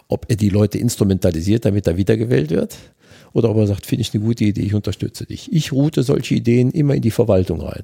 ob 0.08 0.26
er 0.30 0.38
die 0.38 0.50
Leute 0.50 0.78
instrumentalisiert, 0.78 1.66
damit 1.66 1.88
er 1.88 1.98
wiedergewählt 1.98 2.50
wird. 2.50 2.78
Oder 3.34 3.50
ob 3.50 3.58
er 3.58 3.68
sagt, 3.68 3.86
finde 3.86 4.02
ich 4.02 4.14
eine 4.14 4.24
gute 4.24 4.46
Idee, 4.46 4.62
ich 4.62 4.74
unterstütze 4.74 5.26
dich. 5.26 5.52
Ich 5.52 5.72
route 5.72 6.04
solche 6.04 6.36
Ideen 6.36 6.72
immer 6.72 6.96
in 6.96 7.02
die 7.02 7.12
Verwaltung 7.12 7.62
rein. 7.62 7.84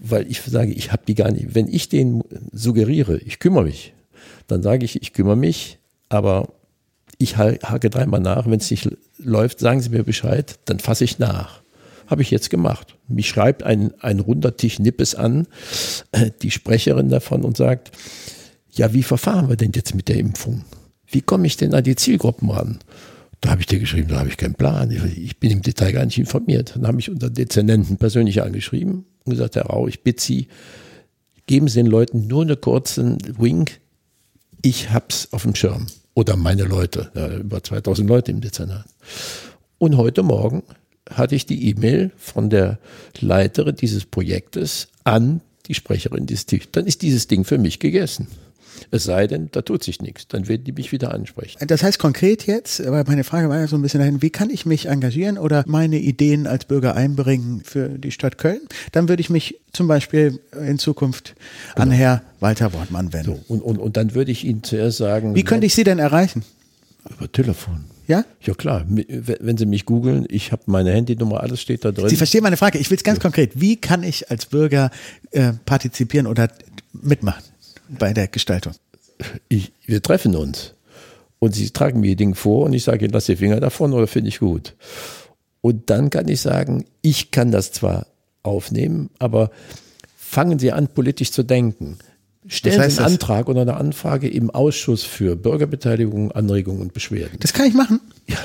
Weil 0.00 0.30
ich 0.30 0.40
sage, 0.40 0.72
ich 0.72 0.92
habe 0.92 1.02
die 1.06 1.14
gar 1.14 1.30
nicht. 1.30 1.54
Wenn 1.54 1.68
ich 1.68 1.88
denen 1.88 2.22
suggeriere, 2.52 3.18
ich 3.18 3.38
kümmere 3.38 3.64
mich, 3.64 3.94
dann 4.46 4.62
sage 4.62 4.84
ich, 4.84 5.00
ich 5.00 5.12
kümmere 5.12 5.36
mich, 5.36 5.78
aber 6.08 6.48
ich 7.18 7.36
hake 7.36 7.90
dreimal 7.90 8.20
nach. 8.20 8.46
Wenn 8.46 8.58
es 8.58 8.70
nicht 8.70 8.88
läuft, 9.18 9.60
sagen 9.60 9.80
Sie 9.80 9.90
mir 9.90 10.04
Bescheid, 10.04 10.58
dann 10.64 10.78
fasse 10.78 11.04
ich 11.04 11.18
nach. 11.18 11.62
Habe 12.06 12.22
ich 12.22 12.30
jetzt 12.30 12.50
gemacht. 12.50 12.96
Mich 13.08 13.28
schreibt 13.28 13.62
ein, 13.62 13.92
ein 14.00 14.20
runder 14.20 14.56
Tisch 14.56 14.78
Nippes 14.78 15.14
an, 15.14 15.46
äh, 16.12 16.30
die 16.42 16.50
Sprecherin 16.50 17.08
davon 17.08 17.42
und 17.42 17.56
sagt, 17.56 17.92
ja, 18.70 18.92
wie 18.92 19.02
verfahren 19.02 19.48
wir 19.48 19.56
denn 19.56 19.72
jetzt 19.74 19.94
mit 19.94 20.08
der 20.08 20.16
Impfung? 20.16 20.64
Wie 21.06 21.20
komme 21.20 21.46
ich 21.46 21.56
denn 21.56 21.74
an 21.74 21.84
die 21.84 21.96
Zielgruppen 21.96 22.50
ran? 22.50 22.78
Da 23.42 23.50
habe 23.50 23.60
ich 23.60 23.66
dir 23.66 23.80
geschrieben, 23.80 24.08
da 24.08 24.20
habe 24.20 24.28
ich 24.28 24.36
keinen 24.36 24.54
Plan. 24.54 24.90
Ich 25.16 25.38
bin 25.38 25.50
im 25.50 25.62
Detail 25.62 25.90
gar 25.92 26.04
nicht 26.06 26.16
informiert. 26.16 26.74
Dann 26.76 26.86
habe 26.86 27.00
ich 27.00 27.10
unter 27.10 27.28
Dezernenten 27.28 27.96
persönlich 27.96 28.40
angeschrieben 28.40 29.04
und 29.24 29.30
gesagt, 29.30 29.56
Herr 29.56 29.66
Rau, 29.66 29.88
ich 29.88 30.04
bitte 30.04 30.22
Sie, 30.22 30.46
geben 31.46 31.66
Sie 31.66 31.80
den 31.80 31.86
Leuten 31.86 32.28
nur 32.28 32.42
einen 32.42 32.60
kurzen 32.60 33.18
Wink. 33.38 33.80
Ich 34.62 34.90
hab's 34.90 35.28
auf 35.32 35.42
dem 35.42 35.56
Schirm. 35.56 35.88
Oder 36.14 36.36
meine 36.36 36.62
Leute, 36.62 37.10
ja, 37.16 37.36
über 37.36 37.64
2000 37.64 38.08
Leute 38.08 38.30
im 38.30 38.40
Dezernat. 38.40 38.84
Und 39.78 39.96
heute 39.96 40.22
Morgen 40.22 40.62
hatte 41.10 41.34
ich 41.34 41.44
die 41.44 41.68
E-Mail 41.68 42.12
von 42.16 42.48
der 42.48 42.78
Leiterin 43.18 43.74
dieses 43.74 44.04
Projektes 44.04 44.86
an 45.02 45.40
die 45.66 45.74
Sprecherin 45.74 46.26
dieses 46.26 46.46
Teams. 46.46 46.68
Dann 46.70 46.86
ist 46.86 47.02
dieses 47.02 47.26
Ding 47.26 47.44
für 47.44 47.58
mich 47.58 47.80
gegessen. 47.80 48.28
Es 48.90 49.04
sei 49.04 49.26
denn, 49.26 49.48
da 49.52 49.62
tut 49.62 49.82
sich 49.82 50.00
nichts. 50.00 50.28
Dann 50.28 50.48
werden 50.48 50.64
die 50.64 50.72
mich 50.72 50.92
wieder 50.92 51.12
ansprechen. 51.12 51.58
Das 51.66 51.82
heißt 51.82 51.98
konkret 51.98 52.46
jetzt, 52.46 52.84
weil 52.84 53.04
meine 53.04 53.24
Frage 53.24 53.48
war 53.48 53.58
ja 53.58 53.66
so 53.66 53.76
ein 53.76 53.82
bisschen 53.82 54.00
dahin, 54.00 54.22
wie 54.22 54.30
kann 54.30 54.50
ich 54.50 54.66
mich 54.66 54.86
engagieren 54.86 55.38
oder 55.38 55.64
meine 55.66 55.98
Ideen 55.98 56.46
als 56.46 56.64
Bürger 56.64 56.94
einbringen 56.94 57.62
für 57.64 57.88
die 57.88 58.10
Stadt 58.10 58.38
Köln? 58.38 58.60
Dann 58.92 59.08
würde 59.08 59.20
ich 59.20 59.30
mich 59.30 59.60
zum 59.72 59.88
Beispiel 59.88 60.40
in 60.66 60.78
Zukunft 60.78 61.34
genau. 61.74 61.82
an 61.82 61.90
Herr 61.90 62.22
Walter 62.40 62.72
Wortmann 62.72 63.12
wenden. 63.12 63.36
So, 63.46 63.54
und, 63.54 63.62
und, 63.62 63.78
und 63.78 63.96
dann 63.96 64.14
würde 64.14 64.30
ich 64.30 64.44
Ihnen 64.44 64.62
zuerst 64.62 64.98
sagen. 64.98 65.34
Wie 65.34 65.44
könnte 65.44 65.66
ich 65.66 65.74
Sie 65.74 65.84
denn 65.84 65.98
erreichen? 65.98 66.44
Über 67.08 67.30
Telefon. 67.30 67.84
Ja? 68.06 68.24
Ja 68.40 68.54
klar, 68.54 68.84
wenn 68.86 69.56
Sie 69.56 69.66
mich 69.66 69.86
googeln, 69.86 70.26
ich 70.28 70.52
habe 70.52 70.62
meine 70.66 70.92
Handynummer, 70.92 71.40
alles 71.40 71.60
steht 71.60 71.84
da 71.84 71.92
drin. 71.92 72.08
Sie 72.08 72.16
verstehen 72.16 72.42
meine 72.42 72.56
Frage. 72.56 72.78
Ich 72.78 72.90
will 72.90 72.96
es 72.96 73.04
ganz 73.04 73.18
ja. 73.18 73.22
konkret. 73.22 73.52
Wie 73.60 73.76
kann 73.76 74.02
ich 74.02 74.30
als 74.30 74.46
Bürger 74.46 74.90
äh, 75.30 75.52
partizipieren 75.64 76.26
oder 76.26 76.48
mitmachen? 76.92 77.42
Bei 77.88 78.12
der 78.12 78.28
Gestaltung? 78.28 78.74
Ich, 79.48 79.72
wir 79.86 80.02
treffen 80.02 80.34
uns 80.36 80.74
und 81.38 81.54
sie 81.54 81.70
tragen 81.70 82.00
mir 82.00 82.08
die 82.08 82.16
Dinge 82.16 82.34
vor 82.34 82.66
und 82.66 82.72
ich 82.72 82.84
sage, 82.84 83.06
lass 83.06 83.26
die 83.26 83.36
Finger 83.36 83.60
davon 83.60 83.92
oder 83.92 84.06
finde 84.06 84.28
ich 84.28 84.38
gut. 84.38 84.74
Und 85.60 85.90
dann 85.90 86.10
kann 86.10 86.28
ich 86.28 86.40
sagen, 86.40 86.84
ich 87.02 87.30
kann 87.30 87.50
das 87.50 87.72
zwar 87.72 88.06
aufnehmen, 88.42 89.10
aber 89.18 89.50
fangen 90.16 90.58
Sie 90.58 90.72
an, 90.72 90.88
politisch 90.88 91.30
zu 91.30 91.42
denken. 91.42 91.98
Stellen 92.48 92.76
das 92.76 92.84
heißt 92.84 92.96
Sie 92.96 93.02
einen 93.02 93.12
Antrag 93.14 93.48
oder 93.48 93.62
eine 93.62 93.74
Anfrage 93.76 94.28
im 94.28 94.50
Ausschuss 94.50 95.04
für 95.04 95.36
Bürgerbeteiligung, 95.36 96.32
Anregungen 96.32 96.82
und 96.82 96.92
Beschwerden. 96.92 97.38
Das 97.38 97.52
kann 97.52 97.66
ich 97.66 97.74
machen. 97.74 98.00
Ja, 98.26 98.38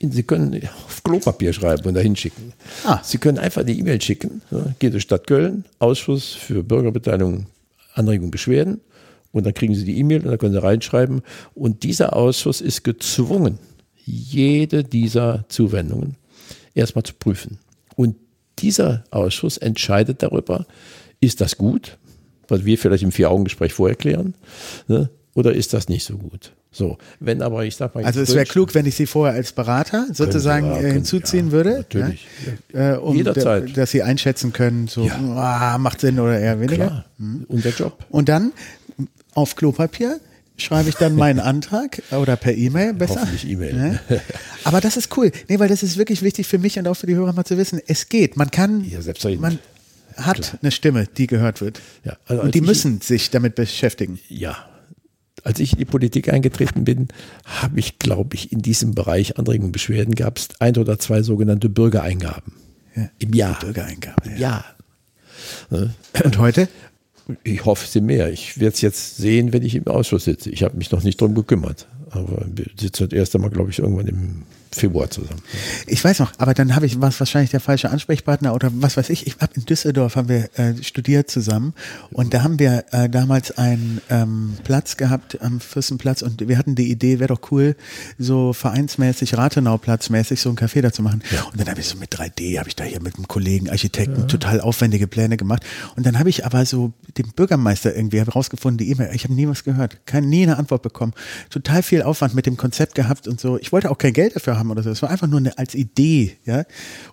Sie 0.00 0.22
können 0.22 0.60
auf 0.86 1.02
Klopapier 1.02 1.52
schreiben 1.52 1.86
und 1.86 1.94
dahin 1.94 2.16
schicken. 2.16 2.52
Ah. 2.84 3.00
Sie 3.02 3.18
können 3.18 3.38
einfach 3.38 3.62
die 3.64 3.78
E-Mail 3.78 4.00
schicken. 4.00 4.42
Geht 4.78 4.92
durch 4.92 5.02
Stadt 5.02 5.26
Köln, 5.26 5.64
Ausschuss 5.78 6.32
für 6.32 6.62
Bürgerbeteiligung, 6.62 7.46
Anregungen, 7.94 8.30
Beschwerden. 8.30 8.80
Und 9.32 9.46
dann 9.46 9.54
kriegen 9.54 9.74
Sie 9.74 9.84
die 9.84 9.98
E-Mail 9.98 10.20
und 10.20 10.28
dann 10.28 10.38
können 10.38 10.52
Sie 10.52 10.62
reinschreiben. 10.62 11.22
Und 11.54 11.82
dieser 11.82 12.14
Ausschuss 12.14 12.60
ist 12.60 12.84
gezwungen, 12.84 13.58
jede 14.04 14.84
dieser 14.84 15.44
Zuwendungen 15.48 16.16
erstmal 16.74 17.02
zu 17.04 17.14
prüfen. 17.14 17.58
Und 17.96 18.16
dieser 18.58 19.04
Ausschuss 19.10 19.56
entscheidet 19.56 20.22
darüber, 20.22 20.66
ist 21.20 21.40
das 21.40 21.56
gut, 21.56 21.98
was 22.48 22.64
wir 22.64 22.78
vielleicht 22.78 23.02
im 23.02 23.12
Vier-Augen-Gespräch 23.12 23.72
vorher 23.72 23.96
klären, 23.96 24.34
ne? 24.86 25.10
oder 25.34 25.54
ist 25.54 25.72
das 25.72 25.88
nicht 25.88 26.04
so 26.04 26.16
gut? 26.18 26.52
So, 26.74 26.98
wenn 27.20 27.40
aber 27.40 27.64
ich 27.64 27.76
sag 27.76 27.94
mal. 27.94 28.04
Also 28.04 28.20
es 28.20 28.34
wäre 28.34 28.44
klug, 28.44 28.74
wenn 28.74 28.84
ich 28.84 28.96
Sie 28.96 29.06
vorher 29.06 29.34
als 29.34 29.52
Berater 29.52 30.08
sozusagen 30.12 30.66
ja, 30.66 30.78
hinzuziehen 30.78 31.46
ja, 31.46 31.52
würde. 31.52 31.70
Natürlich. 31.70 32.26
Ja? 32.72 32.94
Äh, 32.94 32.98
um 32.98 33.16
Jederzeit. 33.16 33.76
dass 33.76 33.92
Sie 33.92 34.02
einschätzen 34.02 34.52
können, 34.52 34.88
so 34.88 35.08
ah, 35.08 35.78
macht 35.78 36.00
Sinn 36.00 36.18
oder 36.18 36.38
eher 36.38 36.60
weniger. 36.60 36.86
Klar. 36.86 37.04
Hm. 37.18 37.44
Und 37.46 37.64
der 37.64 37.72
Job. 37.72 38.04
Und 38.10 38.28
dann 38.28 38.52
auf 39.34 39.54
Klopapier 39.54 40.18
schreibe 40.56 40.88
ich 40.88 40.96
dann 40.96 41.14
meinen 41.16 41.38
Antrag 41.38 42.02
oder 42.10 42.34
per 42.34 42.56
E-Mail 42.56 42.94
besser. 42.94 43.20
Hoffentlich 43.20 43.48
E-Mail. 43.48 44.00
Ja? 44.10 44.20
Aber 44.64 44.80
das 44.80 44.96
ist 44.96 45.16
cool. 45.16 45.30
Nee, 45.48 45.60
weil 45.60 45.68
das 45.68 45.84
ist 45.84 45.96
wirklich 45.96 46.22
wichtig 46.22 46.48
für 46.48 46.58
mich 46.58 46.76
und 46.76 46.88
auch 46.88 46.94
für 46.94 47.06
die 47.06 47.14
Hörer 47.14 47.32
mal 47.32 47.44
zu 47.44 47.56
wissen. 47.56 47.80
Es 47.86 48.08
geht. 48.08 48.36
Man 48.36 48.50
kann, 48.50 48.84
ja, 48.84 48.98
man 49.38 49.60
hat 50.16 50.42
Klar. 50.42 50.58
eine 50.60 50.70
Stimme, 50.72 51.06
die 51.06 51.28
gehört 51.28 51.60
wird. 51.60 51.80
Ja, 52.04 52.16
also 52.26 52.42
und 52.42 52.54
die 52.54 52.60
müssen 52.60 53.00
sich 53.00 53.30
damit 53.30 53.54
beschäftigen. 53.54 54.18
Ja, 54.28 54.56
als 55.44 55.60
ich 55.60 55.72
in 55.72 55.78
die 55.78 55.84
Politik 55.84 56.32
eingetreten 56.32 56.84
bin, 56.84 57.08
habe 57.44 57.78
ich, 57.78 57.98
glaube 57.98 58.34
ich, 58.34 58.50
in 58.50 58.62
diesem 58.62 58.94
Bereich 58.94 59.38
Anregungen 59.38 59.66
und 59.66 59.72
Beschwerden 59.72 60.14
gab 60.14 60.38
es 60.38 60.48
ein 60.58 60.76
oder 60.76 60.98
zwei 60.98 61.22
sogenannte 61.22 61.68
Bürgereingaben. 61.68 62.54
Ja, 62.96 63.10
Im 63.18 63.32
Jahr. 63.34 63.60
Bürgereingaben. 63.60 64.32
Im 64.32 64.38
ja. 64.38 64.64
Jahr. 65.70 65.84
Und 66.24 66.38
heute? 66.38 66.68
Ich 67.42 67.64
hoffe 67.64 67.86
sie 67.86 68.00
mehr. 68.00 68.30
Ich 68.30 68.58
werde 68.58 68.74
es 68.74 68.80
jetzt 68.80 69.16
sehen, 69.16 69.52
wenn 69.52 69.62
ich 69.62 69.74
im 69.74 69.86
Ausschuss 69.86 70.24
sitze. 70.24 70.50
Ich 70.50 70.62
habe 70.62 70.76
mich 70.76 70.90
noch 70.90 71.02
nicht 71.02 71.20
darum 71.20 71.34
gekümmert. 71.34 71.86
Aber 72.10 72.46
wir 72.54 72.66
sitzen 72.78 73.08
das 73.08 73.16
erste 73.16 73.38
Mal, 73.38 73.50
glaube 73.50 73.70
ich, 73.70 73.78
irgendwann 73.78 74.06
im 74.06 74.42
Februar 74.74 75.10
zusammen. 75.10 75.40
Ich 75.86 76.02
weiß 76.04 76.18
noch, 76.18 76.32
aber 76.38 76.54
dann 76.54 76.74
habe 76.74 76.86
ich 76.86 77.00
was 77.00 77.18
wahrscheinlich 77.20 77.50
der 77.50 77.60
falsche 77.60 77.90
Ansprechpartner 77.90 78.54
oder 78.54 78.70
was 78.74 78.96
weiß 78.96 79.10
ich. 79.10 79.26
Ich 79.26 79.36
habe 79.40 79.54
in 79.54 79.64
Düsseldorf 79.64 80.16
haben 80.16 80.28
wir 80.28 80.50
äh, 80.58 80.82
studiert 80.82 81.30
zusammen 81.30 81.74
und 82.10 82.34
da 82.34 82.42
haben 82.42 82.58
wir 82.58 82.84
äh, 82.92 83.08
damals 83.08 83.56
einen 83.56 84.00
ähm, 84.10 84.56
Platz 84.64 84.96
gehabt 84.96 85.40
am 85.40 85.60
Fürstenplatz 85.60 86.22
und 86.22 86.46
wir 86.48 86.58
hatten 86.58 86.74
die 86.74 86.90
Idee, 86.90 87.18
wäre 87.18 87.28
doch 87.28 87.50
cool, 87.50 87.76
so 88.18 88.52
vereinsmäßig, 88.52 89.36
Rathenau-Platzmäßig 89.36 90.40
so 90.40 90.50
ein 90.50 90.56
Café 90.56 90.82
da 90.82 90.92
zu 90.92 91.02
machen. 91.02 91.22
Ja. 91.30 91.42
Und 91.44 91.60
dann 91.60 91.68
habe 91.68 91.80
ich 91.80 91.86
so 91.86 91.96
mit 91.96 92.14
3D, 92.14 92.58
habe 92.58 92.68
ich 92.68 92.76
da 92.76 92.84
hier 92.84 93.00
mit 93.00 93.16
einem 93.16 93.28
Kollegen, 93.28 93.70
Architekten, 93.70 94.20
ja. 94.20 94.26
total 94.26 94.60
aufwendige 94.60 95.06
Pläne 95.06 95.36
gemacht. 95.36 95.64
Und 95.96 96.06
dann 96.06 96.18
habe 96.18 96.28
ich 96.28 96.44
aber 96.44 96.66
so 96.66 96.92
dem 97.16 97.30
Bürgermeister 97.32 97.94
irgendwie 97.94 98.18
herausgefunden, 98.18 98.78
die 98.78 98.90
E-Mail, 98.90 99.10
ich 99.14 99.24
habe 99.24 99.34
nie 99.34 99.48
was 99.48 99.64
gehört, 99.64 100.06
keine, 100.06 100.26
nie 100.26 100.42
eine 100.42 100.58
Antwort 100.58 100.82
bekommen. 100.82 101.12
Total 101.50 101.82
viel 101.82 102.02
Aufwand 102.02 102.34
mit 102.34 102.46
dem 102.46 102.56
Konzept 102.56 102.94
gehabt 102.94 103.28
und 103.28 103.40
so. 103.40 103.58
Ich 103.58 103.72
wollte 103.72 103.90
auch 103.90 103.98
kein 103.98 104.12
Geld 104.12 104.36
dafür 104.36 104.58
haben 104.58 104.63
haben 104.64 104.70
oder 104.70 104.82
so. 104.82 104.90
Es 104.90 105.02
war 105.02 105.10
einfach 105.10 105.26
nur 105.26 105.38
eine, 105.38 105.56
als 105.58 105.74
Idee, 105.74 106.36
ja. 106.44 106.64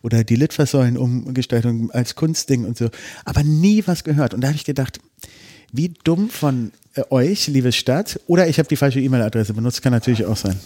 Oder 0.01 0.23
die 0.23 0.35
Litfaßsäulenumgestaltung 0.35 1.91
als 1.91 2.15
Kunstding 2.15 2.65
und 2.65 2.77
so. 2.77 2.89
Aber 3.25 3.43
nie 3.43 3.83
was 3.85 4.03
gehört. 4.03 4.33
Und 4.33 4.41
da 4.41 4.47
habe 4.47 4.55
ich 4.55 4.65
gedacht, 4.65 4.99
wie 5.71 5.93
dumm 6.03 6.29
von 6.29 6.71
äh, 6.95 7.03
euch, 7.09 7.47
liebe 7.47 7.71
Stadt, 7.71 8.19
oder 8.27 8.47
ich 8.47 8.59
habe 8.59 8.67
die 8.67 8.75
falsche 8.75 8.99
E-Mail-Adresse 8.99 9.53
benutzt, 9.53 9.81
kann 9.81 9.93
natürlich 9.93 10.25
auch 10.25 10.37
sein. 10.37 10.59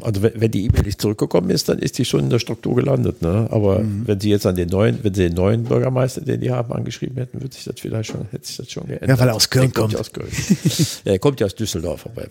Also 0.00 0.22
wenn 0.22 0.50
die 0.50 0.64
E-Mail 0.64 0.84
nicht 0.84 1.00
zurückgekommen 1.00 1.50
ist, 1.50 1.68
dann 1.68 1.78
ist 1.78 1.98
die 1.98 2.06
schon 2.06 2.20
in 2.20 2.30
der 2.30 2.38
Struktur 2.38 2.74
gelandet. 2.74 3.20
Ne? 3.20 3.48
Aber 3.50 3.80
mhm. 3.80 4.06
wenn 4.06 4.18
Sie 4.18 4.30
jetzt 4.30 4.46
an 4.46 4.56
den 4.56 4.70
neuen, 4.70 4.98
wenn 5.02 5.12
Sie 5.12 5.24
den 5.24 5.34
neuen 5.34 5.64
Bürgermeister, 5.64 6.22
den 6.22 6.40
die 6.40 6.50
haben, 6.50 6.72
angeschrieben 6.72 7.16
hätten, 7.18 7.40
würde 7.42 7.54
sich 7.54 7.64
das 7.64 7.74
vielleicht 7.78 8.10
schon, 8.10 8.26
hätte 8.30 8.46
sich 8.46 8.56
das 8.56 8.70
schon 8.70 8.86
geändert. 8.86 9.10
Ja, 9.10 9.18
weil 9.18 9.28
er 9.28 9.34
aus 9.34 9.50
Köln 9.50 9.72
kommt. 9.72 9.94
Aus 9.94 10.10
Köln. 10.12 10.30
ja, 11.04 11.12
er 11.12 11.18
kommt 11.18 11.40
ja 11.40 11.46
aus 11.46 11.54
Düsseldorf 11.54 12.00
vorbei. 12.00 12.28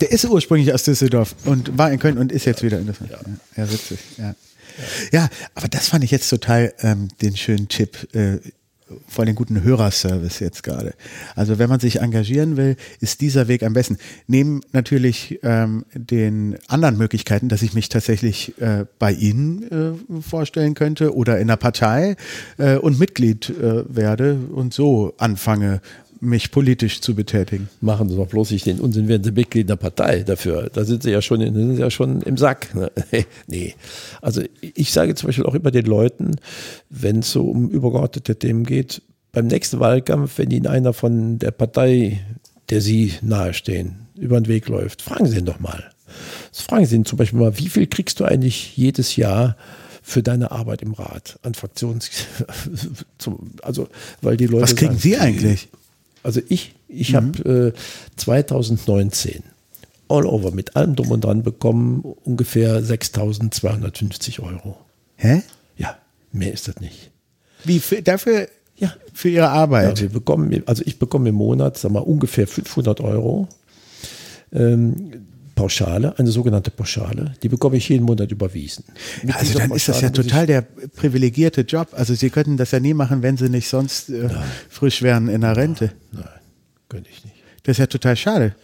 Der 0.00 0.10
ist 0.10 0.24
ursprünglich 0.24 0.72
aus 0.72 0.84
Düsseldorf 0.84 1.34
und 1.44 1.76
war 1.76 1.92
in 1.92 1.98
Köln 1.98 2.18
und 2.18 2.32
ist 2.32 2.44
jetzt 2.44 2.62
wieder 2.62 2.78
in 2.78 2.86
Düsseldorf. 2.86 3.22
Ja, 3.56 3.64
ja 3.64 3.72
witzig. 3.72 3.98
Ja. 4.18 4.34
ja, 5.12 5.28
aber 5.54 5.68
das 5.68 5.88
fand 5.88 6.04
ich 6.04 6.10
jetzt 6.10 6.28
total 6.28 6.72
ähm, 6.80 7.08
den 7.20 7.36
schönen 7.36 7.68
Tipp. 7.68 8.08
Äh, 8.14 8.38
vor 9.08 9.24
den 9.24 9.34
guten 9.34 9.62
Hörerservice 9.62 10.40
jetzt 10.40 10.62
gerade. 10.62 10.94
Also 11.34 11.58
wenn 11.58 11.68
man 11.68 11.80
sich 11.80 12.00
engagieren 12.00 12.56
will, 12.56 12.76
ist 13.00 13.20
dieser 13.20 13.48
Weg 13.48 13.62
am 13.62 13.72
besten. 13.72 13.98
Neben 14.26 14.60
natürlich 14.72 15.38
ähm, 15.42 15.84
den 15.94 16.56
anderen 16.68 16.98
Möglichkeiten, 16.98 17.48
dass 17.48 17.62
ich 17.62 17.74
mich 17.74 17.88
tatsächlich 17.88 18.60
äh, 18.60 18.84
bei 18.98 19.12
Ihnen 19.12 19.62
äh, 19.70 20.20
vorstellen 20.20 20.74
könnte 20.74 21.14
oder 21.14 21.36
in 21.36 21.48
einer 21.48 21.56
Partei 21.56 22.16
äh, 22.58 22.76
und 22.76 22.98
Mitglied 22.98 23.48
äh, 23.50 23.84
werde 23.88 24.38
und 24.52 24.74
so 24.74 25.14
anfange, 25.18 25.80
mich 26.24 26.50
politisch 26.50 27.00
zu 27.00 27.14
betätigen. 27.14 27.68
Machen 27.80 28.08
Sie 28.08 28.16
doch 28.16 28.26
bloß 28.26 28.50
nicht 28.50 28.66
den 28.66 28.80
Unsinn, 28.80 29.08
werden 29.08 29.24
Sie 29.24 29.32
Mitglied 29.32 29.68
der 29.68 29.76
Partei 29.76 30.22
dafür. 30.22 30.70
Da 30.72 30.84
sind 30.84 31.02
Sie 31.02 31.10
ja 31.10 31.22
schon, 31.22 31.40
in, 31.40 31.54
sind 31.54 31.76
Sie 31.76 31.80
ja 31.80 31.90
schon 31.90 32.22
im 32.22 32.36
Sack. 32.36 32.74
Ne? 32.74 32.90
nee. 33.46 33.74
Also 34.20 34.42
ich 34.60 34.92
sage 34.92 35.14
zum 35.14 35.28
Beispiel 35.28 35.46
auch 35.46 35.54
immer 35.54 35.70
den 35.70 35.86
Leuten, 35.86 36.36
wenn 36.90 37.20
es 37.20 37.30
so 37.30 37.44
um 37.48 37.68
übergeordnete 37.70 38.36
Themen 38.36 38.64
geht, 38.64 39.02
beim 39.32 39.46
nächsten 39.46 39.80
Wahlkampf, 39.80 40.38
wenn 40.38 40.50
Ihnen 40.50 40.66
einer 40.66 40.92
von 40.92 41.38
der 41.38 41.50
Partei, 41.50 42.20
der 42.70 42.80
Sie 42.80 43.12
nahestehen, 43.20 44.06
über 44.16 44.40
den 44.40 44.48
Weg 44.48 44.68
läuft, 44.68 45.02
fragen 45.02 45.26
Sie 45.26 45.38
ihn 45.38 45.44
doch 45.44 45.60
mal. 45.60 45.90
Fragen 46.52 46.86
Sie 46.86 46.96
ihn 46.96 47.04
zum 47.04 47.18
Beispiel 47.18 47.40
mal, 47.40 47.58
wie 47.58 47.68
viel 47.68 47.86
kriegst 47.86 48.20
du 48.20 48.24
eigentlich 48.24 48.76
jedes 48.76 49.16
Jahr 49.16 49.56
für 50.02 50.22
deine 50.22 50.50
Arbeit 50.52 50.82
im 50.82 50.92
Rat 50.92 51.38
an 51.42 51.54
Fraktions, 51.54 52.10
also 53.62 53.88
weil 54.20 54.36
die 54.36 54.46
Leute. 54.46 54.62
Was 54.62 54.76
kriegen 54.76 54.92
sagen, 54.92 55.00
Sie 55.00 55.16
eigentlich? 55.16 55.68
Also 56.24 56.40
ich, 56.48 56.74
ich 56.88 57.12
Mhm. 57.12 57.16
habe 57.16 57.72
äh, 57.76 58.16
2019 58.16 59.42
all 60.08 60.26
over 60.26 60.50
mit 60.50 60.74
allem 60.76 60.96
drum 60.96 61.10
und 61.12 61.24
dran 61.24 61.42
bekommen 61.42 62.00
ungefähr 62.24 62.82
6.250 62.82 64.40
Euro. 64.42 64.76
Hä? 65.16 65.42
Ja, 65.76 65.96
mehr 66.32 66.52
ist 66.52 66.66
das 66.68 66.80
nicht. 66.80 67.10
Wie 67.64 67.78
für, 67.78 68.02
dafür 68.02 68.48
Ja. 68.76 68.92
für 69.12 69.28
Ihre 69.28 69.44
Ja, 69.44 69.52
Arbeit? 69.52 70.00
wir 70.00 70.08
bekommen, 70.10 70.62
also 70.66 70.82
ich 70.84 70.98
bekomme 70.98 71.28
im 71.30 71.36
Monat, 71.36 71.78
sag 71.78 71.92
mal, 71.92 72.00
ungefähr 72.00 72.46
500 72.46 73.00
Euro 73.00 73.48
ähm, 74.52 75.23
Pauschale, 75.54 76.18
eine 76.18 76.30
sogenannte 76.30 76.70
Pauschale. 76.70 77.34
Die 77.42 77.48
bekomme 77.48 77.76
ich 77.76 77.88
jeden 77.88 78.04
Monat 78.04 78.30
überwiesen. 78.30 78.84
Mit 79.22 79.36
also 79.36 79.58
dann 79.58 79.70
ist 79.70 79.88
das 79.88 80.00
ja 80.00 80.10
total 80.10 80.46
der 80.46 80.62
privilegierte 80.62 81.62
Job. 81.62 81.88
Also 81.92 82.14
Sie 82.14 82.30
könnten 82.30 82.56
das 82.56 82.70
ja 82.72 82.80
nie 82.80 82.94
machen, 82.94 83.22
wenn 83.22 83.36
Sie 83.36 83.48
nicht 83.48 83.68
sonst 83.68 84.10
äh, 84.10 84.28
frisch 84.68 85.02
wären 85.02 85.28
in 85.28 85.42
der 85.42 85.56
Rente. 85.56 85.92
Nein, 86.12 86.24
könnte 86.88 87.10
ich 87.10 87.24
nicht. 87.24 87.36
Das 87.62 87.74
ist 87.74 87.78
ja 87.78 87.86
total 87.86 88.16
schade. 88.16 88.54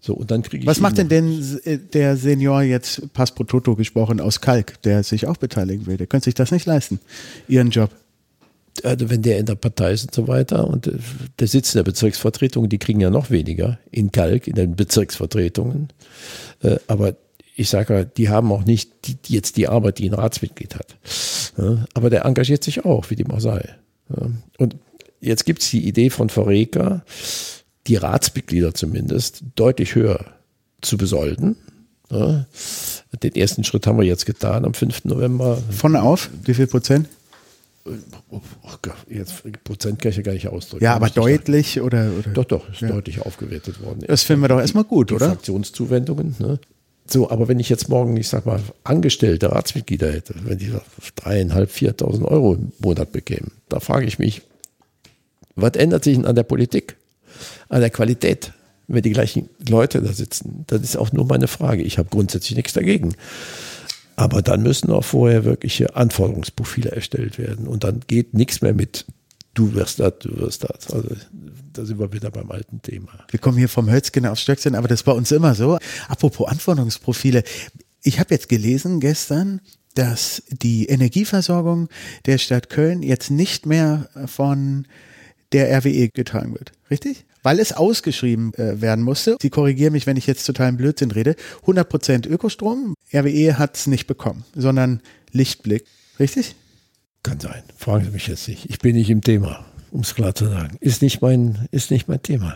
So, 0.00 0.14
und 0.14 0.30
dann 0.30 0.42
kriege 0.42 0.62
ich. 0.62 0.66
Was 0.66 0.80
macht 0.80 0.98
denn 0.98 1.08
denn 1.08 1.60
äh, 1.64 1.78
der 1.78 2.16
Senior 2.16 2.62
jetzt, 2.62 3.12
Pass 3.12 3.32
pro 3.34 3.44
Toto 3.44 3.74
gesprochen, 3.74 4.20
aus 4.20 4.40
Kalk, 4.40 4.80
der 4.82 5.02
sich 5.02 5.26
auch 5.26 5.36
beteiligen 5.36 5.86
will? 5.86 5.96
Der 5.96 6.06
könnte 6.06 6.26
sich 6.26 6.34
das 6.34 6.50
nicht 6.50 6.66
leisten, 6.66 7.00
Ihren 7.48 7.70
Job. 7.70 7.90
Also 8.84 9.10
wenn 9.10 9.22
der 9.22 9.38
in 9.38 9.46
der 9.46 9.54
Partei 9.54 9.92
ist 9.92 10.04
und 10.04 10.14
so 10.14 10.28
weiter 10.28 10.66
und 10.68 10.86
äh, 10.86 10.92
der 11.38 11.48
sitzt 11.48 11.74
in 11.74 11.78
der 11.78 11.84
Bezirksvertretung, 11.84 12.68
die 12.68 12.78
kriegen 12.78 13.00
ja 13.00 13.10
noch 13.10 13.30
weniger 13.30 13.78
in 13.90 14.12
Kalk, 14.12 14.46
in 14.46 14.54
den 14.54 14.76
Bezirksvertretungen. 14.76 15.88
Äh, 16.62 16.76
Aber 16.86 17.14
ich 17.56 17.68
sage 17.68 17.94
ja, 17.94 18.04
die 18.04 18.28
haben 18.28 18.52
auch 18.52 18.64
nicht 18.64 18.90
jetzt 19.26 19.56
die 19.56 19.68
Arbeit, 19.68 19.98
die 19.98 20.08
ein 20.08 20.14
Ratsmitglied 20.14 20.76
hat. 20.76 20.96
Aber 21.92 22.08
der 22.08 22.24
engagiert 22.24 22.62
sich 22.62 22.84
auch, 22.84 23.10
wie 23.10 23.16
dem 23.16 23.32
auch 23.32 23.40
sei. 23.40 23.68
Und 24.58 24.76
jetzt 25.20 25.44
gibt 25.44 25.62
es 25.62 25.70
die 25.70 25.88
Idee 25.88 26.08
von 26.10 26.28
Foreca, 26.28 27.04
die 27.88 27.96
Ratsmitglieder 27.96 28.74
zumindest 28.74 29.42
deutlich 29.56 29.96
höher 29.96 30.24
zu 30.82 30.96
besolden. 30.96 31.56
Den 32.12 33.34
ersten 33.34 33.64
Schritt 33.64 33.88
haben 33.88 33.98
wir 33.98 34.06
jetzt 34.06 34.24
getan 34.24 34.64
am 34.64 34.74
5. 34.74 35.06
November. 35.06 35.60
Von 35.70 35.96
auf, 35.96 36.30
wie 36.44 36.54
viel 36.54 36.68
Prozent? 36.68 37.08
Jetzt 39.08 39.42
Prozent 39.64 40.00
kann 40.00 40.10
ich 40.10 40.16
ja 40.16 40.22
gar 40.22 40.32
nicht 40.32 40.48
ausdrücken. 40.48 40.84
Ja, 40.84 40.94
aber 40.94 41.08
sagen. 41.08 41.20
deutlich 41.20 41.80
oder, 41.80 42.10
oder? 42.18 42.30
Doch, 42.30 42.44
doch, 42.44 42.72
ist 42.72 42.80
Ja. 42.80 42.88
deutlich 42.88 43.20
aufgewertet 43.20 43.82
worden. 43.82 44.04
Das 44.06 44.22
finden 44.22 44.42
wir 44.42 44.48
doch 44.48 44.60
erstmal 44.60 44.84
gut, 44.84 45.10
die 45.10 45.14
oder? 45.14 45.28
Fraktionszuwendungen. 45.28 46.36
Ne? 46.38 46.58
So, 47.06 47.30
aber 47.30 47.48
wenn 47.48 47.58
ich 47.58 47.68
jetzt 47.68 47.88
morgen, 47.88 48.16
ich 48.16 48.28
sag 48.28 48.44
mal, 48.44 48.60
angestellte 48.84 49.50
Ratsmitglieder 49.50 50.12
hätte, 50.12 50.34
wenn 50.44 50.58
die 50.58 50.72
dreieinhalb, 51.16 51.70
viertausend 51.70 52.26
Euro 52.26 52.54
im 52.54 52.72
Monat 52.80 53.12
bekämen, 53.12 53.52
da 53.68 53.80
frage 53.80 54.06
ich 54.06 54.18
mich, 54.18 54.42
was 55.56 55.72
ändert 55.72 56.04
sich 56.04 56.16
denn 56.16 56.26
an 56.26 56.36
der 56.36 56.42
Politik, 56.42 56.96
an 57.68 57.80
der 57.80 57.90
Qualität, 57.90 58.52
wenn 58.86 59.02
die 59.02 59.10
gleichen 59.10 59.48
Leute 59.68 60.02
da 60.02 60.12
sitzen? 60.12 60.64
Das 60.66 60.82
ist 60.82 60.96
auch 60.96 61.12
nur 61.12 61.26
meine 61.26 61.48
Frage. 61.48 61.82
Ich 61.82 61.98
habe 61.98 62.08
grundsätzlich 62.10 62.56
nichts 62.56 62.74
dagegen. 62.74 63.14
Aber 64.18 64.42
dann 64.42 64.64
müssen 64.64 64.90
auch 64.90 65.04
vorher 65.04 65.44
wirkliche 65.44 65.94
Anforderungsprofile 65.94 66.90
erstellt 66.90 67.38
werden. 67.38 67.68
Und 67.68 67.84
dann 67.84 68.00
geht 68.08 68.34
nichts 68.34 68.62
mehr 68.62 68.74
mit, 68.74 69.06
du 69.54 69.74
wirst 69.74 70.00
das, 70.00 70.14
du 70.18 70.36
wirst 70.38 70.64
das. 70.64 70.90
Also 70.90 71.10
da 71.72 71.84
sind 71.84 72.00
wir 72.00 72.12
wieder 72.12 72.32
beim 72.32 72.50
alten 72.50 72.82
Thema. 72.82 73.12
Wir 73.30 73.38
kommen 73.38 73.56
hier 73.56 73.68
vom 73.68 73.88
Hölzchen 73.88 74.26
aufs 74.26 74.42
Stöckchen, 74.42 74.74
aber 74.74 74.88
das 74.88 75.04
bei 75.04 75.12
uns 75.12 75.30
immer 75.30 75.54
so. 75.54 75.78
Apropos 76.08 76.48
Anforderungsprofile. 76.48 77.44
Ich 78.02 78.18
habe 78.18 78.34
jetzt 78.34 78.48
gelesen 78.48 78.98
gestern, 78.98 79.60
dass 79.94 80.42
die 80.50 80.86
Energieversorgung 80.86 81.88
der 82.26 82.38
Stadt 82.38 82.70
Köln 82.70 83.04
jetzt 83.04 83.30
nicht 83.30 83.66
mehr 83.66 84.08
von 84.26 84.88
der 85.52 85.70
RWE 85.78 86.08
getragen 86.08 86.54
wird. 86.54 86.72
Richtig? 86.90 87.24
Weil 87.48 87.60
es 87.60 87.72
ausgeschrieben 87.72 88.52
äh, 88.58 88.82
werden 88.82 89.02
musste. 89.02 89.38
Sie 89.40 89.48
korrigieren 89.48 89.94
mich, 89.94 90.06
wenn 90.06 90.18
ich 90.18 90.26
jetzt 90.26 90.44
totalen 90.44 90.76
Blödsinn 90.76 91.10
rede. 91.10 91.34
100% 91.64 92.28
Ökostrom. 92.28 92.92
RWE 93.10 93.56
hat 93.58 93.74
es 93.74 93.86
nicht 93.86 94.06
bekommen, 94.06 94.44
sondern 94.54 95.00
Lichtblick. 95.32 95.86
Richtig? 96.20 96.56
Kann 97.22 97.40
sein. 97.40 97.62
Fragen 97.78 98.04
Sie 98.04 98.10
mich 98.10 98.26
jetzt 98.26 98.48
nicht. 98.48 98.68
Ich 98.68 98.80
bin 98.80 98.96
nicht 98.96 99.08
im 99.08 99.22
Thema, 99.22 99.64
um 99.90 100.02
es 100.02 100.14
klar 100.14 100.34
zu 100.34 100.44
sagen. 100.44 100.76
Ist 100.80 101.00
nicht 101.00 101.22
mein, 101.22 101.68
ist 101.70 101.90
nicht 101.90 102.06
mein 102.06 102.20
Thema. 102.20 102.54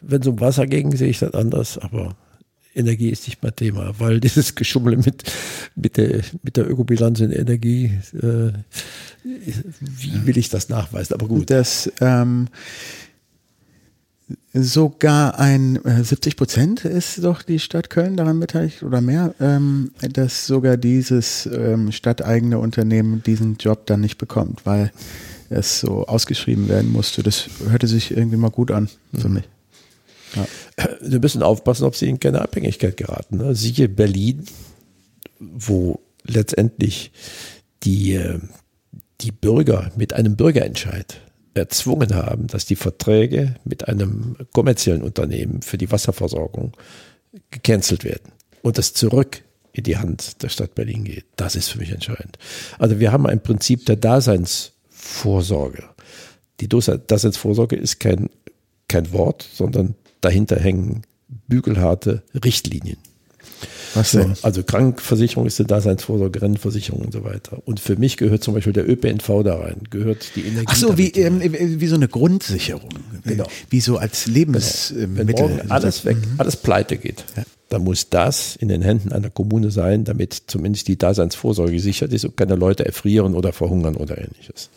Wenn 0.00 0.22
es 0.22 0.26
um 0.26 0.40
Wasser 0.40 0.66
ging, 0.66 0.96
sehe 0.96 1.10
ich 1.10 1.20
das 1.20 1.32
anders, 1.32 1.78
aber 1.78 2.16
Energie 2.74 3.10
ist 3.10 3.28
nicht 3.28 3.44
mein 3.44 3.54
Thema, 3.54 3.94
weil 4.00 4.18
dieses 4.26 4.56
Geschummel 4.56 4.96
mit, 4.96 5.22
mit, 5.76 5.96
der, 5.96 6.22
mit 6.42 6.56
der 6.56 6.68
Ökobilanz 6.68 7.20
in 7.20 7.30
Energie, 7.30 7.92
äh, 8.14 8.50
wie 9.22 10.26
will 10.26 10.36
ich 10.36 10.48
das 10.48 10.68
nachweisen? 10.68 11.14
Aber 11.14 11.28
gut. 11.28 11.48
dass 11.48 11.92
ähm, 12.00 12.48
sogar 14.52 15.38
ein 15.38 15.76
äh, 15.84 16.02
70 16.02 16.36
Prozent 16.36 16.84
ist 16.84 17.22
doch 17.22 17.42
die 17.42 17.58
Stadt 17.58 17.90
Köln 17.90 18.16
daran 18.16 18.40
beteiligt 18.40 18.82
oder 18.82 19.00
mehr, 19.00 19.34
ähm, 19.40 19.92
dass 20.00 20.46
sogar 20.46 20.76
dieses 20.76 21.46
ähm, 21.46 21.92
stadteigene 21.92 22.58
Unternehmen 22.58 23.22
diesen 23.22 23.56
Job 23.56 23.86
dann 23.86 24.00
nicht 24.00 24.18
bekommt, 24.18 24.66
weil 24.66 24.90
es 25.50 25.80
so 25.80 26.06
ausgeschrieben 26.06 26.68
werden 26.68 26.92
musste. 26.92 27.22
Das 27.22 27.48
hörte 27.68 27.86
sich 27.86 28.10
irgendwie 28.10 28.36
mal 28.36 28.50
gut 28.50 28.70
an 28.70 28.88
für 29.12 29.28
mich. 29.28 29.44
Wir 31.00 31.18
müssen 31.18 31.42
aufpassen, 31.42 31.84
ob 31.84 31.96
sie 31.96 32.08
in 32.08 32.20
keine 32.20 32.40
Abhängigkeit 32.40 32.96
geraten. 32.96 33.38
Ne? 33.38 33.54
Siehe 33.56 33.88
Berlin, 33.88 34.44
wo 35.40 36.00
letztendlich 36.24 37.10
die, 37.82 38.14
äh, 38.14 38.38
die 39.20 39.32
Bürger 39.32 39.90
mit 39.96 40.12
einem 40.12 40.36
Bürgerentscheid 40.36 41.20
erzwungen 41.54 42.14
haben, 42.14 42.46
dass 42.46 42.66
die 42.66 42.76
Verträge 42.76 43.56
mit 43.64 43.88
einem 43.88 44.36
kommerziellen 44.52 45.02
Unternehmen 45.02 45.62
für 45.62 45.78
die 45.78 45.90
Wasserversorgung 45.90 46.76
gecancelt 47.50 48.04
werden 48.04 48.32
und 48.62 48.78
das 48.78 48.94
zurück 48.94 49.42
in 49.72 49.84
die 49.84 49.96
Hand 49.96 50.42
der 50.42 50.48
Stadt 50.48 50.74
Berlin 50.74 51.04
geht. 51.04 51.26
Das 51.36 51.56
ist 51.56 51.68
für 51.68 51.78
mich 51.78 51.90
entscheidend. 51.90 52.38
Also 52.78 52.98
wir 52.98 53.12
haben 53.12 53.26
ein 53.26 53.42
Prinzip 53.42 53.86
der 53.86 53.96
Daseinsvorsorge. 53.96 55.84
Die 56.60 56.68
Daseinsvorsorge 56.68 57.76
ist 57.76 58.00
kein, 58.00 58.28
kein 58.88 59.12
Wort, 59.12 59.48
sondern 59.52 59.94
dahinter 60.20 60.56
hängen 60.56 61.02
bügelharte 61.48 62.22
Richtlinien. 62.44 62.98
Was 63.94 64.12
So, 64.12 64.32
also 64.42 64.62
Krankenversicherung 64.62 65.46
ist 65.46 65.58
eine 65.60 65.66
Daseinsvorsorge, 65.66 66.40
Rentenversicherung 66.40 67.02
und 67.02 67.12
so 67.12 67.24
weiter. 67.24 67.58
Und 67.64 67.80
für 67.80 67.96
mich 67.96 68.16
gehört 68.16 68.42
zum 68.42 68.54
Beispiel 68.54 68.72
der 68.72 68.88
ÖPNV 68.88 69.42
da 69.44 69.56
rein, 69.56 69.82
gehört 69.90 70.36
die 70.36 70.42
Energie. 70.42 70.66
Ach 70.68 70.76
so, 70.76 70.96
wie, 70.98 71.10
ähm, 71.10 71.40
wie 71.42 71.86
so 71.86 71.96
eine 71.96 72.08
Grundsicherung. 72.08 72.90
Genau. 73.24 73.46
Wie 73.68 73.80
so 73.80 73.98
als 73.98 74.26
Wenn 74.26 74.34
Lebensmittel. 74.34 75.24
morgen 75.26 75.70
alles 75.70 76.04
weg, 76.04 76.16
alles 76.38 76.56
pleite 76.56 76.96
geht, 76.96 77.24
dann 77.68 77.82
muss 77.82 78.10
das 78.10 78.56
in 78.56 78.68
den 78.68 78.82
Händen 78.82 79.12
einer 79.12 79.30
Kommune 79.30 79.70
sein, 79.70 80.04
damit 80.04 80.42
zumindest 80.46 80.88
die 80.88 80.98
Daseinsvorsorge 80.98 81.72
gesichert 81.72 82.12
ist 82.12 82.24
und 82.24 82.36
keine 82.36 82.56
Leute 82.56 82.84
erfrieren 82.84 83.34
oder 83.34 83.52
verhungern 83.52 83.96
oder 83.96 84.18
ähnliches. 84.18 84.70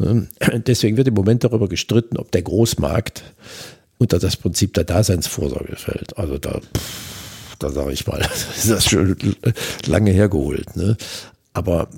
Ähm, 0.00 0.28
Deswegen 0.66 0.96
wird 0.96 1.08
im 1.08 1.14
Moment 1.14 1.44
darüber 1.44 1.68
gestritten, 1.68 2.16
ob 2.16 2.30
der 2.32 2.42
Großmarkt 2.42 3.24
unter 3.98 4.18
das 4.18 4.36
Prinzip 4.36 4.74
der 4.74 4.84
Daseinsvorsorge 4.84 5.76
fällt. 5.76 6.16
Also 6.16 6.38
da, 6.38 6.60
pff, 6.60 7.13
da 7.58 7.70
sage 7.70 7.92
ich 7.92 8.06
mal, 8.06 8.20
ist 8.56 8.70
das 8.70 8.86
schon 8.86 9.16
lange 9.86 10.10
hergeholt. 10.10 10.76
Ne? 10.76 10.96
Aber 11.52 11.88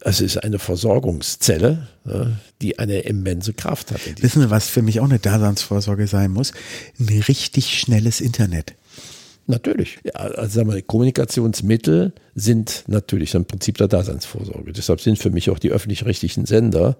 es 0.00 0.20
ist 0.20 0.38
eine 0.38 0.58
Versorgungszelle, 0.58 1.88
ne, 2.04 2.38
die 2.62 2.78
eine 2.78 3.00
immense 3.00 3.52
Kraft 3.52 3.90
hat. 3.90 4.00
Wissen 4.22 4.42
Sie, 4.42 4.50
was 4.50 4.68
für 4.68 4.82
mich 4.82 5.00
auch 5.00 5.04
eine 5.04 5.18
Daseinsvorsorge 5.18 6.06
sein 6.06 6.30
muss? 6.30 6.52
Ein 6.98 7.08
richtig 7.28 7.78
schnelles 7.78 8.20
Internet. 8.20 8.74
Natürlich. 9.46 9.98
Ja, 10.04 10.12
also 10.12 10.58
sagen 10.58 10.72
wir, 10.72 10.80
Kommunikationsmittel 10.82 12.12
sind 12.34 12.84
natürlich 12.86 13.34
im 13.34 13.46
Prinzip 13.46 13.78
der 13.78 13.88
Daseinsvorsorge. 13.88 14.72
Deshalb 14.72 15.00
sind 15.00 15.18
für 15.18 15.30
mich 15.30 15.48
auch 15.50 15.58
die 15.58 15.70
öffentlich-rechtlichen 15.70 16.44
Sender 16.44 16.98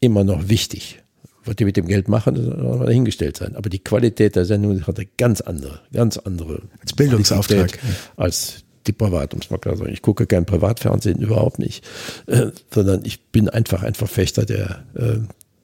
immer 0.00 0.24
noch 0.24 0.48
wichtig. 0.48 1.03
Was 1.44 1.56
die 1.56 1.64
mit 1.64 1.76
dem 1.76 1.86
Geld 1.86 2.08
machen, 2.08 2.34
das 2.34 2.44
soll 2.44 2.78
mal 2.78 2.86
dahingestellt 2.86 3.36
sein. 3.36 3.56
Aber 3.56 3.68
die 3.68 3.78
Qualität 3.78 4.36
der 4.36 4.44
Sendung 4.44 4.86
hat 4.86 4.98
eine 4.98 5.08
ganz 5.18 5.40
andere, 5.40 5.80
ganz 5.92 6.16
andere 6.18 6.62
Als 6.80 6.94
Bildungsauftrag. 6.94 7.72
Qualität 7.72 7.80
als 8.16 8.64
die 8.86 8.92
Privat, 8.92 9.34
um 9.34 9.40
es 9.40 9.50
mal 9.50 9.58
klar 9.58 9.74
zu 9.74 9.80
sagen. 9.80 9.92
Ich 9.92 10.02
gucke 10.02 10.26
kein 10.26 10.46
Privatfernsehen, 10.46 11.20
überhaupt 11.20 11.58
nicht. 11.58 11.84
Äh, 12.26 12.48
sondern 12.72 13.04
ich 13.04 13.26
bin 13.26 13.48
einfach 13.48 13.82
ein 13.82 13.94
Verfechter 13.94 14.44
der, 14.44 14.84
äh, 14.94 15.18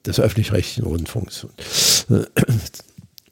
des 0.05 0.19
öffentlich-rechtlichen 0.19 0.83
Rundfunks. 0.83 1.43
Und, 2.09 2.15
äh, 2.15 2.25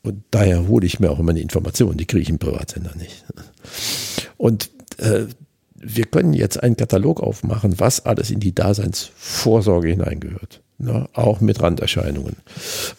und 0.03 0.23
daher 0.31 0.67
hole 0.67 0.85
ich 0.85 0.99
mir 0.99 1.11
auch 1.11 1.19
immer 1.19 1.33
die 1.33 1.41
Informationen, 1.41 1.97
die 1.97 2.05
kriege 2.05 2.21
ich 2.21 2.29
im 2.29 2.39
Privatsender 2.39 2.95
nicht. 2.95 3.25
Und 4.37 4.69
äh, 4.97 5.25
wir 5.75 6.05
können 6.05 6.33
jetzt 6.33 6.61
einen 6.61 6.77
Katalog 6.77 7.21
aufmachen, 7.21 7.79
was 7.79 8.05
alles 8.05 8.31
in 8.31 8.39
die 8.39 8.53
Daseinsvorsorge 8.53 9.89
hineingehört. 9.89 10.61
Ne? 10.79 11.07
Auch 11.13 11.41
mit 11.41 11.61
Randerscheinungen. 11.61 12.37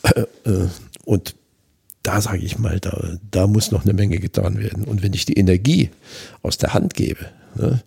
Äh, 0.02 0.20
äh, 0.48 0.68
und 1.04 1.34
da 2.02 2.20
sage 2.20 2.38
ich 2.38 2.58
mal, 2.58 2.80
da, 2.80 3.16
da 3.30 3.46
muss 3.46 3.72
noch 3.72 3.84
eine 3.84 3.92
Menge 3.92 4.18
getan 4.18 4.58
werden. 4.58 4.84
Und 4.84 5.02
wenn 5.02 5.12
ich 5.12 5.24
die 5.24 5.34
Energie 5.34 5.90
aus 6.42 6.58
der 6.58 6.72
Hand 6.72 6.94
gebe, 6.94 7.26
ne, 7.56 7.80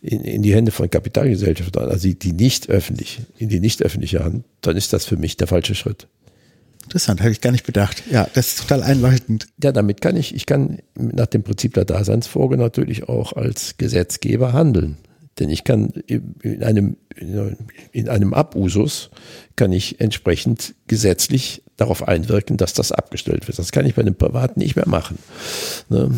in, 0.00 0.20
in 0.20 0.42
die 0.42 0.54
Hände 0.54 0.70
von 0.70 0.90
Kapitalgesellschaften, 0.90 1.82
also 1.82 2.08
die 2.08 2.32
nicht 2.32 2.68
öffentlich, 2.68 3.20
in 3.38 3.48
die 3.48 3.60
nicht 3.60 3.82
öffentliche 3.82 4.24
Hand, 4.24 4.44
dann 4.60 4.76
ist 4.76 4.92
das 4.92 5.04
für 5.06 5.16
mich 5.16 5.36
der 5.36 5.46
falsche 5.46 5.74
Schritt. 5.74 6.06
Interessant, 6.84 7.20
hätte 7.20 7.32
ich 7.32 7.40
gar 7.40 7.50
nicht 7.50 7.66
bedacht. 7.66 8.02
Ja, 8.10 8.28
das 8.32 8.48
ist 8.48 8.60
total 8.60 8.82
einleuchtend. 8.82 9.48
Ja, 9.62 9.72
damit 9.72 10.00
kann 10.00 10.16
ich, 10.16 10.34
ich 10.34 10.46
kann 10.46 10.78
nach 10.94 11.26
dem 11.26 11.42
Prinzip 11.42 11.74
der 11.74 11.84
Daseinsvorge 11.84 12.56
natürlich 12.56 13.08
auch 13.08 13.34
als 13.34 13.76
Gesetzgeber 13.76 14.52
handeln. 14.52 14.96
Denn 15.38 15.50
ich 15.50 15.64
kann 15.64 15.90
in 16.06 16.62
einem, 16.62 16.96
in 17.92 18.08
einem 18.08 18.34
Abusus 18.34 19.10
kann 19.56 19.72
ich 19.72 20.00
entsprechend 20.00 20.74
gesetzlich 20.86 21.62
darauf 21.76 22.06
einwirken, 22.06 22.56
dass 22.56 22.74
das 22.74 22.90
abgestellt 22.90 23.46
wird. 23.46 23.58
Das 23.58 23.70
kann 23.70 23.86
ich 23.86 23.94
bei 23.94 24.02
einem 24.02 24.16
Privaten 24.16 24.58
nicht 24.58 24.74
mehr 24.74 24.88
machen. 24.88 25.18
Ne? 25.88 26.10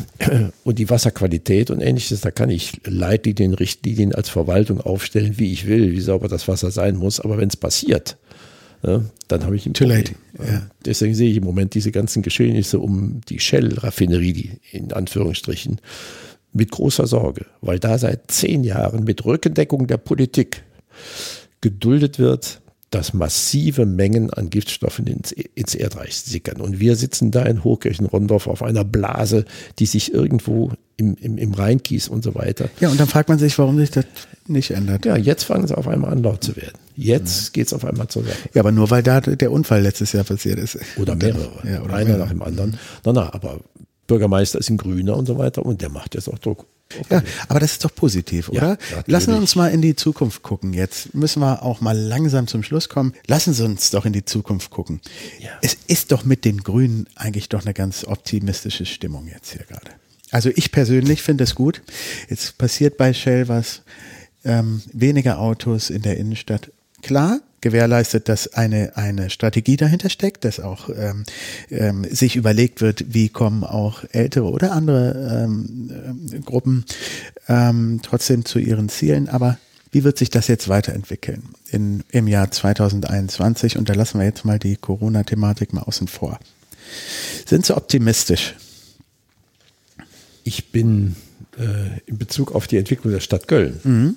Und 0.65 0.79
die 0.79 0.89
Wasserqualität 0.89 1.71
und 1.71 1.81
ähnliches, 1.81 2.23
da 2.23 2.31
kann 2.31 2.49
ich 2.49 2.81
Leitlinien, 2.85 3.53
Richtlinien 3.53 4.15
als 4.15 4.31
Verwaltung 4.31 4.81
aufstellen, 4.81 5.35
wie 5.37 5.53
ich 5.53 5.67
will, 5.67 5.93
wie 5.93 6.01
sauber 6.01 6.29
das 6.29 6.49
Wasser 6.49 6.71
sein 6.71 6.97
muss. 6.97 7.21
Aber 7.21 7.37
wenn 7.37 7.49
es 7.49 7.57
passiert, 7.57 8.17
ne, 8.83 9.05
dann 9.29 9.45
habe 9.45 9.55
ich 9.55 9.67
ein 9.67 9.75
Too 9.75 9.85
late. 9.85 10.15
Ja. 10.39 10.67
Deswegen 10.87 11.15
sehe 11.15 11.31
ich 11.31 11.37
im 11.37 11.45
Moment 11.45 11.75
diese 11.75 11.93
ganzen 11.93 12.23
Geschehnisse 12.23 12.79
um 12.79 13.21
die 13.29 13.39
Shell-Raffinerie, 13.39 14.53
in 14.73 14.95
Anführungsstrichen, 14.95 15.81
mit 16.53 16.71
großer 16.71 17.07
Sorge, 17.07 17.47
weil 17.61 17.79
da 17.79 17.99
seit 17.99 18.31
zehn 18.31 18.65
Jahren 18.65 19.05
mit 19.05 19.25
Rückendeckung 19.25 19.87
der 19.87 19.99
Politik 19.99 20.65
geduldet 21.61 22.19
wird, 22.19 22.61
dass 22.91 23.15
massive 23.15 23.87
Mengen 23.87 24.31
an 24.31 24.51
Giftstoffen 24.51 25.07
ins, 25.07 25.31
ins 25.31 25.77
Erdreich 25.77 26.17
sickern. 26.17 26.61
Und 26.61 26.81
wir 26.81 26.97
sitzen 26.97 27.31
da 27.31 27.43
in 27.45 27.63
Hochkirchen-Rondorf 27.63 28.49
auf 28.49 28.65
einer 28.65 28.85
Blase, 28.85 29.45
die 29.79 29.87
sich 29.87 30.13
irgendwo 30.13 30.73
im, 30.97 31.15
im, 31.21 31.39
im 31.39 31.55
Rheinkies 31.55 32.09
und 32.09 32.25
so 32.25 32.35
weiter. 32.35 32.69
Ja, 32.81 32.91
und 32.91 32.99
dann 32.99 33.07
fragt 33.07 33.29
man 33.29 33.39
sich, 33.39 33.57
warum 33.59 33.79
sich 33.79 33.93
das 33.93 34.07
nicht 34.49 34.73
ändert. 34.73 35.07
Ja, 35.07 35.17
jetzt 35.17 35.45
fangen 35.45 35.69
sie 35.69 35.79
auf 35.79 35.87
einmal 35.87 36.11
an, 36.13 36.23
laut 36.25 36.43
zu 36.43 36.57
werden. 36.57 36.79
Jetzt 36.97 37.53
geht 37.55 37.69
es 37.69 37.73
auf 37.73 37.85
einmal 37.85 38.09
zur 38.09 38.25
Sache. 38.25 38.37
Ja, 38.55 38.61
aber 38.61 38.73
nur 38.73 38.91
weil 38.91 39.05
da 39.05 39.21
der 39.21 39.53
Unfall 39.53 39.83
letztes 39.83 40.13
Jahr 40.13 40.25
passiert 40.25 40.59
ist. 40.59 40.77
Oder 40.99 41.15
mehrere. 41.15 41.49
Ja, 41.65 41.83
oder 41.83 41.95
Einer 41.95 42.05
mehrere. 42.07 42.23
nach 42.25 42.31
dem 42.31 42.43
anderen. 42.43 42.77
Na, 43.05 43.13
na, 43.13 43.33
aber 43.33 43.61
Bürgermeister 44.11 44.59
ist 44.59 44.69
ein 44.71 44.77
Grüner 44.77 45.17
und 45.17 45.27
so 45.27 45.39
weiter 45.39 45.65
und 45.65 45.81
der 45.83 45.89
macht 45.89 46.17
jetzt 46.17 46.29
auch 46.29 46.39
Druck. 46.39 46.67
Ja, 47.09 47.23
aber 47.47 47.61
das 47.61 47.71
ist 47.73 47.85
doch 47.85 47.95
positiv, 47.95 48.51
Ja, 48.53 48.59
oder? 48.59 48.69
natürlich. 48.71 49.07
Lassen 49.07 49.33
wir 49.33 49.39
uns 49.39 49.55
mal 49.55 49.69
in 49.69 49.81
die 49.81 49.95
Zukunft 49.95 50.43
gucken. 50.43 50.73
Jetzt 50.73 51.15
müssen 51.15 51.39
wir 51.41 51.63
auch 51.63 51.81
mal 51.81 51.97
langsam 51.97 52.49
zum 52.49 52.65
Schluss 52.65 52.89
kommen. 52.89 53.15
Lassen 53.29 53.55
Sie 53.55 53.65
uns 53.65 53.91
doch 53.91 54.05
in 54.07 54.13
die 54.13 54.25
Zukunft 54.25 54.71
gucken. 54.71 55.01
Ja. 55.39 55.51
Es 55.63 55.77
ist 55.87 56.11
doch 56.11 56.25
mit 56.25 56.45
den 56.45 56.65
Grünen 56.65 57.07
eigentlich 57.15 57.49
doch 57.49 57.63
eine 57.63 57.75
ganz 57.75 58.05
optimistische 58.05 58.85
Stimmung 58.87 59.29
jetzt 59.29 59.53
hier 59.53 59.65
gerade. 59.65 59.93
Also 60.33 60.51
ich 60.53 60.73
persönlich 60.73 61.23
finde 61.23 61.45
es 61.45 61.55
gut. 61.55 61.81
Jetzt 62.29 62.59
passiert 62.59 62.97
bei 62.97 63.13
Shell 63.13 63.47
was. 63.47 63.83
Ähm, 64.45 64.83
weniger 64.93 65.39
Autos 65.39 65.91
in 65.91 66.03
der 66.03 66.17
Innenstadt. 66.17 66.73
Klar, 67.03 67.39
gewährleistet, 67.61 68.29
dass 68.29 68.53
eine, 68.55 68.97
eine 68.97 69.31
Strategie 69.31 69.77
dahinter 69.77 70.11
steckt, 70.11 70.45
dass 70.45 70.61
auch 70.61 70.89
ähm, 70.89 71.25
ähm, 71.71 72.05
sich 72.05 72.37
überlegt 72.37 72.81
wird, 72.81 73.13
wie 73.15 73.29
kommen 73.29 73.65
auch 73.65 74.05
ältere 74.13 74.51
oder 74.51 74.73
andere 74.73 75.45
ähm, 75.45 75.91
ähm, 76.33 76.45
Gruppen 76.45 76.85
ähm, 77.49 78.01
trotzdem 78.03 78.45
zu 78.45 78.59
ihren 78.59 78.89
Zielen. 78.89 79.29
Aber 79.29 79.59
wie 79.93 80.05
wird 80.05 80.19
sich 80.19 80.31
das 80.31 80.49
jetzt 80.49 80.69
weiterentwickeln 80.69 81.43
in, 81.71 82.05
im 82.11 82.29
Jahr 82.29 82.51
2021? 82.51 83.77
Und 83.77 83.89
da 83.89 83.95
lassen 83.95 84.19
wir 84.19 84.27
jetzt 84.27 84.45
mal 84.45 84.59
die 84.59 84.77
Corona-Thematik 84.77 85.73
mal 85.73 85.83
außen 85.83 86.09
vor. 86.09 86.39
Sind 87.47 87.67
Sie 87.67 87.77
optimistisch? 87.77 88.55
Ich 90.45 90.71
bin 90.71 91.17
äh, 91.59 92.01
in 92.07 92.19
Bezug 92.19 92.55
auf 92.55 92.67
die 92.67 92.79
Entwicklung 92.79 93.13
der 93.13 93.21
Stadt 93.21 93.49
Köln, 93.49 94.17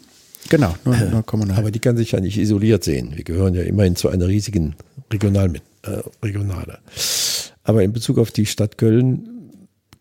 Genau, 0.49 0.75
nur, 0.85 0.95
nur 0.97 1.23
kommunal. 1.23 1.57
aber 1.57 1.71
die 1.71 1.79
kann 1.79 1.97
sich 1.97 2.11
ja 2.11 2.19
nicht 2.19 2.37
isoliert 2.37 2.83
sehen. 2.83 3.13
Wir 3.15 3.23
gehören 3.23 3.53
ja 3.53 3.61
immerhin 3.63 3.95
zu 3.95 4.09
einer 4.09 4.27
riesigen 4.27 4.75
Regional 5.11 5.53
äh, 5.83 6.01
Regionale. 6.21 6.79
Aber 7.63 7.83
in 7.83 7.93
Bezug 7.93 8.17
auf 8.17 8.31
die 8.31 8.45
Stadt 8.45 8.77
Köln 8.77 9.29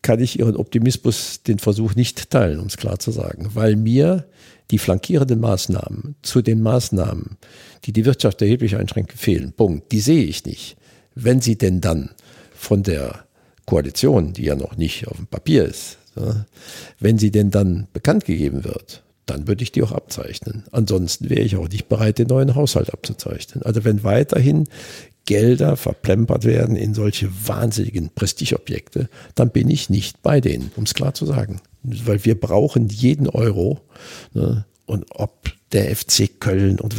kann 0.02 0.20
ich 0.20 0.38
Ihren 0.40 0.56
Optimismus, 0.56 1.42
den 1.44 1.58
Versuch 1.58 1.94
nicht 1.94 2.30
teilen, 2.30 2.58
um 2.58 2.66
es 2.66 2.76
klar 2.76 2.98
zu 2.98 3.12
sagen, 3.12 3.50
weil 3.54 3.76
mir 3.76 4.26
die 4.70 4.78
flankierenden 4.78 5.38
Maßnahmen 5.40 6.16
zu 6.22 6.42
den 6.42 6.60
Maßnahmen, 6.60 7.36
die 7.84 7.92
die 7.92 8.04
Wirtschaft 8.04 8.42
erheblich 8.42 8.76
einschränken, 8.76 9.16
fehlen. 9.16 9.52
Punkt. 9.52 9.92
Die 9.92 10.00
sehe 10.00 10.24
ich 10.24 10.44
nicht. 10.44 10.76
Wenn 11.14 11.40
sie 11.40 11.56
denn 11.56 11.80
dann 11.80 12.10
von 12.54 12.82
der 12.82 13.24
Koalition, 13.66 14.32
die 14.32 14.44
ja 14.44 14.56
noch 14.56 14.76
nicht 14.76 15.06
auf 15.06 15.16
dem 15.16 15.26
Papier 15.26 15.64
ist, 15.64 15.98
wenn 16.98 17.18
sie 17.18 17.30
denn 17.30 17.50
dann 17.50 17.86
bekannt 17.92 18.24
gegeben 18.24 18.64
wird, 18.64 19.02
dann 19.26 19.46
würde 19.46 19.62
ich 19.62 19.72
die 19.72 19.82
auch 19.82 19.92
abzeichnen. 19.92 20.64
Ansonsten 20.72 21.30
wäre 21.30 21.42
ich 21.42 21.56
auch 21.56 21.68
nicht 21.68 21.88
bereit, 21.88 22.18
den 22.18 22.28
neuen 22.28 22.54
Haushalt 22.54 22.92
abzuzeichnen. 22.92 23.62
Also 23.64 23.84
wenn 23.84 24.04
weiterhin 24.04 24.68
Gelder 25.24 25.76
verplempert 25.76 26.44
werden 26.44 26.74
in 26.74 26.94
solche 26.94 27.30
wahnsinnigen 27.46 28.10
Prestigeobjekte, 28.14 29.08
dann 29.34 29.50
bin 29.50 29.70
ich 29.70 29.88
nicht 29.88 30.22
bei 30.22 30.40
denen, 30.40 30.72
um 30.76 30.84
es 30.84 30.94
klar 30.94 31.14
zu 31.14 31.26
sagen. 31.26 31.60
Weil 31.82 32.24
wir 32.24 32.38
brauchen 32.38 32.88
jeden 32.88 33.28
Euro. 33.28 33.80
Ne? 34.34 34.64
Und 34.86 35.06
ob 35.10 35.50
der 35.72 35.94
FC 35.94 36.40
Köln 36.40 36.80
und 36.80 36.96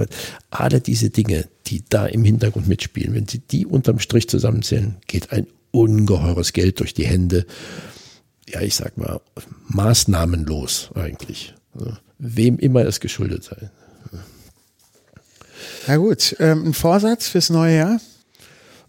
alle 0.49 0.81
diese 0.81 1.09
Dinge, 1.09 1.47
die 1.67 1.83
da 1.87 2.05
im 2.05 2.23
Hintergrund 2.23 2.67
mitspielen, 2.67 3.13
wenn 3.13 3.27
Sie 3.27 3.39
die 3.39 3.65
unterm 3.65 3.99
Strich 3.99 4.27
zusammenzählen, 4.29 4.95
geht 5.07 5.31
ein 5.31 5.47
ungeheures 5.71 6.53
Geld 6.53 6.79
durch 6.79 6.93
die 6.93 7.05
Hände. 7.05 7.45
Ja, 8.47 8.61
ich 8.61 8.75
sag 8.75 8.97
mal, 8.97 9.21
maßnahmenlos 9.67 10.91
eigentlich. 10.95 11.53
Ne? 11.73 11.97
Wem 12.19 12.57
immer 12.59 12.85
es 12.85 12.99
geschuldet 12.99 13.43
sei. 13.43 13.69
Na 15.87 15.97
gut, 15.97 16.35
ähm, 16.39 16.67
ein 16.67 16.73
Vorsatz 16.73 17.27
fürs 17.27 17.49
neue 17.49 17.75
Jahr? 17.75 17.99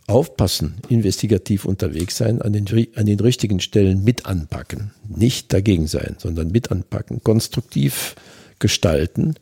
aufpassen, 0.07 0.74
investigativ 0.89 1.64
unterwegs 1.64 2.16
sein, 2.16 2.43
an 2.43 2.53
den, 2.53 2.66
an 2.95 3.07
den 3.07 3.20
richtigen 3.20 3.61
Stellen 3.61 4.05
mit 4.05 4.26
anpacken. 4.26 4.91
Nicht 5.09 5.53
dagegen 5.53 5.87
sein, 5.87 6.16
sondern 6.18 6.51
mit 6.51 6.70
anpacken, 6.70 7.22
konstruktiv 7.22 8.14
gestalten, 8.59 9.35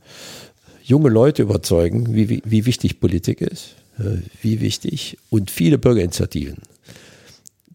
junge 0.82 1.08
Leute 1.08 1.42
überzeugen, 1.42 2.14
wie, 2.14 2.28
wie, 2.28 2.42
wie 2.44 2.66
wichtig 2.66 3.00
Politik 3.00 3.40
ist, 3.40 3.74
äh, 3.98 4.18
wie 4.40 4.60
wichtig 4.60 5.18
und 5.30 5.50
viele 5.50 5.78
Bürgerinitiativen. 5.78 6.58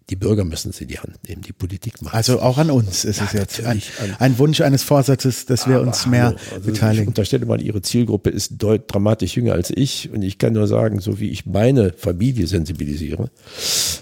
Die 0.10 0.16
Bürger 0.16 0.45
müssen 0.45 0.72
sie 0.72 0.84
in 0.84 0.88
die 0.88 0.99
Hand 0.99 1.18
nehmen, 1.28 1.41
die 1.41 1.51
Politik 1.51 2.01
macht 2.01 2.16
Also 2.16 2.39
auch 2.39 2.58
an 2.58 2.72
uns 2.72 3.03
ist 3.03 3.20
Ja, 3.20 3.26
es 3.26 3.34
jetzt 3.34 3.64
ein, 3.66 3.82
ein 4.20 4.38
Wunsch 4.38 4.62
eines 4.62 4.84
Vorsatzes, 4.84 5.45
dass 5.45 5.68
wir 5.68 5.82
uns 5.82 6.05
mehr 6.05 6.28
also 6.28 6.55
Ich 6.60 6.66
beteiligen. 6.66 7.08
unterstelle 7.10 7.45
mal, 7.45 7.62
Ihre 7.62 7.82
Zielgruppe 7.82 8.30
ist 8.30 8.53
deut 8.58 8.84
dramatisch 8.91 9.36
jünger 9.36 9.53
als 9.53 9.70
ich 9.70 10.10
und 10.12 10.22
ich 10.22 10.38
kann 10.38 10.53
nur 10.53 10.68
sagen, 10.68 11.01
so 11.01 11.20
wie 11.20 11.30
ich 11.30 11.45
meine 11.45 11.91
Familie 11.91 12.47
sensibilisiere, 12.47 13.30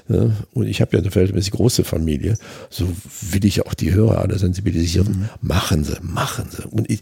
ja, 0.08 0.32
und 0.54 0.68
ich 0.68 0.82
habe 0.82 0.96
ja 0.96 1.02
eine 1.02 1.10
verhältnismäßig 1.10 1.52
große 1.54 1.84
Familie, 1.84 2.38
so 2.70 2.88
will 3.32 3.44
ich 3.44 3.66
auch 3.66 3.74
die 3.74 3.92
Hörer 3.92 4.20
alle 4.20 4.38
sensibilisieren. 4.38 5.08
Mhm. 5.08 5.30
Machen 5.42 5.84
Sie, 5.84 5.98
machen 6.02 6.50
Sie. 6.52 6.68
Und 6.68 6.90
ich, 6.90 7.00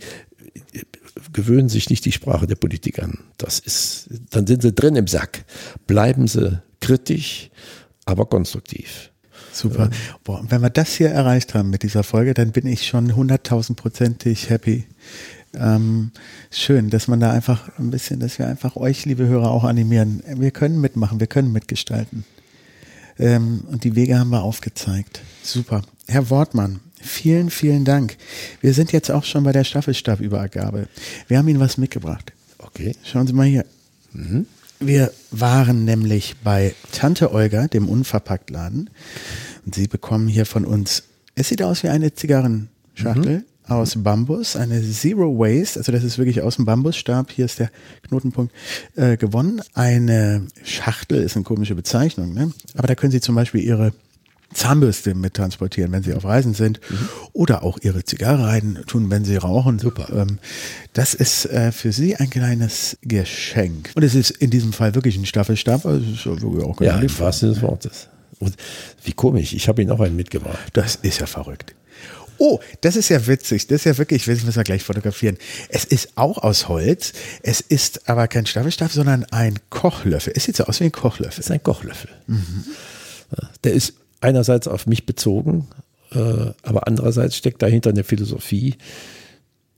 gewöhnen 1.34 1.70
sich 1.70 1.90
nicht 1.90 2.06
die 2.06 2.12
Sprache 2.12 2.48
der 2.48 2.56
Politik 2.56 3.02
an. 3.02 3.20
Das 3.38 3.60
ist, 3.60 4.08
dann 4.30 4.48
sind 4.48 4.62
Sie 4.62 4.72
drin 4.72 4.96
im 4.96 5.08
Sack. 5.08 5.46
Bleiben 5.88 6.28
Sie 6.28 6.62
kritisch, 6.80 7.50
aber 8.06 8.26
konstruktiv. 8.26 9.12
Super. 9.52 9.90
Boah, 10.24 10.40
und 10.40 10.52
wenn 10.52 10.62
wir 10.62 10.70
das 10.70 10.94
hier 10.94 11.10
erreicht 11.10 11.54
haben 11.54 11.70
mit 11.70 11.84
dieser 11.84 12.04
Folge, 12.04 12.34
dann 12.34 12.52
bin 12.52 12.66
ich 12.66 12.88
schon 12.88 13.16
hunderttausendprozentig 13.16 14.50
happy. 14.50 14.86
Ähm, 15.56 16.12
schön, 16.50 16.90
dass 16.90 17.08
man 17.08 17.20
da 17.20 17.32
einfach 17.32 17.78
ein 17.78 17.92
bisschen, 17.92 18.20
dass 18.20 18.40
wir 18.40 18.48
einfach 18.48 18.76
euch, 18.76 19.06
liebe 19.06 19.28
Hörer, 19.28 19.52
auch 19.52 19.64
animieren. 19.64 20.24
Wir 20.26 20.52
können 20.52 20.82
mitmachen, 20.82 21.20
wir 21.20 21.28
können 21.28 21.52
mitgestalten. 21.52 22.26
Ähm, 23.20 23.64
und 23.68 23.84
die 23.84 23.96
Wege 23.96 24.18
haben 24.18 24.32
wir 24.32 24.42
aufgezeigt. 24.42 25.22
Super. 25.44 25.84
Herr 26.08 26.30
Wortmann, 26.32 26.80
vielen, 27.00 27.52
vielen 27.52 27.86
Dank. 27.86 28.18
Wir 28.62 28.74
sind 28.74 28.92
jetzt 28.92 29.12
auch 29.12 29.24
schon 29.24 29.44
bei 29.44 29.52
der 29.52 29.64
Staffelstabübergabe. 29.64 30.88
Wir 31.28 31.38
haben 31.38 31.48
Ihnen 31.48 31.60
was 31.60 31.78
mitgebracht. 31.78 32.34
Okay. 32.58 32.96
Schauen 33.04 33.28
Sie 33.28 33.34
mal 33.34 33.46
hier. 33.46 33.66
Wir 34.86 35.12
waren 35.32 35.86
nämlich 35.86 36.36
bei 36.44 36.76
Tante 36.92 37.32
Olga, 37.32 37.68
dem 37.68 37.88
Unverpacktladen. 37.88 38.90
Und 39.66 39.76
Sie 39.76 39.88
bekommen 39.88 40.28
hier 40.28 40.46
von 40.46 40.66
uns, 40.66 41.04
es 41.36 41.48
sieht 41.48 41.64
aus 41.64 41.84
wie 41.84 41.88
eine 41.88 42.14
Zigarrenschachtel 42.14 43.46
aus 43.66 44.04
Bambus, 44.04 44.58
eine 44.58 44.82
Zero 44.82 45.40
Waste, 45.40 45.80
also 45.80 45.94
das 45.94 46.04
ist 46.04 46.18
wirklich 46.18 46.42
aus 46.42 46.58
dem 46.58 46.66
Bambusstab, 46.66 47.32
hier 47.32 47.46
ist 47.46 47.60
der 47.60 47.72
Knotenpunkt, 48.02 48.54
äh, 48.98 49.16
gewonnen. 49.16 49.62
Eine 49.74 50.48
Schachtel 50.66 51.22
ist 51.22 51.38
eine 51.38 51.46
komische 51.46 51.76
Bezeichnung, 51.76 52.34
ne? 52.34 52.52
aber 52.76 52.88
da 52.88 52.96
können 52.96 53.12
Sie 53.12 53.22
zum 53.22 53.36
Beispiel 53.36 53.62
Ihre 53.62 53.94
Zahnbürste 54.54 55.16
mit 55.16 55.34
transportieren, 55.34 55.92
wenn 55.92 56.04
Sie 56.04 56.14
auf 56.14 56.26
Reisen 56.26 56.54
sind 56.54 56.80
oder 57.34 57.64
auch 57.64 57.80
Ihre 57.82 58.04
Zigarre 58.04 58.48
rein 58.48 58.80
tun, 58.88 59.10
wenn 59.10 59.26
Sie 59.26 59.36
rauchen. 59.36 59.80
Super. 59.80 60.08
Ähm, 60.14 60.40
das 60.94 61.14
ist 61.14 61.46
äh, 61.46 61.72
für 61.72 61.92
Sie 61.92 62.16
ein 62.16 62.30
kleines 62.30 62.98
Geschenk. 63.02 63.92
Und 63.96 64.04
es 64.04 64.16
ist 64.16 64.32
in 64.32 64.50
diesem 64.50 64.74
Fall 64.74 64.96
wirklich 64.96 65.18
ein 65.18 65.26
Staffelstab, 65.26 65.86
also 65.86 66.06
es 66.06 66.20
ist 66.20 66.26
ja 66.26 66.64
auch 66.64 66.82
Ja, 66.82 67.00
im 67.00 67.20
wahrsten 67.20 67.50
Sinne 67.50 67.62
des 67.62 67.62
Wortes. 67.62 68.08
Und 68.40 68.56
wie 69.04 69.14
komisch, 69.14 69.54
ich 69.54 69.68
habe 69.68 69.82
ihn 69.82 69.92
auch 69.92 70.00
einen 70.00 70.16
mitgebracht. 70.16 70.60
Das 70.74 70.96
ist 70.96 71.20
ja 71.20 71.26
verrückt. 71.28 71.76
Oh, 72.38 72.60
das 72.82 72.96
ist 72.96 73.10
ja 73.10 73.26
witzig. 73.28 73.68
Das 73.68 73.78
ist 73.78 73.86
ja 73.86 73.98
wirklich, 73.98 74.26
das 74.26 74.44
müssen 74.44 74.56
wir 74.56 74.64
gleich 74.64 74.84
fotografieren. 74.84 75.38
Es 75.70 75.86
ist 75.86 76.10
auch 76.16 76.40
aus 76.40 76.68
Holz. 76.68 77.14
Es 77.42 77.62
ist 77.62 78.10
aber 78.10 78.28
kein 78.28 78.46
Staffelstab, 78.46 78.92
sondern 78.92 79.24
ein 79.26 79.60
Kochlöffel. 79.70 80.34
Es 80.36 80.46
sieht 80.46 80.58
so 80.58 80.66
aus 80.66 80.80
wie 80.80 80.86
ein 80.86 80.92
Kochlöffel. 80.92 81.38
Das 81.38 81.46
ist 81.46 81.52
ein 81.52 81.64
Kochlöffel. 81.64 82.10
Der 83.64 83.74
ist 83.74 83.94
einerseits 84.24 84.68
auf 84.68 84.88
mich 84.88 85.06
bezogen, 85.06 85.68
äh, 86.12 86.52
aber 86.64 86.88
andererseits 86.88 87.36
steckt 87.36 87.62
dahinter 87.62 87.90
eine 87.90 88.04
Philosophie. 88.04 88.76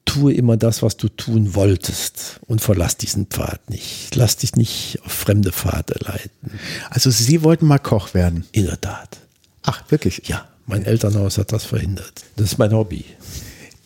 Tue 0.05 0.33
immer 0.33 0.55
das, 0.55 0.83
was 0.83 0.97
du 0.97 1.09
tun 1.09 1.55
wolltest 1.55 2.39
und 2.47 2.61
verlass 2.61 2.95
diesen 2.95 3.25
Pfad 3.25 3.69
nicht. 3.69 4.15
Lass 4.15 4.37
dich 4.37 4.55
nicht 4.55 4.99
auf 5.03 5.11
fremde 5.11 5.51
Pfade 5.51 5.95
leiten. 5.99 6.59
Also 6.89 7.09
Sie 7.09 7.43
wollten 7.43 7.65
mal 7.65 7.79
Koch 7.79 8.13
werden. 8.13 8.45
In 8.51 8.65
der 8.65 8.79
Tat. 8.79 9.17
Ach, 9.63 9.83
wirklich? 9.89 10.21
Ja, 10.27 10.47
mein 10.67 10.85
Elternhaus 10.85 11.37
hat 11.37 11.51
das 11.51 11.65
verhindert. 11.65 12.23
Das 12.35 12.53
ist 12.53 12.57
mein 12.59 12.71
Hobby. 12.71 13.03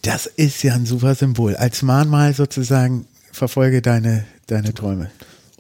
Das 0.01 0.26
ist 0.26 0.62
ja 0.64 0.76
ein 0.76 0.86
super 0.86 1.16
Symbol. 1.16 1.55
Als 1.55 1.82
Mahnmal 1.82 2.34
sozusagen 2.34 3.05
verfolge 3.32 3.82
deine, 3.82 4.26
deine 4.47 4.74
Träume. 4.74 5.10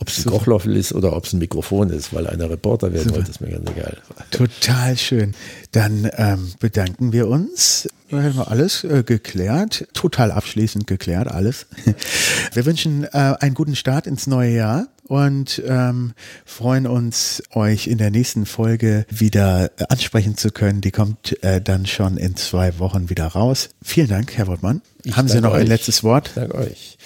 Ob 0.01 0.07
es 0.07 0.25
ein 0.25 0.31
Kochlöffel 0.31 0.77
ist 0.77 0.93
oder 0.93 1.15
ob 1.15 1.25
es 1.25 1.33
ein 1.33 1.39
Mikrofon 1.39 1.89
ist, 1.89 2.13
weil 2.13 2.25
einer 2.27 2.49
Reporter 2.49 2.93
werden 2.93 3.11
wollte, 3.13 3.31
ist 3.31 3.41
mir 3.41 3.49
ganz 3.49 3.69
egal. 3.69 3.97
Total 4.31 4.97
schön. 4.97 5.35
Dann 5.71 6.09
ähm, 6.15 6.53
bedanken 6.59 7.11
wir 7.11 7.27
uns. 7.27 7.87
Wir 8.07 8.23
haben 8.23 8.39
alles 8.39 8.83
äh, 8.85 9.03
geklärt, 9.03 9.87
total 9.93 10.31
abschließend 10.31 10.87
geklärt, 10.87 11.27
alles. 11.29 11.67
Wir 12.53 12.65
wünschen 12.65 13.03
äh, 13.03 13.35
einen 13.39 13.53
guten 13.53 13.75
Start 13.75 14.07
ins 14.07 14.25
neue 14.25 14.49
Jahr 14.55 14.87
und 15.05 15.61
ähm, 15.67 16.13
freuen 16.43 16.87
uns, 16.87 17.43
euch 17.53 17.85
in 17.85 17.99
der 17.99 18.09
nächsten 18.09 18.47
Folge 18.47 19.05
wieder 19.09 19.71
äh, 19.77 19.85
ansprechen 19.89 20.37
zu 20.37 20.49
können. 20.49 20.81
Die 20.81 20.89
kommt 20.91 21.41
äh, 21.43 21.61
dann 21.61 21.85
schon 21.85 22.17
in 22.17 22.35
zwei 22.35 22.79
Wochen 22.79 23.09
wieder 23.11 23.27
raus. 23.27 23.69
Vielen 23.83 24.07
Dank, 24.07 24.35
Herr 24.37 24.47
Wortmann. 24.47 24.81
Ich 25.03 25.15
Haben 25.15 25.27
Sie 25.27 25.39
noch 25.39 25.53
ein 25.53 25.63
euch. 25.63 25.67
letztes 25.67 26.03
Wort? 26.03 26.31
Danke 26.33 26.55
euch. 26.55 26.97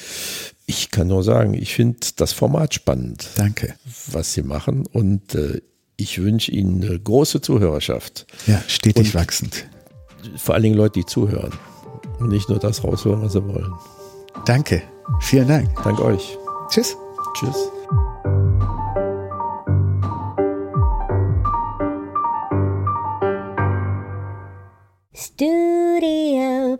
Ich 0.73 0.89
kann 0.91 1.07
nur 1.07 1.23
sagen, 1.23 1.53
ich 1.53 1.73
finde 1.75 1.99
das 2.15 2.33
Format 2.33 2.73
spannend, 2.73 3.27
Danke. 3.35 3.75
was 4.11 4.33
Sie 4.33 4.41
machen 4.43 4.85
und 4.91 5.35
äh, 5.35 5.61
ich 5.97 6.19
wünsche 6.21 6.51
Ihnen 6.51 6.83
eine 6.83 6.99
große 6.99 7.41
Zuhörerschaft. 7.41 8.25
Ja, 8.47 8.61
stetig 8.67 9.07
Und- 9.07 9.15
wachsend. 9.15 9.65
Vor 10.37 10.55
allen 10.55 10.63
Dingen 10.63 10.75
Leute, 10.77 10.99
die 10.99 11.05
zuhören 11.05 11.51
und 12.19 12.29
nicht 12.29 12.47
nur 12.49 12.57
das 12.57 12.83
raushören, 12.83 13.21
was 13.21 13.33
sie 13.33 13.43
wollen. 13.45 13.73
Danke. 14.45 14.81
Vielen 15.19 15.47
Dank. 15.49 15.69
Danke 15.83 16.03
euch. 16.03 16.37
Tschüss. 16.69 16.95
Tschüss. 17.37 17.57
Studio 25.13 26.77